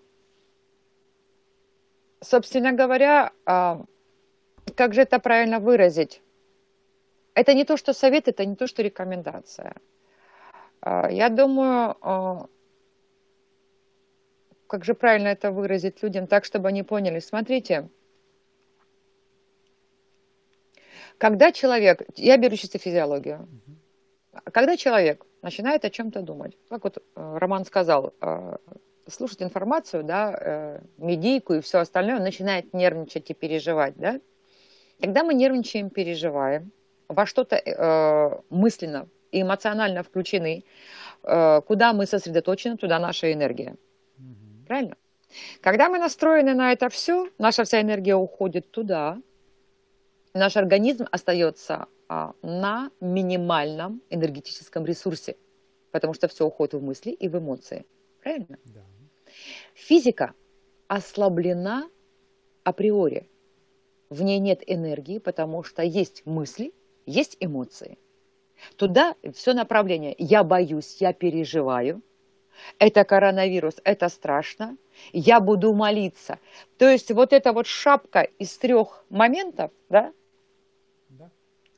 собственно 2.20 2.72
говоря, 2.72 3.32
а, 3.46 3.82
как 4.74 4.92
же 4.92 5.02
это 5.02 5.18
правильно 5.20 5.60
выразить? 5.60 6.20
это 7.36 7.52
не 7.52 7.64
то, 7.64 7.76
что 7.76 7.92
совет, 7.92 8.28
это 8.28 8.46
не 8.46 8.56
то, 8.56 8.66
что 8.66 8.82
рекомендация. 8.82 9.76
Я 10.84 11.28
думаю, 11.28 12.48
как 14.66 14.84
же 14.84 14.94
правильно 14.94 15.28
это 15.28 15.50
выразить 15.50 16.02
людям 16.02 16.26
так, 16.26 16.44
чтобы 16.44 16.68
они 16.68 16.82
поняли. 16.82 17.20
Смотрите, 17.20 17.88
когда 21.18 21.52
человек, 21.52 22.02
я 22.16 22.36
беру 22.36 22.56
чисто 22.56 22.78
физиологию, 22.78 23.48
когда 24.52 24.76
человек 24.76 25.24
начинает 25.42 25.84
о 25.84 25.90
чем-то 25.90 26.22
думать, 26.22 26.56
как 26.68 26.84
вот 26.84 26.98
э, 26.98 27.38
Роман 27.38 27.64
сказал, 27.64 28.12
э, 28.20 28.56
слушать 29.08 29.42
информацию, 29.42 30.04
да, 30.04 30.36
э, 30.38 30.80
медийку 30.98 31.54
и 31.54 31.60
все 31.60 31.78
остальное, 31.78 32.16
он 32.16 32.22
начинает 32.22 32.74
нервничать 32.74 33.30
и 33.30 33.34
переживать, 33.34 33.94
да, 33.96 34.20
когда 35.00 35.24
мы 35.24 35.34
нервничаем, 35.34 35.90
переживаем, 35.90 36.72
во 37.08 37.26
что-то 37.26 37.56
э, 37.56 38.40
мысленно 38.50 39.08
и 39.30 39.42
эмоционально 39.42 40.02
включены, 40.02 40.64
э, 41.22 41.60
куда 41.66 41.92
мы 41.92 42.06
сосредоточены, 42.06 42.76
туда 42.76 42.98
наша 42.98 43.32
энергия. 43.32 43.76
Правильно? 44.66 44.96
Когда 45.60 45.88
мы 45.88 45.98
настроены 45.98 46.54
на 46.54 46.72
это 46.72 46.88
все, 46.88 47.30
наша 47.38 47.64
вся 47.64 47.80
энергия 47.80 48.16
уходит 48.16 48.70
туда, 48.70 49.20
наш 50.34 50.56
организм 50.56 51.06
остается 51.10 51.86
а, 52.08 52.34
на 52.42 52.90
минимальном 53.00 54.02
энергетическом 54.10 54.84
ресурсе, 54.84 55.36
потому 55.90 56.14
что 56.14 56.28
все 56.28 56.46
уходит 56.46 56.74
в 56.74 56.82
мысли 56.82 57.10
и 57.10 57.28
в 57.28 57.38
эмоции. 57.38 57.84
Правильно? 58.22 58.58
Да. 58.64 58.82
Физика 59.74 60.34
ослаблена 60.88 61.88
априори. 62.64 63.28
В 64.08 64.22
ней 64.22 64.38
нет 64.38 64.62
энергии, 64.66 65.18
потому 65.18 65.64
что 65.64 65.82
есть 65.82 66.24
мысли, 66.24 66.72
есть 67.06 67.36
эмоции. 67.40 67.98
Туда 68.76 69.14
все 69.34 69.52
направление. 69.52 70.14
Я 70.18 70.44
боюсь, 70.44 70.96
я 71.00 71.12
переживаю. 71.12 72.02
Это 72.78 73.04
коронавирус, 73.04 73.76
это 73.84 74.08
страшно. 74.08 74.76
Я 75.12 75.40
буду 75.40 75.72
молиться. 75.74 76.38
То 76.78 76.88
есть 76.88 77.10
вот 77.10 77.32
эта 77.32 77.52
вот 77.52 77.66
шапка 77.66 78.22
из 78.38 78.56
трех 78.58 79.04
моментов, 79.10 79.70
да, 79.88 80.12
да. 81.08 81.30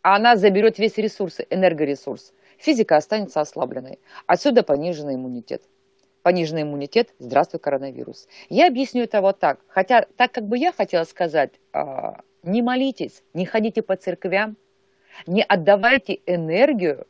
она 0.02 0.36
заберет 0.36 0.78
весь 0.78 0.96
ресурс, 0.96 1.38
энергоресурс. 1.50 2.32
Физика 2.58 2.96
останется 2.96 3.40
ослабленной. 3.40 3.98
Отсюда 4.26 4.62
пониженный 4.62 5.14
иммунитет. 5.14 5.62
Пониженный 6.22 6.62
иммунитет, 6.62 7.14
здравствуй, 7.18 7.60
коронавирус. 7.60 8.26
Я 8.48 8.66
объясню 8.66 9.04
это 9.04 9.20
вот 9.20 9.38
так. 9.38 9.60
Хотя, 9.68 10.06
так 10.16 10.32
как 10.32 10.44
бы 10.44 10.58
я 10.58 10.72
хотела 10.72 11.04
сказать, 11.04 11.52
а, 11.72 12.20
не 12.42 12.60
молитесь, 12.60 13.22
не 13.34 13.46
ходите 13.46 13.82
по 13.82 13.96
церквям, 13.96 14.56
не 15.26 15.42
отдавайте 15.42 16.20
энергию, 16.26 17.06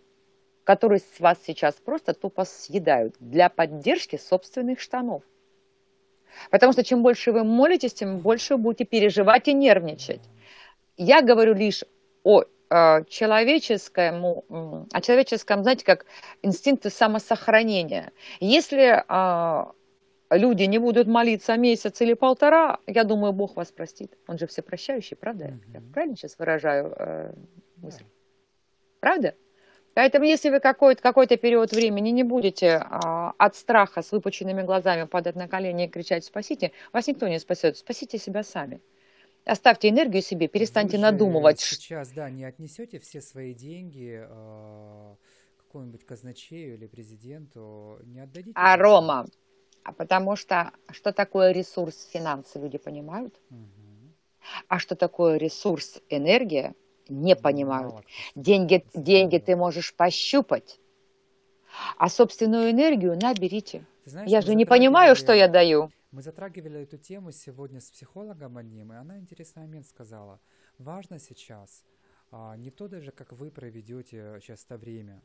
которую 0.68 1.00
с 1.00 1.18
вас 1.18 1.38
сейчас 1.46 1.76
просто 1.76 2.12
тупо 2.12 2.44
съедают 2.44 3.14
для 3.20 3.48
поддержки 3.48 4.16
собственных 4.16 4.80
штанов. 4.80 5.22
Потому 6.50 6.74
что 6.74 6.84
чем 6.84 7.02
больше 7.02 7.32
вы 7.32 7.42
молитесь, 7.42 7.94
тем 7.94 8.18
больше 8.18 8.56
вы 8.56 8.64
будете 8.64 8.84
переживать 8.84 9.48
и 9.48 9.54
нервничать. 9.54 10.20
Я 10.98 11.22
говорю 11.22 11.54
лишь 11.54 11.84
о 12.22 12.42
э, 12.42 13.04
человеческом, 13.08 14.22
о 14.92 15.00
человеческом, 15.00 15.62
знаете, 15.62 15.86
как 15.86 16.04
инстинкты 16.42 16.90
самосохранения. 16.90 18.12
Если 18.38 19.02
э, 19.08 19.72
люди 20.28 20.64
не 20.64 20.76
будут 20.76 21.06
молиться 21.06 21.56
месяц 21.56 21.98
или 22.02 22.12
полтора, 22.12 22.78
я 22.86 23.04
думаю, 23.04 23.32
Бог 23.32 23.56
вас 23.56 23.72
простит. 23.72 24.18
Он 24.26 24.36
же 24.36 24.46
всепрощающий, 24.46 25.16
правда? 25.16 25.44
Mm-hmm. 25.46 25.72
Я 25.72 25.80
правильно 25.94 26.16
сейчас 26.16 26.38
выражаю 26.38 26.94
э, 26.94 27.32
мысль. 27.78 28.04
Правда? 29.00 29.34
Поэтому, 29.98 30.26
если 30.26 30.50
вы 30.50 30.60
какой-то 30.60 31.02
какой 31.02 31.26
период 31.26 31.72
времени 31.72 32.10
не 32.10 32.22
будете 32.22 32.76
а, 32.84 33.34
от 33.36 33.56
страха 33.56 34.00
с 34.00 34.12
выпученными 34.12 34.62
глазами 34.62 35.06
падать 35.06 35.34
на 35.34 35.48
колени 35.48 35.86
и 35.86 35.88
кричать 35.88 36.24
«спасите», 36.24 36.70
вас 36.92 37.08
никто 37.08 37.26
не 37.26 37.40
спасет. 37.40 37.78
Спасите 37.78 38.16
себя 38.16 38.44
сами. 38.44 38.80
Оставьте 39.44 39.88
энергию 39.88 40.22
себе, 40.22 40.46
перестаньте 40.46 40.98
вы 40.98 41.02
надумывать. 41.02 41.58
Сейчас, 41.58 42.10
да, 42.10 42.30
не 42.30 42.44
отнесете 42.44 43.00
все 43.00 43.20
свои 43.20 43.54
деньги 43.54 44.24
э, 44.24 45.14
какому-нибудь 45.56 46.06
казначею 46.06 46.74
или 46.74 46.86
президенту, 46.86 47.98
не 48.04 48.20
отдадите? 48.20 48.52
А, 48.54 48.76
Рома, 48.76 49.26
А 49.82 49.92
потому 49.92 50.36
что 50.36 50.70
что 50.92 51.12
такое 51.12 51.50
ресурс 51.50 52.08
финансы, 52.12 52.60
люди 52.60 52.78
понимают? 52.78 53.34
Мгм. 53.50 54.14
А 54.68 54.78
что 54.78 54.94
такое 54.94 55.38
ресурс 55.38 56.00
энергия, 56.08 56.76
не 57.08 57.36
понимают. 57.36 58.04
Деньги, 58.34 58.84
деньги 58.94 59.38
ты 59.38 59.56
можешь 59.56 59.94
пощупать, 59.94 60.80
а 61.96 62.08
собственную 62.08 62.70
энергию 62.70 63.18
наберите. 63.20 63.84
Знаешь, 64.04 64.30
Я 64.30 64.40
же 64.40 64.54
не 64.54 64.64
понимаю, 64.64 65.16
что 65.16 65.32
я 65.32 65.48
даю. 65.48 65.90
Мы 66.10 66.22
затрагивали 66.22 66.80
эту 66.80 66.96
тему 66.96 67.32
сегодня 67.32 67.80
с 67.80 67.90
психологом 67.90 68.56
одним, 68.56 68.92
и 68.92 68.96
она 68.96 69.18
интересный 69.18 69.62
момент 69.62 69.86
сказала. 69.86 70.40
Важно 70.78 71.18
сейчас 71.18 71.84
а, 72.30 72.56
не 72.56 72.70
то 72.70 72.88
даже, 72.88 73.10
как 73.10 73.32
вы 73.32 73.50
проведете 73.50 74.38
сейчас 74.40 74.64
это 74.64 74.78
время, 74.78 75.22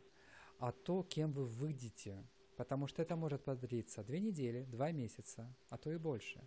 а 0.59 0.71
то, 0.71 1.03
кем 1.03 1.31
вы 1.31 1.45
выйдете. 1.45 2.23
Потому 2.57 2.87
что 2.87 3.01
это 3.01 3.15
может 3.15 3.43
продлиться 3.43 4.03
две 4.03 4.19
недели, 4.19 4.65
два 4.65 4.91
месяца, 4.91 5.47
а 5.69 5.77
то 5.77 5.91
и 5.91 5.97
больше. 5.97 6.39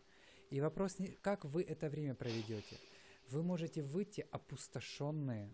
И 0.50 0.60
вопрос, 0.60 0.98
не 0.98 1.08
как 1.08 1.44
вы 1.44 1.62
это 1.62 1.88
время 1.88 2.14
проведете. 2.14 2.76
Вы 3.28 3.42
можете 3.42 3.82
выйти 3.82 4.26
опустошенные, 4.30 5.50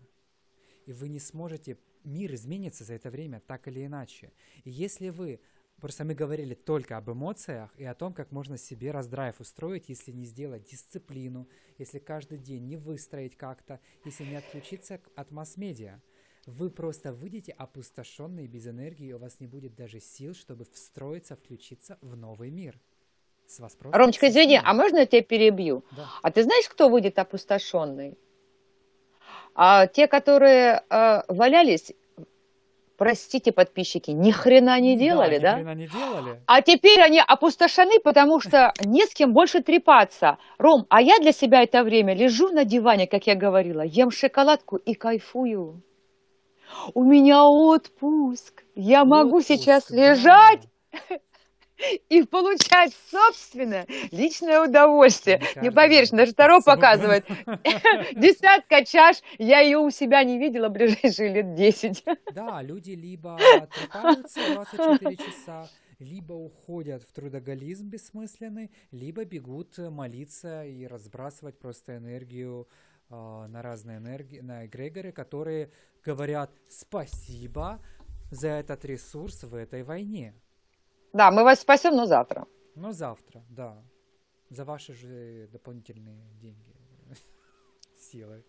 и 0.85 0.93
вы 0.93 1.09
не 1.09 1.19
сможете, 1.19 1.77
мир 2.03 2.33
изменится 2.35 2.83
за 2.83 2.93
это 2.93 3.09
время 3.09 3.39
так 3.39 3.67
или 3.67 3.85
иначе. 3.85 4.31
И 4.63 4.69
если 4.69 5.09
вы, 5.09 5.39
просто 5.79 6.03
мы 6.03 6.13
говорили 6.13 6.53
только 6.53 6.97
об 6.97 7.09
эмоциях 7.09 7.73
и 7.77 7.83
о 7.83 7.95
том, 7.95 8.13
как 8.13 8.31
можно 8.31 8.57
себе 8.57 8.91
раздрайв 8.91 9.39
устроить, 9.39 9.89
если 9.89 10.11
не 10.11 10.25
сделать 10.25 10.69
дисциплину, 10.69 11.47
если 11.77 11.99
каждый 11.99 12.37
день 12.37 12.67
не 12.67 12.77
выстроить 12.77 13.35
как-то, 13.35 13.79
если 14.05 14.25
не 14.25 14.35
отключиться 14.35 15.01
от 15.15 15.31
масс-медиа. 15.31 16.01
Вы 16.45 16.69
просто 16.69 17.13
выйдете 17.13 17.53
опустошенные, 17.53 18.47
без 18.47 18.67
энергии, 18.67 19.07
и 19.07 19.13
у 19.13 19.17
вас 19.17 19.39
не 19.39 19.47
будет 19.47 19.75
даже 19.75 19.99
сил, 19.99 20.33
чтобы 20.33 20.65
встроиться, 20.65 21.37
включиться 21.37 21.97
в 22.01 22.17
новый 22.17 22.51
мир. 22.51 22.79
Ромочка, 23.91 24.27
извини, 24.29 24.59
а 24.63 24.73
можно 24.73 24.99
я 24.99 25.05
тебя 25.05 25.21
перебью? 25.21 25.83
Да. 25.91 26.07
А 26.21 26.31
ты 26.31 26.43
знаешь, 26.43 26.67
кто 26.69 26.89
выйдет 26.89 27.19
опустошенный? 27.19 28.17
А 29.55 29.87
те, 29.87 30.07
которые 30.07 30.83
э, 30.89 31.21
валялись, 31.27 31.93
простите, 32.97 33.51
подписчики, 33.51 34.11
ни 34.11 34.31
хрена 34.31 34.79
не 34.79 34.97
делали, 34.97 35.35
ни 35.35 35.39
да? 35.39 35.53
хрена 35.55 35.75
не 35.75 35.87
делали. 35.87 36.41
А 36.47 36.61
теперь 36.61 37.01
они 37.01 37.21
опустошены, 37.25 37.99
потому 37.99 38.39
что 38.39 38.73
не 38.83 39.05
с 39.05 39.13
кем 39.13 39.33
больше 39.33 39.61
трепаться. 39.61 40.37
Ром, 40.57 40.85
а 40.89 41.01
я 41.01 41.17
для 41.19 41.31
себя 41.31 41.63
это 41.63 41.83
время 41.83 42.15
лежу 42.15 42.49
на 42.49 42.65
диване, 42.65 43.07
как 43.07 43.27
я 43.27 43.35
говорила, 43.35 43.81
ем 43.81 44.09
шоколадку 44.09 44.77
и 44.77 44.93
кайфую. 44.95 45.83
У 46.93 47.03
меня 47.03 47.43
отпуск. 47.43 48.63
Я 48.75 49.05
могу 49.05 49.37
Отпуск, 49.37 49.47
сейчас 49.47 49.89
да. 49.89 49.95
лежать 49.95 50.61
и 52.09 52.23
получать 52.23 52.93
собственное 53.09 53.87
личное 54.11 54.61
удовольствие. 54.61 55.41
Не 55.61 55.71
поверишь, 55.71 56.09
даже 56.09 56.33
Таро 56.33 56.61
показывает. 56.61 57.25
Десятка 58.15 58.85
чаш, 58.85 59.17
я 59.37 59.59
ее 59.59 59.77
у 59.79 59.89
себя 59.89 60.23
не 60.23 60.37
видела 60.37 60.69
ближайшие 60.69 61.33
лет 61.33 61.55
10. 61.55 62.05
Да, 62.33 62.61
люди 62.61 62.91
либо 62.91 63.35
отрубаются 63.55 64.39
24 64.53 65.15
часа, 65.17 65.67
либо 65.99 66.33
уходят 66.33 67.03
в 67.03 67.11
трудоголизм 67.11 67.87
бессмысленный, 67.87 68.71
либо 68.91 69.25
бегут 69.25 69.77
э, 69.79 69.89
молиться 69.89 70.65
и 70.65 70.85
разбрасывать 70.85 71.57
просто 71.59 71.97
энергию 71.97 72.67
а, 73.09 73.47
на 73.47 73.61
разные 73.61 73.97
энергии, 73.97 74.39
на 74.39 74.65
эгрегоры, 74.65 75.11
которые 75.11 75.71
говорят 76.03 76.51
спасибо 76.69 77.79
за 78.31 78.47
этот 78.47 78.85
ресурс 78.85 79.43
в 79.43 79.53
этой 79.53 79.83
войне. 79.83 80.33
Да, 81.13 81.29
мы 81.29 81.43
вас 81.43 81.61
спасем, 81.61 81.95
но 81.95 82.05
завтра. 82.05 82.47
Но 82.75 82.91
завтра, 82.91 83.43
да, 83.49 83.77
за 84.49 84.65
ваши 84.65 84.93
же 84.93 85.47
дополнительные 85.51 86.23
деньги, 86.41 86.75
силы. 87.97 88.43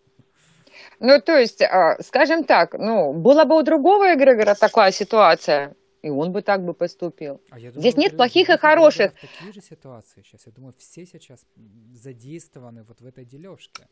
Ну, 0.99 1.21
то 1.21 1.37
есть, 1.37 1.61
а, 1.61 2.01
скажем 2.01 2.43
так, 2.43 2.73
ну, 2.73 3.13
была 3.13 3.45
бы 3.45 3.57
у 3.57 3.61
другого 3.61 4.13
эгрегора 4.13 4.55
такая 4.55 4.91
ситуация, 4.91 5.75
и 6.01 6.09
он 6.09 6.31
бы 6.31 6.41
так 6.41 6.65
бы 6.65 6.73
поступил. 6.73 7.39
А 7.51 7.59
я 7.59 7.71
Здесь 7.71 7.93
думаю, 7.93 8.09
нет 8.09 8.17
плохих 8.17 8.49
и 8.49 8.57
хороших. 8.57 9.13
Такие 9.13 9.53
же 9.53 9.61
ситуации 9.61 10.23
сейчас. 10.23 10.45
Я 10.45 10.51
думаю, 10.51 10.73
все 10.77 11.05
сейчас 11.05 11.45
задействованы 11.93 12.83
вот 12.83 12.99
в 12.99 13.05
этой 13.05 13.25
дележке. 13.25 13.87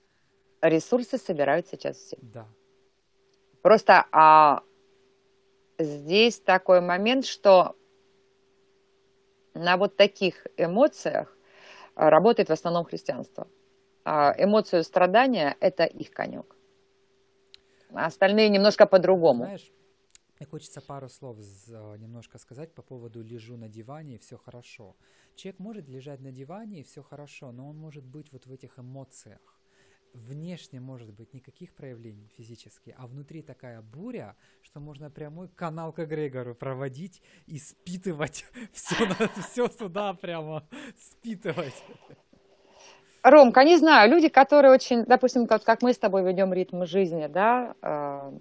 Ресурсы 0.61 1.17
собирают 1.17 1.67
сейчас 1.67 1.97
все. 1.97 2.17
Да. 2.21 2.47
Просто 3.61 4.05
а, 4.11 4.61
здесь 5.77 6.39
такой 6.39 6.81
момент, 6.81 7.25
что 7.25 7.75
на 9.53 9.77
вот 9.77 9.95
таких 9.97 10.47
эмоциях 10.57 11.35
а, 11.95 12.09
работает 12.09 12.49
в 12.49 12.53
основном 12.53 12.85
христианство. 12.85 13.47
А, 14.05 14.33
эмоцию 14.37 14.83
страдания– 14.83 15.55
это 15.59 15.85
их 15.85 16.11
конек. 16.11 16.55
А 17.93 18.05
остальные 18.05 18.49
немножко 18.49 18.85
по-другому. 18.85 19.45
Знаешь, 19.45 19.71
мне 20.39 20.47
хочется 20.47 20.81
пару 20.81 21.09
слов 21.09 21.37
немножко 21.97 22.37
сказать 22.37 22.73
по 22.73 22.81
поводу 22.81 23.21
лежу 23.21 23.55
на 23.55 23.69
диване 23.69 24.15
и 24.15 24.17
все 24.17 24.37
хорошо. 24.37 24.95
Человек 25.35 25.59
может 25.59 25.87
лежать 25.87 26.19
на 26.19 26.31
диване 26.31 26.79
и 26.79 26.83
все 26.83 27.03
хорошо, 27.03 27.51
но 27.51 27.69
он 27.69 27.77
может 27.77 28.03
быть 28.03 28.31
вот 28.31 28.45
в 28.45 28.51
этих 28.51 28.79
эмоциях. 28.79 29.52
Внешне 30.13 30.79
может 30.79 31.11
быть 31.11 31.33
никаких 31.33 31.73
проявлений 31.73 32.27
физически, 32.37 32.95
а 32.97 33.07
внутри 33.07 33.41
такая 33.41 33.81
буря, 33.81 34.35
что 34.61 34.79
можно 34.79 35.09
прямой 35.09 35.47
канал 35.49 35.91
к 35.91 35.99
эгрегору 35.99 36.53
проводить 36.53 37.21
и 37.47 37.57
спитывать 37.57 38.45
все, 38.73 38.95
все 39.49 39.67
сюда 39.67 40.13
прямо 40.13 40.67
спитывать. 40.99 41.83
Ромка, 43.23 43.63
не 43.63 43.77
знаю, 43.77 44.11
люди, 44.11 44.27
которые 44.27 44.71
очень, 44.71 45.03
допустим, 45.05 45.47
как, 45.47 45.63
как 45.63 45.81
мы 45.81 45.93
с 45.93 45.97
тобой 45.97 46.23
ведем 46.23 46.53
ритм 46.53 46.83
жизни, 46.85 47.27
да, 47.27 47.73
э, 47.81 48.31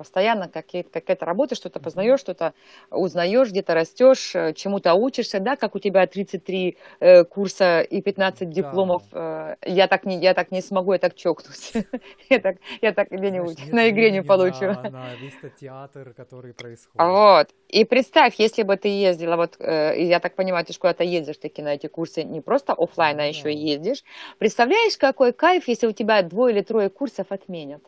постоянно 0.00 0.48
какая-то 0.48 1.26
работа, 1.26 1.54
что-то 1.54 1.78
познаешь, 1.78 2.20
что-то 2.20 2.54
узнаешь, 2.90 3.50
где-то 3.50 3.74
растешь, 3.74 4.34
э, 4.34 4.54
чему-то 4.54 4.94
учишься, 4.94 5.40
да, 5.40 5.56
как 5.56 5.74
у 5.74 5.78
тебя 5.78 6.06
33 6.06 6.78
э, 7.00 7.24
курса 7.24 7.82
и 7.82 8.00
15 8.00 8.48
Да. 8.48 8.54
дипломов, 8.54 9.02
э, 9.12 9.56
я 9.66 9.88
так 9.88 10.06
не, 10.06 10.18
я 10.18 10.32
так 10.32 10.52
не 10.52 10.62
смогу, 10.62 10.94
я 10.94 10.98
так 10.98 11.14
чокнусь, 11.14 11.72
я 12.30 12.38
так, 12.38 12.56
я 12.80 12.92
так 12.94 13.10
где-нибудь 13.10 13.56
Знаешь, 13.56 13.66
нет 13.66 13.74
на 13.74 13.90
игре 13.90 14.10
не 14.10 14.22
получу. 14.22 14.64
На, 14.64 14.90
на 14.90 16.14
который 16.16 16.54
происходит. 16.54 16.98
Вот. 16.98 17.48
И 17.68 17.84
представь, 17.84 18.36
если 18.38 18.62
бы 18.62 18.76
ты 18.76 18.88
ездила, 18.88 19.36
вот, 19.36 19.56
э, 19.58 20.02
я 20.02 20.18
так 20.18 20.34
понимаю, 20.34 20.64
ты 20.64 20.72
же 20.72 20.78
куда-то 20.78 21.04
ездишь 21.04 21.36
таки 21.36 21.62
на 21.62 21.74
эти 21.74 21.88
курсы, 21.88 22.24
не 22.24 22.40
просто 22.40 22.72
оффлайн, 22.72 23.20
а 23.20 23.22
Ну 23.22 23.28
еще 23.28 23.52
и 23.52 23.56
да. 23.56 23.72
ездишь. 23.72 24.02
Представляешь, 24.38 24.96
какой 24.96 25.32
кайф, 25.32 25.68
если 25.68 25.86
у 25.88 25.92
тебя 25.92 26.22
двое 26.22 26.54
или 26.54 26.62
трое 26.62 26.88
курсов 26.88 27.26
отменят? 27.30 27.82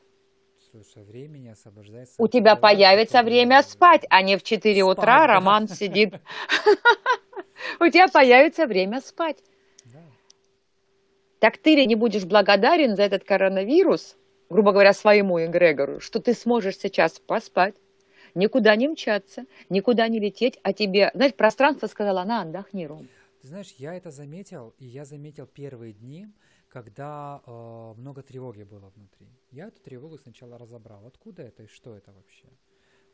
Освобождается. 1.52 2.14
У 2.18 2.28
тебя 2.28 2.56
появится 2.56 3.22
время 3.22 3.62
спать, 3.62 4.04
а 4.10 4.22
не 4.22 4.36
в 4.36 4.42
4 4.42 4.74
Спать, 4.74 4.98
утра 4.98 5.20
да. 5.20 5.26
Роман 5.26 5.68
сидит. 5.68 6.14
У 7.80 7.88
тебя 7.88 8.08
появится 8.08 8.66
время 8.66 9.00
спать. 9.00 9.38
Так 11.38 11.58
ты 11.58 11.74
ли 11.74 11.86
не 11.86 11.96
будешь 11.96 12.24
благодарен 12.24 12.94
за 12.94 13.02
этот 13.02 13.24
коронавирус, 13.24 14.16
грубо 14.48 14.70
говоря, 14.70 14.92
своему 14.92 15.44
эгрегору, 15.44 15.98
что 15.98 16.20
ты 16.20 16.34
сможешь 16.34 16.78
сейчас 16.78 17.18
поспать, 17.18 17.74
никуда 18.36 18.76
не 18.76 18.86
мчаться, 18.86 19.46
никуда 19.68 20.06
не 20.06 20.20
лететь, 20.20 20.60
а 20.62 20.72
тебе, 20.72 21.10
знаешь, 21.14 21.34
пространство 21.34 21.88
сказала, 21.88 22.22
на, 22.22 22.42
отдохни, 22.42 22.86
Ром. 22.86 23.08
Ты 23.40 23.48
знаешь, 23.48 23.74
я 23.78 23.94
это 23.94 24.12
заметил, 24.12 24.72
и 24.78 24.86
я 24.86 25.04
заметил 25.04 25.46
первые 25.46 25.92
дни, 25.92 26.28
когда 26.72 27.42
э, 27.46 27.94
много 27.98 28.22
тревоги 28.22 28.62
было 28.62 28.88
внутри. 28.88 29.28
Я 29.50 29.66
эту 29.66 29.82
тревогу 29.82 30.16
сначала 30.16 30.56
разобрал. 30.56 31.04
Откуда 31.06 31.42
это 31.42 31.64
и 31.64 31.66
что 31.66 31.94
это 31.94 32.12
вообще? 32.12 32.48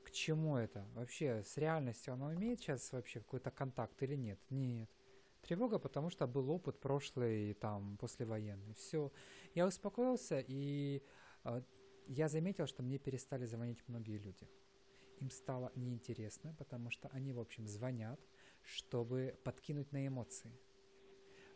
К 0.05 0.12
чему 0.12 0.57
это? 0.57 0.87
Вообще 0.94 1.42
с 1.42 1.57
реальностью 1.57 2.14
оно 2.14 2.33
имеет 2.35 2.61
сейчас 2.61 2.92
вообще 2.92 3.18
какой-то 3.18 3.51
контакт 3.51 4.01
или 4.03 4.14
нет? 4.14 4.38
Нет. 4.51 4.88
Тревога, 5.42 5.81
потому 5.81 6.11
что 6.11 6.29
был 6.29 6.51
опыт 6.51 6.81
прошлый, 6.81 7.55
там, 7.55 7.97
послевоенный. 7.97 8.75
Все. 8.75 9.11
Я 9.55 9.66
успокоился, 9.66 10.38
и 10.38 11.03
э, 11.44 11.62
я 12.07 12.29
заметил, 12.29 12.66
что 12.66 12.85
мне 12.85 12.99
перестали 12.99 13.44
звонить 13.44 13.83
многие 13.88 14.18
люди. 14.18 14.49
Им 15.21 15.31
стало 15.31 15.73
неинтересно, 15.75 16.55
потому 16.55 16.90
что 16.90 17.09
они, 17.09 17.33
в 17.33 17.40
общем, 17.40 17.66
звонят, 17.66 18.21
чтобы 18.62 19.35
подкинуть 19.42 19.90
на 19.90 20.07
эмоции. 20.07 20.53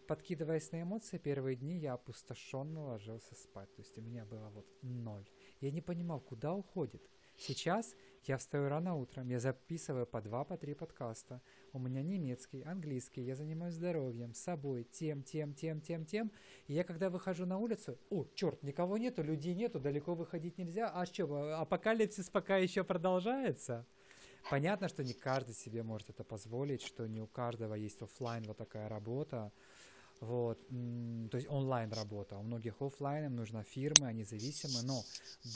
Подкидываясь 0.07 0.73
на 0.73 0.83
эмоции, 0.83 1.19
первые 1.19 1.57
дни 1.57 1.79
я 1.79 1.95
опустошенно 1.95 2.87
ложился 2.87 3.35
спать. 3.35 3.73
То 3.75 3.83
есть 3.83 3.97
у 3.99 4.01
меня 4.01 4.25
было 4.25 4.51
вот 4.51 4.67
ноль. 4.83 5.29
Я 5.61 5.71
не 5.71 5.81
понимал, 5.81 6.21
куда 6.21 6.53
уходит. 6.55 7.03
Сейчас 7.37 7.95
я 8.25 8.37
встаю 8.37 8.69
рано 8.69 8.95
утром, 8.95 9.29
я 9.29 9.41
записываю 9.41 10.07
по 10.07 10.21
два, 10.21 10.45
по 10.45 10.57
три 10.57 10.75
подкаста. 10.75 11.41
У 11.73 11.79
меня 11.79 12.03
немецкий, 12.03 12.63
английский, 12.63 13.23
я 13.23 13.35
занимаюсь 13.35 13.75
здоровьем, 13.75 14.35
собой, 14.35 14.85
тем, 14.85 15.23
тем, 15.23 15.55
тем, 15.55 15.81
тем, 15.81 16.05
тем. 16.05 16.31
И 16.67 16.75
я 16.75 16.85
когда 16.85 17.09
выхожу 17.09 17.47
на 17.47 17.59
улицу, 17.59 17.99
о, 18.11 18.27
черт, 18.35 18.63
никого 18.63 18.99
нету, 18.99 19.23
людей 19.23 19.55
нету, 19.55 19.81
далеко 19.81 20.15
выходить 20.15 20.59
нельзя. 20.59 20.91
А 20.91 21.07
что, 21.07 21.61
апокалипсис 21.61 22.29
пока 22.29 22.59
еще 22.59 22.85
продолжается? 22.85 23.87
Понятно, 24.51 24.89
что 24.89 25.03
не 25.03 25.15
каждый 25.15 25.55
себе 25.55 25.83
может 25.83 26.11
это 26.11 26.25
позволить, 26.25 26.83
что 26.83 27.07
не 27.07 27.21
у 27.21 27.27
каждого 27.27 27.75
есть 27.75 28.03
офлайн 28.03 28.45
вот 28.45 28.57
такая 28.57 28.89
работа, 28.89 29.53
вот, 30.23 30.69
то 30.69 31.37
есть 31.37 31.49
онлайн 31.51 31.93
работа. 31.93 32.37
У 32.39 32.43
многих 32.45 32.81
офлайн 32.81 33.25
им 33.25 33.35
нужна 33.35 33.65
фирма, 33.65 34.07
они 34.07 34.23
зависимы, 34.23 34.83
но 34.85 35.03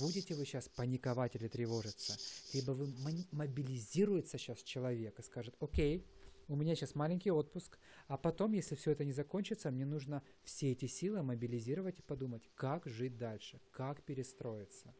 будете 0.01 0.35
вы 0.35 0.45
сейчас 0.45 0.69
паниковать 0.69 1.37
или 1.37 1.47
тревожиться, 1.47 2.17
либо 2.53 2.73
вы 2.73 2.93
мобилизируется 3.31 4.39
сейчас 4.39 4.63
человек 4.65 5.21
и 5.21 5.23
скажет, 5.23 5.55
окей, 5.61 6.05
у 6.49 6.57
меня 6.57 6.75
сейчас 6.75 6.97
маленький 6.97 7.31
отпуск, 7.31 7.79
а 8.09 8.17
потом, 8.17 8.53
если 8.53 8.75
все 8.75 8.91
это 8.91 9.05
не 9.05 9.13
закончится, 9.13 9.71
мне 9.71 9.87
нужно 9.87 10.25
все 10.43 10.73
эти 10.73 10.87
силы 10.87 11.23
мобилизировать 11.23 12.01
и 12.01 12.03
подумать, 12.03 12.51
как 12.57 12.87
жить 12.87 13.17
дальше, 13.17 13.61
как 13.71 14.03
перестроиться. 14.03 14.93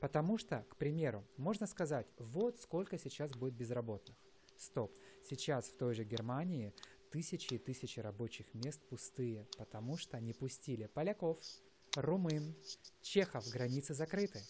Потому 0.00 0.38
что, 0.38 0.64
к 0.70 0.76
примеру, 0.76 1.22
можно 1.36 1.66
сказать, 1.66 2.06
вот 2.18 2.58
сколько 2.58 2.96
сейчас 2.96 3.32
будет 3.32 3.54
безработных. 3.54 4.16
Стоп. 4.56 4.96
Сейчас 5.28 5.66
в 5.66 5.76
той 5.76 5.94
же 5.94 6.04
Германии 6.04 6.72
тысячи 7.14 7.54
и 7.54 7.58
тысячи 7.58 8.00
рабочих 8.00 8.52
мест 8.54 8.80
пустые, 8.88 9.46
потому 9.56 9.96
что 9.96 10.18
не 10.18 10.32
пустили 10.32 10.86
поляков, 10.86 11.38
румын, 11.94 12.56
чехов, 13.02 13.48
границы 13.50 13.94
закрыты. 13.94 14.40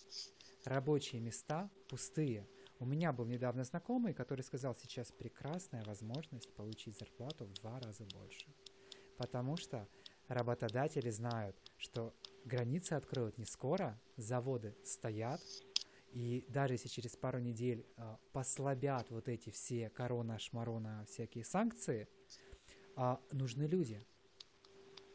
Рабочие 0.65 1.21
места 1.21 1.71
пустые. 1.91 2.49
У 2.79 2.87
меня 2.87 3.13
был 3.13 3.27
недавно 3.27 3.65
знакомый, 3.65 4.15
который 4.15 4.41
сказал, 4.41 4.75
сейчас 4.75 5.13
прекрасная 5.13 5.85
возможность 5.85 6.55
получить 6.55 6.97
зарплату 6.97 7.45
в 7.45 7.53
два 7.53 7.79
раза 7.81 8.07
больше. 8.15 8.47
Потому 9.19 9.59
что 9.59 9.87
работодатели 10.29 11.11
знают, 11.11 11.59
что 11.77 12.15
границы 12.47 12.95
откроют 12.95 13.37
не 13.37 13.45
скоро, 13.45 14.01
заводы 14.17 14.75
стоят, 14.85 15.43
и 16.13 16.47
даже 16.49 16.75
если 16.75 16.89
через 16.89 17.15
пару 17.15 17.41
недель 17.41 17.85
э, 17.99 18.17
послабят 18.33 19.11
вот 19.11 19.29
эти 19.29 19.51
все 19.51 19.91
корона-шмарона, 19.91 21.05
всякие 21.07 21.45
санкции– 21.45 22.09
а, 22.97 23.21
нужны 23.33 23.65
люди. 23.65 24.01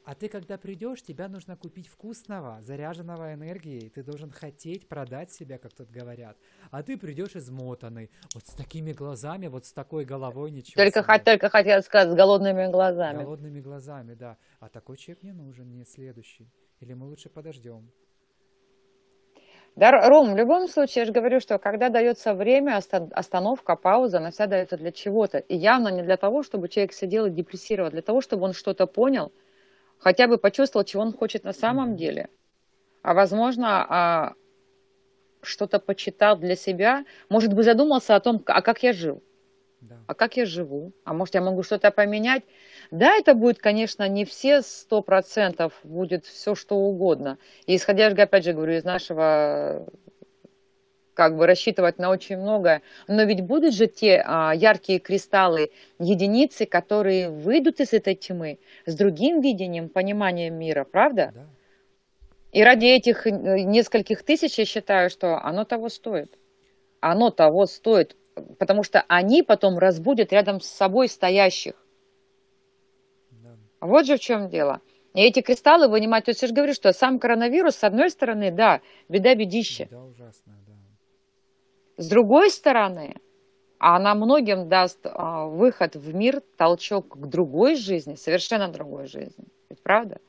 А 0.05 0.15
ты, 0.15 0.27
когда 0.27 0.57
придешь, 0.57 1.03
тебя 1.03 1.27
нужно 1.27 1.55
купить 1.55 1.87
вкусного, 1.87 2.61
заряженного 2.63 3.35
энергией. 3.35 3.89
Ты 3.89 4.01
должен 4.01 4.31
хотеть 4.31 4.87
продать 4.87 5.31
себя, 5.31 5.59
как 5.59 5.71
тут 5.73 5.91
говорят. 5.91 6.35
А 6.71 6.81
ты 6.81 6.97
придешь 6.97 7.35
измотанный, 7.35 8.09
вот 8.33 8.47
с 8.47 8.53
такими 8.53 8.91
глазами, 8.91 9.45
вот 9.47 9.65
с 9.67 9.71
такой 9.71 10.05
головой 10.05 10.49
ничего. 10.49 10.83
Только, 10.83 11.03
себе. 11.03 11.19
только 11.19 11.49
хотел 11.49 11.83
сказать, 11.83 12.11
с 12.11 12.15
голодными 12.15 12.71
глазами. 12.71 13.23
Голодными 13.23 13.61
глазами, 13.61 14.15
да. 14.15 14.37
А 14.59 14.69
такой 14.69 14.97
человек 14.97 15.21
не 15.21 15.31
нужен, 15.31 15.71
не 15.75 15.85
следующий. 15.85 16.49
Или 16.79 16.93
мы 16.93 17.05
лучше 17.05 17.29
подождем. 17.29 17.91
Да, 19.79 19.91
Ром, 20.09 20.33
в 20.33 20.35
любом 20.35 20.67
случае, 20.67 21.03
я 21.03 21.05
же 21.05 21.13
говорю, 21.13 21.39
что 21.39 21.57
когда 21.57 21.87
дается 21.87 22.33
время, 22.33 22.81
остановка, 23.11 23.77
пауза, 23.77 24.17
она 24.17 24.29
вся 24.29 24.45
дается 24.45 24.75
для 24.75 24.91
чего-то. 24.91 25.37
И 25.37 25.55
явно 25.55 25.87
не 25.87 26.01
для 26.01 26.17
того, 26.17 26.43
чтобы 26.43 26.67
человек 26.67 26.91
сидел 26.91 27.27
и 27.27 27.29
депрессировал, 27.29 27.87
а 27.87 27.91
для 27.91 28.01
того, 28.01 28.19
чтобы 28.19 28.43
он 28.43 28.51
что-то 28.51 28.87
понял, 28.87 29.31
хотя 29.97 30.27
бы 30.27 30.37
почувствовал, 30.37 30.83
чего 30.83 31.03
он 31.03 31.13
хочет 31.13 31.45
на 31.45 31.53
самом 31.53 31.95
деле. 31.95 32.27
А 33.03 33.13
возможно, 33.13 33.85
а, 33.87 34.33
что-то 35.41 35.79
почитал 35.79 36.35
для 36.35 36.57
себя, 36.57 37.05
может 37.29 37.53
быть, 37.53 37.63
задумался 37.63 38.17
о 38.17 38.19
том, 38.19 38.43
а 38.47 38.61
как 38.61 38.83
я 38.83 38.91
жил, 38.91 39.23
да. 39.81 39.97
а 40.07 40.13
как 40.13 40.37
я 40.37 40.45
живу, 40.45 40.93
а 41.03 41.13
может, 41.13 41.35
я 41.35 41.41
могу 41.41 41.63
что-то 41.63 41.91
поменять. 41.91 42.43
Да, 42.91 43.15
это 43.15 43.33
будет, 43.33 43.59
конечно, 43.59 44.07
не 44.07 44.25
все 44.25 44.61
сто 44.61 45.01
процентов, 45.01 45.73
будет 45.83 46.25
все 46.25 46.55
что 46.55 46.75
угодно. 46.75 47.37
И 47.65 47.75
исходя, 47.75 48.07
опять 48.07 48.43
же 48.43 48.53
говорю, 48.53 48.73
из 48.73 48.83
нашего 48.83 49.87
как 51.19 51.35
бы 51.35 51.47
рассчитывать 51.47 51.97
на 51.97 52.11
очень 52.11 52.37
многое. 52.37 52.81
Но 53.09 53.23
ведь 53.23 53.41
будут 53.41 53.73
же 53.73 53.87
те 53.87 54.23
а, 54.25 54.53
яркие 54.55 54.99
кристаллы, 54.99 55.69
единицы, 55.99 56.65
которые 56.65 57.29
выйдут 57.29 57.81
из 57.81 57.91
этой 57.91 58.15
тьмы 58.15 58.57
с 58.85 58.95
другим 58.95 59.41
видением, 59.41 59.89
пониманием 59.89 60.55
мира, 60.55 60.85
правда? 60.85 61.31
Да. 61.35 61.45
И 62.53 62.63
ради 62.63 62.85
этих 62.85 63.27
э, 63.27 63.31
нескольких 63.31 64.23
тысяч 64.23 64.57
я 64.57 64.63
считаю, 64.65 65.09
что 65.09 65.37
оно 65.43 65.65
того 65.65 65.89
стоит. 65.89 66.37
Оно 67.01 67.31
того 67.31 67.65
стоит, 67.65 68.15
потому 68.57 68.83
что 68.83 69.03
они 69.07 69.43
потом 69.43 69.77
разбудят 69.77 70.31
рядом 70.31 70.61
с 70.61 70.67
собой 70.67 71.07
стоящих. 71.07 71.73
Вот 73.81 74.05
же 74.05 74.17
в 74.17 74.19
чем 74.19 74.49
дело. 74.49 74.81
И 75.13 75.21
эти 75.21 75.41
кристаллы 75.41 75.87
вынимать, 75.87 76.25
то 76.25 76.31
есть 76.31 76.41
я 76.41 76.47
же 76.47 76.53
говорю, 76.53 76.73
что 76.73 76.93
сам 76.93 77.19
коронавирус, 77.19 77.75
с 77.75 77.83
одной 77.83 78.09
стороны, 78.09 78.51
да, 78.51 78.81
беда 79.07 79.33
бедище. 79.35 79.85
Беда 79.85 80.03
ужасная, 80.03 80.55
да. 80.67 80.73
С 81.97 82.07
другой 82.07 82.51
стороны, 82.51 83.15
она 83.79 84.13
многим 84.13 84.69
даст 84.69 84.99
а, 85.05 85.45
выход 85.45 85.95
в 85.95 86.13
мир, 86.13 86.41
толчок 86.57 87.17
к 87.17 87.25
другой 87.27 87.75
жизни, 87.75 88.15
совершенно 88.15 88.67
другой 88.67 89.07
жизни. 89.07 89.45
Ведь 89.69 89.81
правда? 89.81 90.19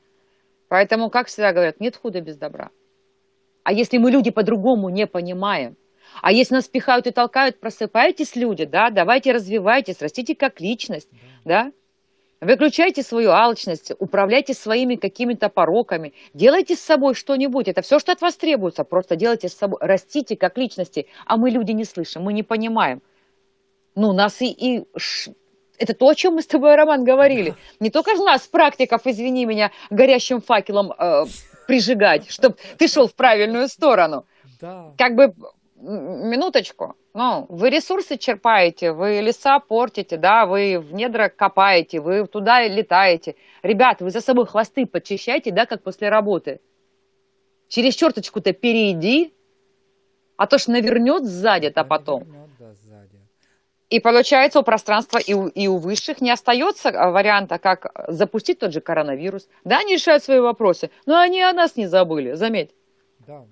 Поэтому, 0.69 1.09
как 1.09 1.27
всегда 1.27 1.51
говорят, 1.51 1.79
нет 1.79 1.97
худа 1.97 2.21
без 2.21 2.37
добра. 2.37 2.71
А 3.63 3.73
если 3.73 3.97
мы 3.97 4.09
люди 4.09 4.31
по-другому 4.31 4.89
не 4.89 5.05
понимаем, 5.05 5.75
а 6.21 6.31
если 6.31 6.55
нас 6.55 6.67
пихают 6.67 7.07
и 7.07 7.11
толкают, 7.11 7.59
просыпайтесь, 7.59 8.35
люди, 8.35 8.65
да, 8.65 8.89
давайте 8.89 9.31
развивайтесь, 9.31 10.01
растите 10.01 10.35
как 10.35 10.59
личность, 10.59 11.09
да? 11.45 11.71
Выключайте 12.41 13.03
свою 13.03 13.29
алчность, 13.29 13.91
управляйте 13.99 14.55
своими 14.55 14.95
какими-то 14.95 15.47
пороками, 15.49 16.13
делайте 16.33 16.75
с 16.75 16.79
собой 16.79 17.13
что-нибудь. 17.13 17.67
Это 17.67 17.83
все, 17.83 17.99
что 17.99 18.11
от 18.11 18.21
вас 18.21 18.35
требуется. 18.35 18.83
Просто 18.83 19.15
делайте 19.15 19.47
с 19.47 19.53
собой, 19.53 19.77
растите 19.79 20.35
как 20.35 20.57
личности. 20.57 21.05
А 21.27 21.37
мы 21.37 21.51
люди 21.51 21.71
не 21.71 21.85
слышим, 21.85 22.23
мы 22.23 22.33
не 22.33 22.41
понимаем. 22.41 23.03
Ну, 23.93 24.11
нас 24.11 24.41
и, 24.41 24.47
и 24.47 24.85
это 25.77 25.93
то, 25.93 26.09
о 26.09 26.15
чем 26.15 26.35
мы 26.35 26.41
с 26.41 26.47
тобой, 26.47 26.75
Роман, 26.75 27.03
говорили. 27.03 27.55
Не 27.79 27.91
только 27.91 28.15
же 28.15 28.23
нас, 28.23 28.47
практиков, 28.47 29.01
извини 29.05 29.45
меня, 29.45 29.71
горящим 29.91 30.41
факелом 30.41 30.93
э, 30.97 31.25
прижигать, 31.67 32.29
чтобы 32.31 32.55
ты 32.79 32.87
шел 32.87 33.07
в 33.07 33.13
правильную 33.13 33.67
сторону. 33.67 34.25
Да. 34.59 34.93
Как 34.97 35.15
бы 35.15 35.33
минуточку, 35.81 36.95
ну, 37.13 37.45
вы 37.49 37.69
ресурсы 37.69 38.17
черпаете, 38.17 38.91
вы 38.91 39.19
леса 39.21 39.59
портите, 39.59 40.17
да, 40.17 40.45
вы 40.45 40.79
в 40.79 40.93
недра 40.93 41.29
копаете, 41.29 41.99
вы 41.99 42.25
туда 42.27 42.65
летаете. 42.67 43.35
Ребят, 43.63 44.01
вы 44.01 44.11
за 44.11 44.21
собой 44.21 44.45
хвосты 44.45 44.85
подчищайте, 44.85 45.51
да, 45.51 45.65
как 45.65 45.83
после 45.83 46.09
работы. 46.09 46.61
Через 47.67 47.95
черточку-то 47.95 48.53
перейди, 48.53 49.33
а 50.37 50.47
то 50.47 50.57
ж 50.57 50.67
навернет 50.67 51.25
сзади-то 51.25 51.83
потом. 51.83 52.27
И 53.89 53.99
получается, 53.99 54.61
у 54.61 54.63
пространства 54.63 55.17
и 55.17 55.33
у, 55.33 55.47
и 55.47 55.67
у 55.67 55.77
высших 55.77 56.21
не 56.21 56.31
остается 56.31 56.89
а, 56.89 57.11
варианта, 57.11 57.59
как 57.59 57.91
запустить 58.07 58.59
тот 58.59 58.71
же 58.71 58.79
коронавирус. 58.79 59.49
Да, 59.65 59.79
они 59.79 59.95
решают 59.95 60.23
свои 60.23 60.39
вопросы, 60.39 60.91
но 61.05 61.19
они 61.19 61.41
о 61.41 61.51
нас 61.51 61.75
не 61.75 61.87
забыли, 61.87 62.33
заметь. 62.33 62.71
Да. 63.27 63.45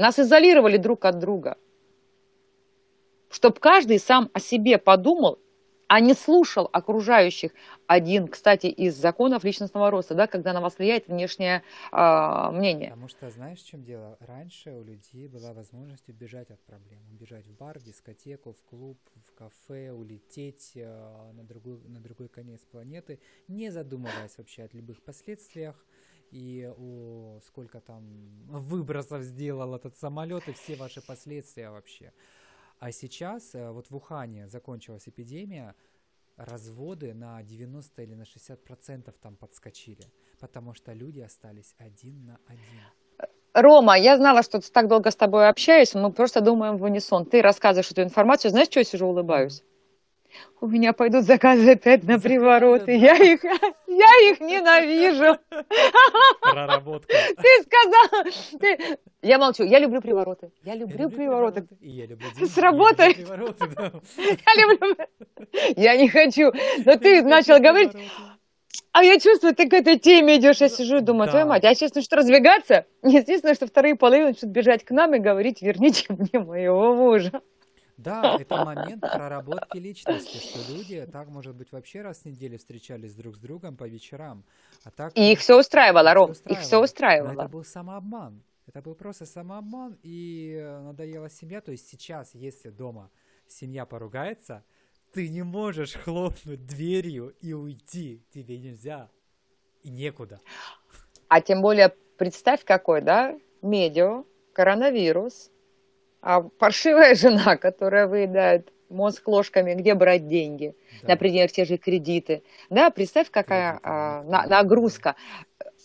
Нас 0.00 0.18
изолировали 0.18 0.78
друг 0.78 1.04
от 1.04 1.18
друга. 1.18 1.58
Чтобы 3.28 3.60
каждый 3.60 3.98
сам 3.98 4.30
о 4.32 4.40
себе 4.40 4.78
подумал, 4.78 5.38
а 5.88 6.00
не 6.00 6.14
слушал 6.14 6.70
окружающих. 6.72 7.50
Один, 7.86 8.26
кстати, 8.26 8.68
из 8.68 8.96
законов 8.96 9.44
личностного 9.44 9.90
роста, 9.90 10.14
да, 10.14 10.26
когда 10.26 10.54
на 10.54 10.62
вас 10.62 10.78
влияет 10.78 11.08
внешнее 11.08 11.64
э, 11.92 12.50
мнение. 12.50 12.90
Потому 12.90 13.08
что, 13.08 13.28
знаешь, 13.28 13.58
в 13.58 13.66
чем 13.66 13.84
дело? 13.84 14.16
Раньше 14.20 14.70
у 14.72 14.82
людей 14.82 15.28
была 15.28 15.52
возможность 15.52 16.08
убежать 16.08 16.50
от 16.50 16.60
проблем. 16.60 17.00
Убежать 17.12 17.46
в 17.46 17.54
бар, 17.58 17.78
дискотеку, 17.78 18.54
в 18.54 18.70
клуб, 18.70 18.98
в 19.26 19.34
кафе, 19.34 19.92
улететь 19.92 20.72
э, 20.76 21.32
на, 21.34 21.44
другой, 21.44 21.78
на 21.88 22.00
другой 22.00 22.28
конец 22.28 22.60
планеты, 22.60 23.20
не 23.48 23.68
задумываясь 23.68 24.38
вообще 24.38 24.62
о 24.62 24.68
любых 24.72 25.02
последствиях 25.02 25.76
и 26.30 26.70
о 26.76 27.40
сколько 27.46 27.80
там 27.80 28.04
выбросов 28.48 29.22
сделал 29.22 29.74
этот 29.74 29.96
самолет 29.96 30.48
и 30.48 30.52
все 30.52 30.76
ваши 30.76 31.00
последствия 31.00 31.70
вообще. 31.70 32.12
А 32.78 32.92
сейчас, 32.92 33.54
э, 33.54 33.70
вот 33.70 33.90
в 33.90 33.96
Ухане 33.96 34.48
закончилась 34.48 35.06
эпидемия, 35.06 35.74
разводы 36.36 37.12
на 37.14 37.42
90 37.42 38.02
или 38.02 38.14
на 38.14 38.24
60 38.24 38.64
процентов 38.64 39.14
там 39.20 39.36
подскочили, 39.36 40.04
потому 40.40 40.74
что 40.74 40.92
люди 40.92 41.20
остались 41.20 41.74
один 41.78 42.26
на 42.26 42.40
один. 42.46 42.80
Рома, 43.52 43.98
я 43.98 44.16
знала, 44.16 44.42
что 44.42 44.60
так 44.60 44.88
долго 44.88 45.10
с 45.10 45.16
тобой 45.16 45.48
общаюсь, 45.48 45.94
мы 45.94 46.12
просто 46.12 46.40
думаем 46.40 46.76
в 46.76 46.84
унисон. 46.84 47.26
Ты 47.26 47.42
рассказываешь 47.42 47.90
эту 47.90 48.02
информацию, 48.02 48.50
знаешь, 48.50 48.68
что 48.68 48.80
я 48.80 48.84
сижу 48.84 49.06
улыбаюсь? 49.06 49.62
У 50.60 50.66
меня 50.66 50.92
пойдут 50.92 51.24
заказы 51.24 51.72
опять 51.72 52.04
на 52.04 52.18
привороты. 52.18 52.96
Я 52.96 53.14
их, 53.14 53.42
я 53.86 54.30
их 54.30 54.40
ненавижу. 54.40 55.38
Проработка. 56.40 57.14
Ты 57.36 57.64
сказал, 57.64 58.60
ты... 58.60 58.98
Я 59.22 59.38
молчу, 59.38 59.64
я 59.64 59.78
люблю 59.78 60.00
привороты. 60.00 60.50
Я 60.64 60.74
люблю, 60.74 60.96
я 60.96 61.02
люблю 61.04 61.16
привороты. 61.16 61.62
привороты. 61.62 61.84
И 61.84 61.90
я 61.90 62.06
люблю 62.06 62.26
деньги, 62.34 62.50
Сработай. 62.50 63.16
Я 63.18 63.36
люблю, 63.36 63.54
да. 63.58 63.92
я 64.46 64.62
люблю... 64.62 64.96
Я 65.76 65.96
не 65.96 66.08
хочу. 66.08 66.52
Но 66.84 66.96
ты 66.96 67.22
начал 67.22 67.58
говорить... 67.58 67.92
А 68.92 69.04
я 69.04 69.18
чувствую, 69.20 69.54
ты 69.54 69.68
к 69.68 69.72
этой 69.72 69.98
теме 69.98 70.36
идешь, 70.36 70.60
я 70.60 70.68
сижу 70.68 70.98
и 70.98 71.00
думаю, 71.00 71.26
да. 71.26 71.32
твою 71.32 71.46
мать, 71.46 71.64
а 71.64 71.74
сейчас 71.74 71.94
начнут 71.94 72.12
разбегаться, 72.12 72.86
естественно, 73.04 73.54
что 73.54 73.66
вторые 73.66 73.94
половины 73.94 74.28
начнут 74.28 74.50
бежать 74.50 74.84
к 74.84 74.90
нам 74.90 75.14
и 75.14 75.18
говорить, 75.20 75.62
верните 75.62 76.06
мне 76.08 76.44
моего 76.44 76.94
мужа. 76.94 77.40
Да, 78.02 78.36
это 78.40 78.56
момент 78.64 79.02
проработки 79.02 79.78
личности, 79.78 80.38
что 80.38 80.72
люди 80.72 81.06
так, 81.12 81.28
может 81.28 81.54
быть, 81.54 81.70
вообще 81.72 82.02
раз 82.02 82.20
в 82.20 82.24
неделю 82.24 82.58
встречались 82.58 83.14
друг 83.14 83.36
с 83.36 83.38
другом 83.38 83.76
по 83.76 83.86
вечерам. 83.88 84.44
А 84.84 84.90
так, 84.90 85.16
И 85.16 85.32
их 85.32 85.38
все 85.40 85.58
устраивало, 85.58 86.14
Ром, 86.14 86.32
их 86.32 86.60
все 86.60 86.78
Но 86.78 86.84
это 86.84 86.84
устраивало. 86.84 87.48
был 87.48 87.64
самообман. 87.64 88.42
Это 88.66 88.82
был 88.82 88.94
просто 88.94 89.26
самообман, 89.26 89.98
и 90.02 90.56
э, 90.60 90.80
надоела 90.80 91.28
семья. 91.28 91.60
То 91.60 91.72
есть 91.72 91.88
сейчас, 91.88 92.34
если 92.34 92.70
дома 92.70 93.10
семья 93.48 93.84
поругается, 93.84 94.64
ты 95.12 95.28
не 95.28 95.42
можешь 95.42 95.94
хлопнуть 95.94 96.66
дверью 96.66 97.34
и 97.40 97.52
уйти. 97.52 98.22
Тебе 98.32 98.58
нельзя. 98.58 99.10
И 99.82 99.90
некуда. 99.90 100.40
А 101.28 101.40
тем 101.40 101.62
более, 101.62 101.88
представь 102.16 102.64
какой, 102.64 103.02
да, 103.02 103.36
медиа, 103.62 104.24
коронавирус, 104.52 105.50
а 106.22 106.42
паршивая 106.42 107.14
жена, 107.14 107.56
которая 107.56 108.06
выедает 108.06 108.72
мозг 108.88 109.28
ложками, 109.28 109.74
где 109.74 109.94
брать 109.94 110.26
деньги, 110.26 110.74
Да. 111.02 111.08
например, 111.10 111.50
те 111.50 111.64
же 111.64 111.76
кредиты. 111.78 112.42
Да, 112.70 112.90
представь, 112.90 113.30
какая 113.30 113.78
а, 113.82 114.22
на- 114.24 114.46
нагрузка. 114.46 115.14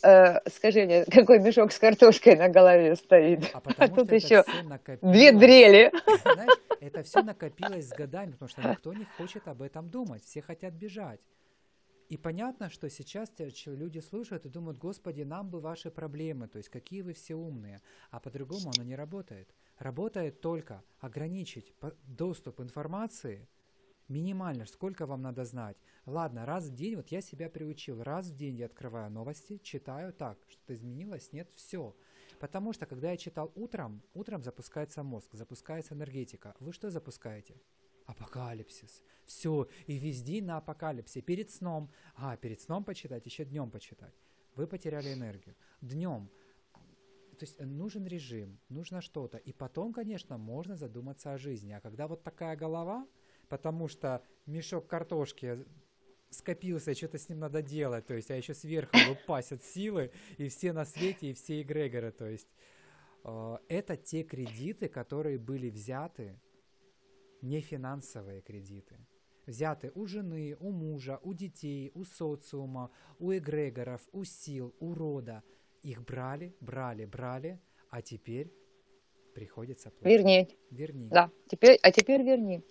Э, 0.03 0.39
скажи 0.49 0.85
мне, 0.85 1.05
какой 1.11 1.39
мешок 1.39 1.71
с 1.71 1.77
картошкой 1.79 2.35
на 2.35 2.49
голове 2.49 2.95
стоит? 2.95 3.51
А 3.53 3.61
А 3.77 3.87
тут 3.87 4.07
что 4.07 4.15
еще 4.15 4.43
две 5.01 5.31
дрели. 5.31 5.91
Знаешь, 6.23 6.59
это 6.79 7.03
все 7.03 7.21
накопилось 7.21 7.89
с 7.89 7.93
годами, 7.93 8.31
потому 8.31 8.49
что 8.49 8.67
никто 8.67 8.93
не 8.93 9.05
хочет 9.17 9.47
об 9.47 9.61
этом 9.61 9.89
думать, 9.89 10.23
все 10.23 10.41
хотят 10.41 10.73
бежать. 10.73 11.19
И 12.09 12.17
понятно, 12.17 12.69
что 12.69 12.87
сейчас 12.89 13.31
люди 13.65 13.99
слушают 13.99 14.45
и 14.45 14.49
думают, 14.49 14.77
господи, 14.77 15.23
нам 15.23 15.49
бы 15.49 15.59
ваши 15.59 15.89
проблемы, 15.89 16.47
то 16.47 16.57
есть 16.57 16.69
какие 16.69 17.01
вы 17.01 17.13
все 17.13 17.35
умные. 17.35 17.81
А 18.11 18.19
по-другому 18.19 18.71
оно 18.75 18.83
не 18.83 18.95
работает. 18.95 19.47
Работает 19.77 20.41
только 20.41 20.83
ограничить 20.99 21.73
доступ 22.07 22.61
информации 22.61 23.47
минимально, 24.07 24.65
сколько 24.65 25.05
вам 25.05 25.21
надо 25.21 25.43
знать. 25.43 25.77
Ладно, 26.05 26.45
раз 26.45 26.65
в 26.65 26.75
день, 26.75 26.95
вот 26.95 27.09
я 27.09 27.21
себя 27.21 27.49
приучил, 27.49 28.03
раз 28.03 28.27
в 28.27 28.35
день 28.35 28.55
я 28.55 28.67
открываю 28.67 29.11
новости, 29.11 29.59
читаю 29.63 30.13
так, 30.13 30.37
что-то 30.47 30.73
изменилось, 30.73 31.33
нет, 31.33 31.51
все. 31.55 31.95
Потому 32.39 32.73
что, 32.73 32.85
когда 32.85 33.11
я 33.11 33.17
читал 33.17 33.51
утром, 33.55 34.01
утром 34.13 34.43
запускается 34.43 35.03
мозг, 35.03 35.33
запускается 35.33 35.93
энергетика. 35.93 36.55
Вы 36.59 36.73
что 36.73 36.89
запускаете? 36.89 37.55
Апокалипсис. 38.05 39.01
Все, 39.25 39.67
и 39.87 39.97
везде 39.97 40.41
на 40.41 40.57
апокалипсе. 40.57 41.21
Перед 41.21 41.49
сном. 41.49 41.89
А, 42.15 42.37
перед 42.37 42.61
сном 42.61 42.83
почитать, 42.83 43.25
еще 43.25 43.45
днем 43.45 43.71
почитать. 43.71 44.13
Вы 44.55 44.67
потеряли 44.67 45.13
энергию. 45.13 45.55
Днем. 45.81 46.29
То 47.37 47.43
есть 47.43 47.55
э, 47.59 47.65
нужен 47.65 48.05
режим, 48.05 48.59
нужно 48.69 49.01
что-то. 49.01 49.37
И 49.37 49.53
потом, 49.53 49.93
конечно, 49.93 50.37
можно 50.37 50.75
задуматься 50.75 51.33
о 51.33 51.37
жизни. 51.37 51.73
А 51.73 51.81
когда 51.81 52.07
вот 52.07 52.23
такая 52.23 52.55
голова, 52.55 53.07
потому 53.49 53.87
что 53.87 54.21
мешок 54.45 54.87
картошки 54.87 55.65
скопился, 56.29 56.93
что-то 56.93 57.17
с 57.17 57.29
ним 57.29 57.39
надо 57.39 57.61
делать, 57.61 58.05
то 58.07 58.13
есть, 58.13 58.31
а 58.31 58.35
еще 58.35 58.53
сверху 58.53 58.97
лупасят 59.07 59.63
силы, 59.73 60.11
и 60.37 60.47
все 60.49 60.73
на 60.73 60.85
свете, 60.85 61.31
и 61.31 61.33
все 61.33 61.61
эгрегоры, 61.61 62.11
то 62.11 62.25
есть, 62.25 62.47
э, 63.23 63.57
это 63.67 63.95
те 63.95 64.23
кредиты, 64.23 64.87
которые 64.87 65.37
были 65.37 65.69
взяты, 65.69 66.39
не 67.41 67.61
финансовые 67.61 68.41
кредиты, 68.41 68.97
взяты 69.45 69.91
у 69.95 70.05
жены, 70.07 70.57
у 70.59 70.71
мужа, 70.71 71.19
у 71.23 71.33
детей, 71.33 71.91
у 71.93 72.03
социума, 72.03 72.91
у 73.19 73.31
эгрегоров, 73.31 74.01
у 74.11 74.23
сил, 74.23 74.75
у 74.79 74.93
рода. 74.93 75.43
Их 75.85 76.03
брали, 76.03 76.55
брали, 76.61 77.05
брали, 77.05 77.59
а 77.91 78.01
теперь 78.01 78.51
приходится 79.35 79.91
платить. 79.91 80.17
Верни. 80.17 80.57
Верни. 80.71 81.09
Да, 81.09 81.29
теперь, 81.47 81.77
а 81.83 81.91
теперь 81.91 82.23
верни. 82.23 82.63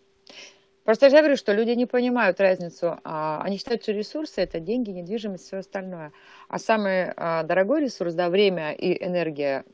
Просто 0.83 1.07
я 1.07 1.11
же 1.11 1.19
говорю, 1.19 1.37
что 1.37 1.53
люди 1.53 1.71
не 1.71 1.87
понимают 1.87 2.41
разницу. 2.41 2.99
А, 3.05 3.41
Они 3.45 3.57
считают, 3.57 3.85
что 3.85 3.93
ресурсы– 3.93 4.41
это 4.41 4.59
деньги, 4.59 4.91
недвижимость, 4.91 5.47
все 5.47 5.59
остальное. 5.59 6.13
А 6.49 6.59
самый 6.59 7.13
а, 7.17 7.45
дорогой 7.45 7.83
ресурс, 7.83 8.15
да, 8.15 8.29
время 8.31 8.73
и 8.73 9.01
энергия. 9.01 9.65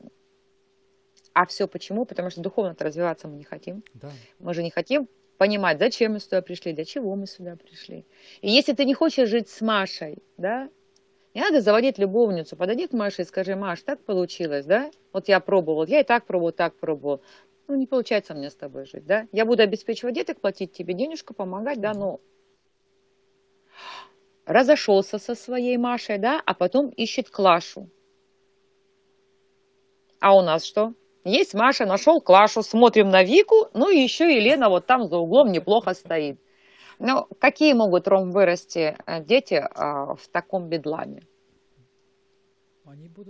А 1.32 1.46
все 1.46 1.66
почему? 1.66 2.04
Потому 2.04 2.28
что 2.28 2.42
духовно-то 2.42 2.84
развиваться 2.84 3.26
мы 3.26 3.38
не 3.38 3.44
хотим. 3.44 3.82
Да. 3.94 4.10
Мы 4.38 4.52
же 4.52 4.62
не 4.62 4.70
хотим 4.70 5.08
понимать, 5.38 5.78
зачем 5.78 6.12
мы 6.12 6.20
сюда 6.20 6.42
пришли, 6.42 6.74
для 6.74 6.84
чего 6.84 7.16
мы 7.16 7.26
сюда 7.26 7.56
пришли. 7.56 8.04
И 8.42 8.50
если 8.50 8.74
ты 8.74 8.84
не 8.84 8.92
хочешь 8.92 9.30
жить 9.30 9.48
с 9.48 9.62
Машей, 9.62 10.18
да, 10.36 10.68
не 11.34 11.40
надо 11.40 11.60
заводить 11.60 11.98
любовницу. 11.98 12.56
Подойди 12.56 12.86
к 12.86 12.92
Маше 12.92 13.22
и 13.22 13.24
скажи, 13.24 13.54
Маш, 13.54 13.82
так 13.82 14.04
получилось, 14.04 14.66
да? 14.66 14.90
Вот 15.12 15.28
я 15.28 15.40
пробовал, 15.40 15.86
я 15.86 16.00
и 16.00 16.04
так 16.04 16.26
пробовал, 16.26 16.52
так 16.52 16.74
пробовал. 16.78 17.22
Ну, 17.68 17.76
не 17.76 17.86
получается 17.86 18.34
мне 18.34 18.50
с 18.50 18.56
тобой 18.56 18.84
жить, 18.86 19.06
да? 19.06 19.28
Я 19.30 19.44
буду 19.44 19.62
обеспечивать 19.62 20.14
деток, 20.14 20.40
платить 20.40 20.72
тебе 20.72 20.92
денежку, 20.92 21.34
помогать, 21.34 21.80
да, 21.80 21.94
но 21.94 22.20
разошелся 24.44 25.18
со 25.18 25.36
своей 25.36 25.76
Машей, 25.76 26.18
да, 26.18 26.42
а 26.44 26.54
потом 26.54 26.88
ищет 26.88 27.30
Клашу. 27.30 27.88
А 30.20 30.36
у 30.36 30.42
нас 30.42 30.64
что? 30.64 30.94
Есть 31.24 31.54
Маша, 31.54 31.86
нашел 31.86 32.20
Клашу, 32.20 32.62
смотрим 32.62 33.08
на 33.08 33.22
Вику, 33.22 33.68
ну 33.72 33.88
и 33.88 33.98
еще 33.98 34.34
Елена 34.34 34.68
вот 34.68 34.86
там 34.86 35.06
за 35.06 35.18
углом 35.18 35.52
неплохо 35.52 35.94
стоит. 35.94 36.40
Ну, 37.00 37.26
какие 37.40 37.72
могут, 37.72 38.06
Ром, 38.08 38.30
вырасти 38.30 38.94
э, 39.06 39.24
дети 39.24 39.54
а, 39.54 40.14
в 40.16 40.28
таком 40.28 40.68
бедламе? 40.68 41.22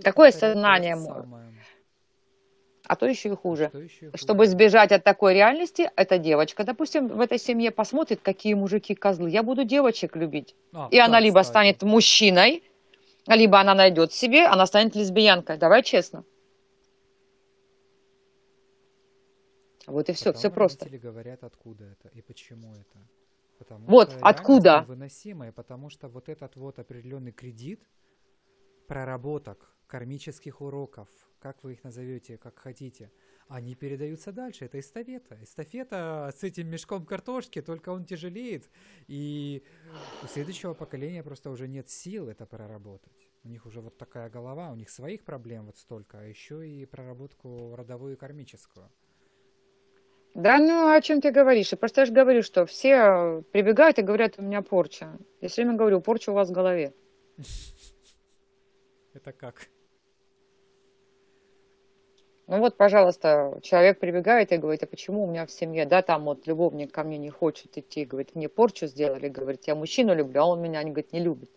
Какое 0.03 0.31
сознание 0.31 0.95
мо- 0.97 1.21
самое. 1.21 1.53
А 2.85 2.95
то 2.97 3.05
еще 3.05 3.29
и 3.29 3.35
хуже. 3.35 3.69
Что 3.69 3.77
еще 3.79 4.09
и 4.09 4.17
Чтобы 4.17 4.39
хуже. 4.39 4.51
сбежать 4.51 4.91
от 4.91 5.05
такой 5.05 5.33
реальности, 5.35 5.89
эта 5.95 6.17
девочка, 6.17 6.65
допустим, 6.65 7.07
в 7.07 7.21
этой 7.21 7.37
семье 7.37 7.71
посмотрит, 7.71 8.19
какие 8.21 8.55
мужики 8.55 8.93
козлы. 8.93 9.29
Я 9.29 9.41
буду 9.41 9.63
девочек 9.63 10.17
любить. 10.17 10.53
А, 10.73 10.89
И 10.91 10.99
она 10.99 11.13
да, 11.13 11.19
либо 11.21 11.39
кстати. 11.39 11.47
станет 11.47 11.83
мужчиной, 11.83 12.63
либо 13.27 13.57
она 13.61 13.73
найдет 13.73 14.11
себе, 14.11 14.45
она 14.47 14.65
станет 14.65 14.95
лесбиянкой. 14.95 15.57
Давай 15.57 15.81
честно. 15.83 16.25
Вот 19.87 20.09
и 20.09 20.13
все, 20.13 20.25
Потом 20.25 20.39
все 20.39 20.49
просто. 20.51 20.85
родители 20.85 21.07
говорят, 21.07 21.43
откуда 21.43 21.85
это 21.85 22.09
и 22.09 22.21
почему 22.21 22.75
это. 22.75 22.99
Потому 23.61 23.85
Вот, 23.85 24.17
откуда? 24.21 24.81
невыносимая, 24.81 25.51
потому 25.51 25.91
что 25.91 26.07
вот 26.07 26.29
этот 26.29 26.55
вот 26.55 26.79
определенный 26.79 27.31
кредит 27.31 27.87
проработок, 28.87 29.71
кармических 29.85 30.61
уроков, 30.61 31.07
как 31.39 31.63
вы 31.63 31.73
их 31.73 31.83
назовете, 31.83 32.39
как 32.39 32.57
хотите, 32.57 33.11
они 33.47 33.75
передаются 33.75 34.31
дальше. 34.31 34.65
Это 34.65 34.79
эстафета. 34.79 35.37
Эстафета 35.43 36.33
с 36.35 36.43
этим 36.43 36.69
мешком 36.69 37.05
картошки, 37.05 37.61
только 37.61 37.89
он 37.89 38.05
тяжелеет. 38.05 38.67
И 39.07 39.63
у 40.23 40.27
следующего 40.27 40.73
поколения 40.73 41.21
просто 41.21 41.51
уже 41.51 41.67
нет 41.67 41.87
сил 41.87 42.29
это 42.29 42.47
проработать. 42.47 43.29
У 43.43 43.47
них 43.47 43.67
уже 43.67 43.79
вот 43.79 43.95
такая 43.99 44.31
голова, 44.31 44.71
у 44.71 44.75
них 44.75 44.89
своих 44.89 45.23
проблем 45.23 45.67
вот 45.67 45.77
столько, 45.77 46.19
а 46.19 46.23
еще 46.23 46.67
и 46.67 46.85
проработку 46.85 47.75
родовую 47.75 48.13
и 48.13 48.17
кармическую. 48.17 48.89
Да, 50.33 50.59
ну 50.59 50.93
о 50.93 51.01
чем 51.01 51.19
ты 51.19 51.31
говоришь? 51.31 51.73
И 51.73 51.75
просто 51.75 52.01
я 52.01 52.05
же 52.05 52.13
говорю, 52.13 52.41
что 52.41 52.65
все 52.65 52.89
э, 52.89 53.41
прибегают 53.51 53.99
и 53.99 54.01
говорят, 54.01 54.35
у 54.37 54.41
меня 54.41 54.61
порча. 54.61 55.17
Я 55.41 55.49
все 55.49 55.63
время 55.63 55.77
говорю, 55.77 55.99
порча 56.01 56.29
у 56.29 56.33
вас 56.33 56.49
в 56.49 56.53
голове. 56.53 56.93
Это 59.13 59.33
как? 59.33 59.67
Ну 62.47 62.59
вот, 62.59 62.75
пожалуйста, 62.77 63.59
человек 63.61 63.99
прибегает 63.99 64.51
и 64.51 64.57
говорит, 64.57 64.83
а 64.83 64.87
почему 64.87 65.23
у 65.23 65.27
меня 65.27 65.45
в 65.45 65.51
семье, 65.51 65.85
да, 65.85 66.01
там 66.01 66.25
вот 66.25 66.47
любовник 66.47 66.91
ко 66.91 67.03
мне 67.03 67.17
не 67.17 67.29
хочет 67.29 67.77
идти, 67.77 68.03
говорит, 68.03 68.35
мне 68.35 68.49
порчу 68.49 68.87
сделали, 68.87 69.29
говорит, 69.29 69.67
я 69.67 69.75
мужчину 69.75 70.13
люблю, 70.13 70.41
а 70.41 70.45
он 70.47 70.61
меня, 70.61 70.79
они, 70.79 70.91
говорит, 70.91 71.13
не 71.13 71.21
любит. 71.21 71.49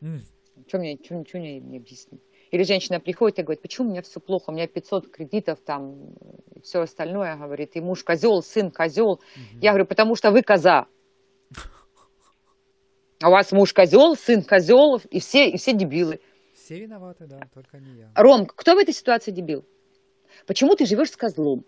М, 0.00 0.22
Что 0.66 0.78
мне, 0.78 0.98
что, 1.02 1.14
ничего 1.14 1.40
не, 1.40 1.60
не 1.60 1.76
объяснить? 1.78 2.22
Или 2.50 2.62
женщина 2.62 2.98
приходит 2.98 3.38
и 3.38 3.42
говорит, 3.42 3.62
почему 3.62 3.88
у 3.88 3.90
меня 3.90 4.02
все 4.02 4.20
плохо, 4.20 4.50
у 4.50 4.52
меня 4.52 4.66
500 4.66 5.10
кредитов 5.10 5.58
там, 5.64 6.14
и 6.54 6.60
все 6.62 6.80
остальное, 6.80 7.36
говорит, 7.36 7.76
и 7.76 7.80
муж 7.80 8.02
козел, 8.02 8.42
сын 8.42 8.70
козел. 8.70 9.20
мгм. 9.36 9.60
Я 9.60 9.70
говорю, 9.72 9.86
потому 9.86 10.14
что 10.14 10.30
вы 10.30 10.42
коза. 10.42 10.86
А 13.20 13.28
у 13.28 13.32
вас 13.32 13.50
муж 13.52 13.74
козел, 13.74 14.14
сын 14.14 14.42
козел, 14.42 15.00
и 15.10 15.20
все, 15.20 15.50
и 15.50 15.56
все 15.56 15.72
дебилы. 15.72 16.20
Все 16.54 16.80
виноваты, 16.80 17.26
да, 17.26 17.40
только 17.52 17.78
не 17.78 17.98
я. 17.98 18.12
Ром, 18.14 18.46
кто 18.46 18.74
в 18.74 18.78
этой 18.78 18.94
ситуации 18.94 19.30
дебил? 19.30 19.64
Почему 20.46 20.74
ты 20.76 20.86
живешь 20.86 21.10
с 21.10 21.16
козлом? 21.16 21.64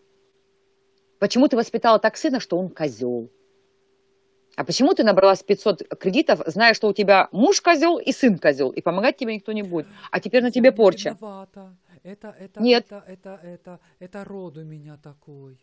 Почему 1.19 1.49
ты 1.49 1.57
воспитала 1.57 1.99
так 1.99 2.17
сына, 2.17 2.41
что 2.41 2.57
он 2.57 2.69
козел? 2.71 3.31
А 4.61 4.65
почему 4.65 4.93
ты 4.93 5.05
набралась 5.05 5.43
500 5.43 5.97
кредитов, 5.99 6.43
зная, 6.45 6.75
что 6.75 6.89
у 6.89 6.93
тебя 6.93 7.31
муж 7.33 7.63
козел 7.63 7.97
и 7.97 8.13
сын 8.13 8.39
козел, 8.39 8.69
и 8.69 8.83
помогать 8.83 9.17
тебе 9.17 9.35
никто 9.35 9.53
не 9.53 9.63
будет? 9.63 9.87
А 10.11 10.21
теперь 10.21 10.43
на 10.43 10.51
тебе 10.51 10.71
порча. 10.71 11.17
Это, 12.03 12.37
это, 12.39 12.61
Нет. 12.63 12.85
это, 12.85 13.03
это, 13.07 13.41
это, 13.43 13.81
это 14.01 14.25
род 14.25 14.59
у 14.59 14.63
меня 14.65 14.99
такой. 14.99 15.59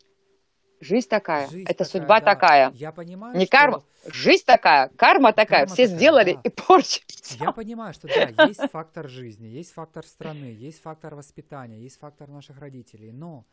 Жизнь 0.80 1.08
такая, 1.08 1.48
Жизнь 1.48 1.66
это 1.66 1.84
такая, 1.84 1.92
судьба 1.92 2.20
да. 2.22 2.26
такая. 2.26 2.72
Я 2.72 2.92
понимаю, 2.92 3.38
Не 3.38 3.46
что- 3.46 3.52
карма, 3.58 3.84
жизнь 4.08 4.46
такая, 4.48 4.90
карма 4.96 5.32
такая, 5.32 5.60
Карма 5.68 5.74
все 5.76 5.84
такая, 5.84 5.98
сделали 5.98 6.34
да. 6.34 6.42
и 6.44 6.50
порча. 6.50 7.02
Я 7.40 7.52
понимаю, 7.52 7.94
что 7.94 8.08
да, 8.08 8.46
есть 8.48 8.62
фактор 8.72 9.08
жизни, 9.08 9.46
есть 9.46 9.74
фактор 9.74 10.08
страны, 10.08 10.46
есть 10.46 10.82
фактор 10.82 11.14
воспитания, 11.14 11.80
есть 11.80 12.00
фактор 12.00 12.30
наших 12.30 12.60
родителей, 12.60 13.12
но 13.12 13.46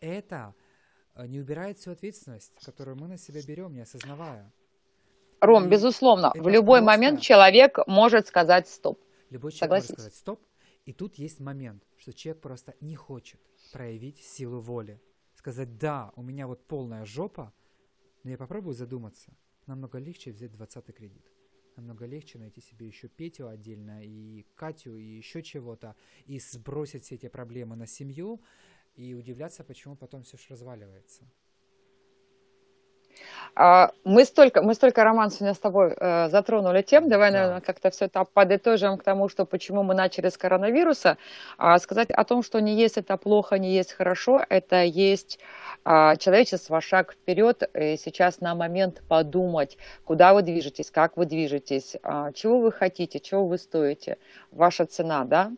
это 0.00 0.54
э, 1.14 1.26
не 1.26 1.40
убирает 1.40 1.78
всю 1.78 1.90
ответственность, 1.92 2.52
которую 2.62 2.98
мы 2.98 3.08
на 3.08 3.16
себя 3.16 3.40
берем, 3.46 3.72
не 3.72 3.80
осознавая. 3.80 4.52
Ром, 5.40 5.68
безусловно, 5.68 6.32
в 6.34 6.48
любой 6.48 6.80
момент 6.82 7.20
человек 7.20 7.78
может 7.86 8.26
сказать 8.26 8.68
стоп. 8.68 9.00
Любой 9.30 9.52
человек 9.52 9.84
Согласись. 9.84 9.90
может 9.90 10.00
сказать 10.00 10.14
стоп, 10.14 10.40
и 10.84 10.92
тут 10.92 11.14
есть 11.16 11.40
момент, 11.40 11.82
что 11.98 12.12
человек 12.12 12.42
просто 12.42 12.74
не 12.80 12.96
хочет 12.96 13.40
проявить 13.72 14.18
силу 14.18 14.60
воли. 14.60 15.00
Сказать, 15.34 15.78
да, 15.78 16.12
у 16.16 16.22
меня 16.22 16.46
вот 16.46 16.66
полная 16.66 17.04
жопа, 17.04 17.52
но 18.22 18.30
я 18.30 18.36
попробую 18.36 18.74
задуматься. 18.74 19.32
Намного 19.66 19.98
легче 19.98 20.32
взять 20.32 20.52
20 20.52 20.94
кредит. 20.94 21.24
Намного 21.76 22.04
легче 22.04 22.38
найти 22.38 22.60
себе 22.60 22.86
еще 22.86 23.08
Петю 23.08 23.48
отдельно, 23.48 24.04
и 24.04 24.44
Катю, 24.56 24.96
и 24.96 25.04
еще 25.04 25.42
чего-то, 25.42 25.94
и 26.26 26.38
сбросить 26.38 27.04
все 27.04 27.14
эти 27.14 27.28
проблемы 27.28 27.76
на 27.76 27.86
семью, 27.86 28.42
и 28.96 29.14
удивляться, 29.14 29.64
почему 29.64 29.96
потом 29.96 30.24
все 30.24 30.36
разваливается. 30.50 31.22
А, 33.54 33.90
Мы 34.04 34.24
столько, 34.24 34.62
мы 34.62 34.74
столько, 34.74 35.04
Роман, 35.04 35.30
сегодня 35.30 35.54
с 35.54 35.58
тобой 35.58 35.94
э, 35.96 36.28
затронули 36.28 36.82
тем. 36.82 37.08
Давай, 37.08 37.30
Да. 37.30 37.38
наверное, 37.38 37.60
как-то 37.60 37.90
все 37.90 38.06
это 38.06 38.24
подытожим 38.24 38.96
к 38.96 39.02
тому, 39.02 39.28
что 39.28 39.44
почему 39.44 39.82
мы 39.82 39.94
начали 39.94 40.28
с 40.28 40.38
коронавируса. 40.38 41.18
А, 41.58 41.78
сказать 41.78 42.10
о 42.10 42.24
том, 42.24 42.42
что 42.42 42.60
не 42.60 42.74
есть 42.74 42.96
это 42.96 43.16
плохо, 43.16 43.58
не 43.58 43.72
есть 43.74 43.92
хорошо, 43.92 44.40
это 44.48 44.82
есть 44.82 45.38
а, 45.84 46.16
человечество 46.16 46.80
шаг 46.80 47.12
вперед. 47.12 47.68
И 47.74 47.96
сейчас 47.96 48.40
на 48.40 48.54
момент 48.54 49.02
подумать, 49.08 49.76
куда 50.04 50.32
вы 50.32 50.42
движетесь, 50.42 50.90
как 50.90 51.16
вы 51.16 51.26
движетесь, 51.26 51.96
чего 52.34 52.60
вы 52.60 52.72
хотите, 52.72 53.20
чего 53.20 53.46
вы 53.46 53.58
стоите, 53.58 54.16
ваша 54.52 54.86
цена, 54.86 55.24
да? 55.24 55.52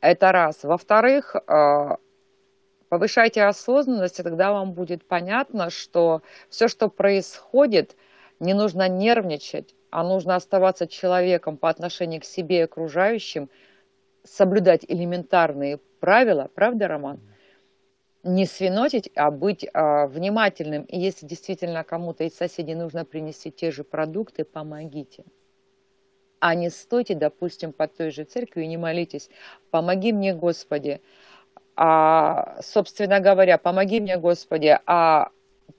Это 0.00 0.32
раз. 0.32 0.64
Во-вторых, 0.64 1.36
повышайте 2.90 3.44
осознанность, 3.44 4.18
и 4.20 4.22
тогда 4.22 4.52
вам 4.52 4.72
будет 4.72 5.04
понятно, 5.04 5.70
что 5.70 6.22
все, 6.50 6.68
что 6.68 6.88
происходит, 6.88 7.96
не 8.40 8.52
нужно 8.52 8.88
нервничать, 8.88 9.74
а 9.90 10.02
нужно 10.02 10.34
оставаться 10.34 10.86
человеком 10.86 11.56
по 11.56 11.70
отношению 11.70 12.20
к 12.20 12.24
себе 12.24 12.58
и 12.58 12.62
окружающим, 12.62 13.48
соблюдать 14.24 14.84
элементарные 14.86 15.78
правила, 16.00 16.50
правда, 16.54 16.88
Роман? 16.88 17.20
Не 18.22 18.44
свинотить, 18.44 19.08
а 19.14 19.30
быть 19.30 19.66
а, 19.72 20.06
внимательным. 20.06 20.82
И 20.82 20.98
если 20.98 21.26
действительно 21.26 21.84
кому-то 21.84 22.24
из 22.24 22.34
соседей 22.34 22.74
нужно 22.74 23.04
принести 23.04 23.50
те 23.50 23.70
же 23.70 23.82
продукты, 23.84 24.44
помогите. 24.44 25.24
А 26.40 26.54
не 26.54 26.70
стойте, 26.70 27.14
допустим, 27.14 27.72
под 27.72 27.96
той 27.96 28.10
же 28.10 28.24
церковью 28.24 28.64
и 28.64 28.68
не 28.68 28.76
молитесь. 28.76 29.30
Помоги 29.70 30.12
мне, 30.12 30.34
Господи. 30.34 31.00
А, 31.82 32.60
собственно 32.60 33.20
говоря, 33.20 33.56
помоги 33.56 34.00
мне, 34.00 34.18
Господи, 34.18 34.78
а 34.84 35.30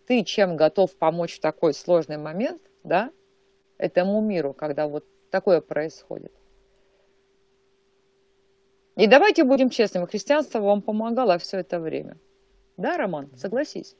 ты 0.07 0.23
чем 0.23 0.55
готов 0.55 0.95
помочь 0.95 1.35
в 1.35 1.39
такой 1.39 1.75
сложный 1.75 2.17
момент, 2.17 2.59
да, 2.83 3.11
этому 3.77 4.19
миру, 4.19 4.51
когда 4.51 4.87
вот 4.87 5.05
такое 5.29 5.61
происходит? 5.61 6.33
И 8.95 9.05
давайте 9.05 9.43
будем 9.43 9.69
честными, 9.69 10.07
христианство 10.07 10.59
вам 10.59 10.81
помогало 10.81 11.37
все 11.37 11.59
это 11.59 11.79
время. 11.79 12.17
Да, 12.77 12.97
Роман, 12.97 13.29
согласись. 13.37 13.95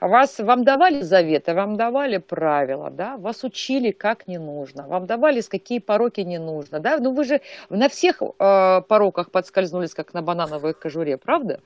Вас, 0.00 0.38
вам 0.38 0.64
давали 0.64 1.02
заветы, 1.02 1.54
вам 1.54 1.76
давали 1.76 2.18
правила, 2.18 2.90
да, 2.90 3.16
вас 3.16 3.44
учили, 3.44 3.90
как 3.90 4.26
не 4.26 4.38
нужно, 4.38 4.86
вам 4.88 5.06
давали, 5.06 5.40
с 5.40 5.48
какие 5.48 5.78
пороки 5.78 6.20
не 6.20 6.38
нужно, 6.38 6.80
да, 6.80 6.98
ну 6.98 7.12
вы 7.12 7.24
же 7.24 7.40
на 7.70 7.88
всех 7.88 8.22
э, 8.22 8.82
пороках 8.88 9.30
подскользнулись, 9.30 9.94
как 9.94 10.14
на 10.14 10.22
банановой 10.22 10.74
кожуре, 10.74 11.16
правда? 11.16 11.60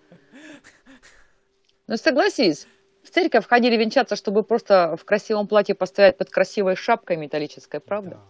Ну 1.86 1.96
согласись, 1.96 2.66
в 3.02 3.10
церковь 3.10 3.46
ходили 3.46 3.76
венчаться, 3.76 4.16
чтобы 4.16 4.42
просто 4.42 4.96
в 4.96 5.04
красивом 5.04 5.46
платье 5.46 5.74
постоять 5.74 6.18
под 6.18 6.30
красивой 6.30 6.76
шапкой 6.76 7.16
металлической, 7.16 7.80
правда? 7.80 8.10
Да. 8.10 8.22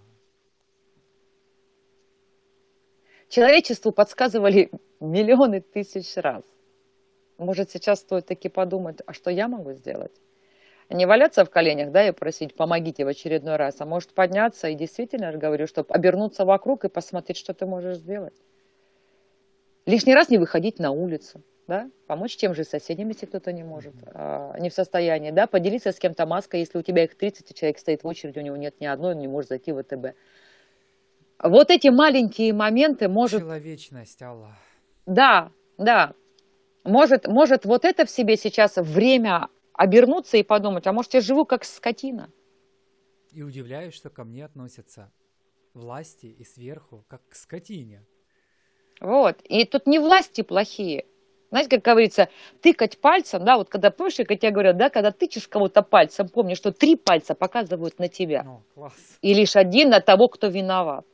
Человечеству 3.28 3.93
подсказывали 3.93 4.70
миллионы 5.01 5.61
тысяч 5.61 6.16
раз. 6.16 6.45
Может, 7.39 7.70
сейчас 7.70 8.01
стоит 8.01 8.26
таки 8.26 8.49
подумать, 8.49 8.99
а 9.07 9.12
что 9.12 9.30
я 9.30 9.47
могу 9.47 9.72
сделать? 9.72 10.12
Не 10.91 11.07
валяться 11.07 11.45
в 11.45 11.51
коленях, 11.51 11.93
да, 11.93 12.09
и 12.09 12.12
просить, 12.12 12.57
помогите 12.57 13.05
в 13.05 13.09
очередной 13.09 13.57
раз, 13.57 13.76
а 13.80 13.86
может 13.86 14.12
подняться 14.12 14.68
и 14.68 14.74
действительно, 14.74 15.32
говорю, 15.32 15.66
чтобы 15.66 15.95
обернуться 15.95 16.45
вокруг 16.45 16.84
и 16.84 16.89
посмотреть, 16.89 17.36
что 17.36 17.55
ты 17.55 17.66
можешь 17.66 17.99
сделать. 17.99 18.34
Лишний 19.86 20.14
раз 20.14 20.30
не 20.30 20.39
выходить 20.39 20.78
на 20.78 20.91
улицу, 20.91 21.43
да, 21.68 21.91
помочь 22.07 22.36
тем 22.36 22.55
же 22.55 22.64
соседям, 22.64 23.09
если 23.09 23.26
кто-то 23.26 23.53
не 23.53 23.62
может, 23.62 23.95
а, 24.07 24.59
не 24.59 24.70
в 24.70 24.74
состоянии, 24.74 25.30
да, 25.30 25.47
поделиться 25.47 25.93
с 25.93 25.99
кем-то 25.99 26.26
маской, 26.26 26.61
если 26.61 26.78
у 26.78 26.82
тебя 26.82 27.05
их 27.05 27.16
30, 27.16 27.51
и 27.51 27.55
человек 27.55 27.78
стоит 27.78 28.03
в 28.03 28.07
очереди, 28.07 28.39
у 28.39 28.43
него 28.43 28.57
нет 28.57 28.80
ни 28.80 28.86
одной, 28.86 29.12
он 29.12 29.20
не 29.20 29.28
может 29.28 29.51
зайти 29.51 29.72
в 29.72 29.82
ВТБ. 29.82 30.16
Вот 31.43 31.70
эти 31.70 31.89
маленькие 31.89 32.53
моменты, 32.53 33.09
может, 33.09 33.41
Человечность, 33.41 34.20
Алла. 34.22 34.57
да, 35.07 35.53
да. 35.76 36.14
Может, 36.89 37.26
может 37.26 37.64
вот 37.66 37.84
это 37.84 38.07
в 38.07 38.11
себе 38.11 38.36
сейчас 38.36 38.76
время 38.76 39.49
обернуться 39.74 40.39
и 40.39 40.43
подумать, 40.43 40.86
а 40.86 40.93
может 40.93 41.12
я 41.14 41.20
живу 41.20 41.45
как 41.45 41.64
скотина. 41.64 42.30
И 43.32 43.43
удивляюсь, 43.43 43.95
что 43.95 44.09
ко 44.09 44.24
мне 44.24 44.45
относятся 44.47 45.12
власти 45.74 46.26
и 46.26 46.45
сверху, 46.45 47.05
как 47.09 47.20
к 47.28 47.34
скотине. 47.34 48.05
Вот. 49.01 49.41
И 49.43 49.64
тут 49.66 49.86
не 49.86 49.99
власти 49.99 50.41
плохие. 50.41 51.05
Знаете, 51.51 51.68
как 51.76 51.84
говорится, 51.84 52.28
тыкать 52.62 52.99
пальцем, 52.99 53.45
да, 53.45 53.57
вот 53.59 53.68
когда, 53.68 53.91
помнишь, 53.91 54.16
как 54.16 54.28
тебе 54.41 54.51
говорят, 54.51 54.76
да, 54.76 54.91
когда 54.91 55.12
тычешь 55.12 55.47
кого-то 55.49 55.82
пальцем, 55.82 56.28
помни, 56.28 56.55
что 56.55 56.72
три 56.72 56.97
пальца 56.97 57.34
показывают 57.34 57.99
на 57.99 58.09
тебя, 58.09 58.43
Ну, 58.45 58.62
класс. 58.74 58.95
и 59.22 59.32
лишь 59.32 59.57
один 59.57 59.91
на 59.91 60.01
того, 60.01 60.28
кто 60.28 60.49
виноват. 60.49 61.07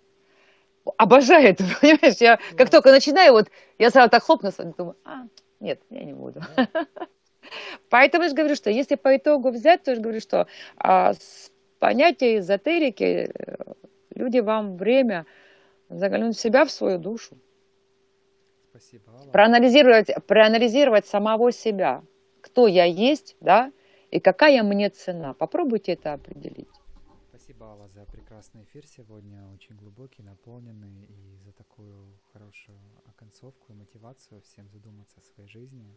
Обожаю 0.99 1.49
это, 1.51 1.65
понимаешь, 1.81 2.17
я 2.21 2.39
как 2.57 2.71
только 2.71 2.91
начинаю, 2.91 3.33
вот, 3.33 3.49
я 3.79 3.91
сразу 3.91 4.11
так 4.11 4.23
хлопну, 4.25 4.51
думаю, 4.77 4.97
а, 5.05 5.25
нет, 5.65 5.81
я 5.91 6.05
не 6.05 6.13
буду. 6.13 6.41
Поэтому 7.91 8.25
я 8.25 8.29
же 8.29 8.37
говорю, 8.37 8.55
что 8.55 8.71
если 8.71 8.97
по 8.97 9.17
итогу 9.17 9.51
взять, 9.51 9.83
то 9.83 9.91
я 9.91 9.95
же 9.97 10.03
говорю, 10.03 10.21
что 10.21 10.47
а, 10.77 11.15
с 11.15 11.51
понятия 11.79 12.39
эзотерики 12.39 13.31
э, 13.33 13.57
люди 14.15 14.41
вам 14.41 14.77
время 14.77 15.25
заглянуть 15.89 16.37
в 16.37 16.41
себя, 16.41 16.65
в 16.65 16.71
свою 16.71 16.99
душу, 16.99 17.39
Спасибо, 18.71 19.05
Алла. 19.13 19.31
проанализировать, 19.31 20.11
проанализировать 20.27 21.07
самого 21.07 21.51
себя, 21.51 22.03
кто 22.43 22.67
я 22.67 22.85
есть, 22.85 23.37
да, 23.41 23.73
и 24.11 24.21
какая 24.21 24.63
мне 24.63 24.91
цена. 24.91 25.33
Попробуйте 25.33 25.93
это 25.93 26.13
определить. 26.13 26.69
Спасибо, 27.55 27.71
Алла, 27.71 27.89
за 27.89 28.05
прекрасный 28.05 28.65
эфир 28.65 28.85
сегодня, 28.85 29.49
очень 29.51 29.77
глубокий, 29.77 30.25
наполненный, 30.25 31.05
и 31.05 31.39
за 31.45 31.53
такую 31.53 32.19
хорошую 32.33 32.81
оконцовку 33.07 33.73
и 33.73 33.77
мотивацию 33.77 34.41
всем 34.43 34.69
задуматься 34.71 35.21
о 35.21 35.23
своей 35.23 35.49
жизни. 35.49 35.97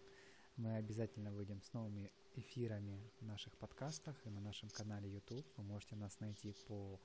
Мы 0.56 0.76
обязательно 0.76 1.32
выйдем 1.32 1.64
с 1.64 1.74
новыми 1.74 2.12
эфирами 2.36 3.02
в 3.20 3.26
наших 3.26 3.58
подкастах 3.58 4.16
и 4.28 4.30
на 4.30 4.40
нашем 4.40 4.70
канале 4.70 5.10
YouTube. 5.12 5.48
Вы 5.58 5.64
можете 5.64 5.96
нас 5.96 6.20
найти 6.20 6.54
по 6.68 7.00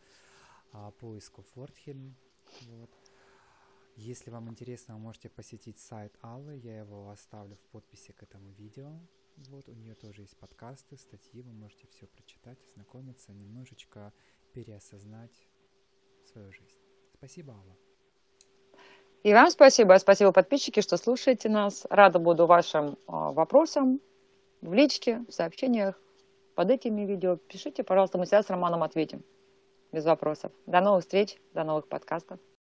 а, 0.73 0.91
поиску 0.91 1.41
Фортхельм. 1.55 2.15
Вот. 2.67 2.91
Если 3.97 4.31
вам 4.31 4.51
интересно, 4.51 4.97
вы 4.97 5.01
можете 5.01 5.31
посетить 5.31 5.79
сайт 5.79 6.15
Аллы, 6.21 6.57
я 6.57 6.81
его 6.81 7.09
оставлю 7.09 7.57
в 7.57 7.65
подписи 7.71 8.13
к 8.13 8.23
этому 8.23 8.51
видео. 8.51 9.01
Вот, 9.49 9.67
у 9.69 9.73
нее 9.73 9.95
тоже 9.95 10.23
есть 10.23 10.37
подкасты, 10.37 10.99
статьи, 10.99 11.41
вы 11.41 11.53
можете 11.53 11.87
все 11.87 12.07
прочитать, 12.07 12.59
ознакомиться, 12.67 13.33
немножечко 13.33 14.13
переосознать 14.53 15.33
свою 16.33 16.53
жизнь. 16.53 16.79
Спасибо, 17.17 17.53
Алла. 17.53 17.77
И 19.23 19.33
вам 19.33 19.51
спасибо, 19.51 19.97
спасибо 19.99 20.33
подписчики, 20.33 20.81
что 20.81 20.97
слушаете 20.97 21.49
нас. 21.49 21.87
Рада 21.91 22.19
буду 22.19 22.47
вашим 22.47 22.99
а, 23.07 23.31
вопросам 23.31 24.01
в 24.61 24.73
личке, 24.73 25.25
в 25.29 25.33
сообщениях 25.33 26.01
под 26.57 26.71
этими 26.71 27.03
видео. 27.03 27.37
Пишите, 27.37 27.85
пожалуйста, 27.85 28.19
мы 28.19 28.27
сейчас 28.27 28.47
с 28.47 28.51
Романом 28.51 28.83
ответим 28.83 29.23
без 29.93 30.05
вопросов. 30.05 30.53
До 30.67 30.81
новых 30.81 31.05
встреч, 31.05 31.37
до 31.55 31.63
новых 31.63 31.87
подкастов. 31.89 32.41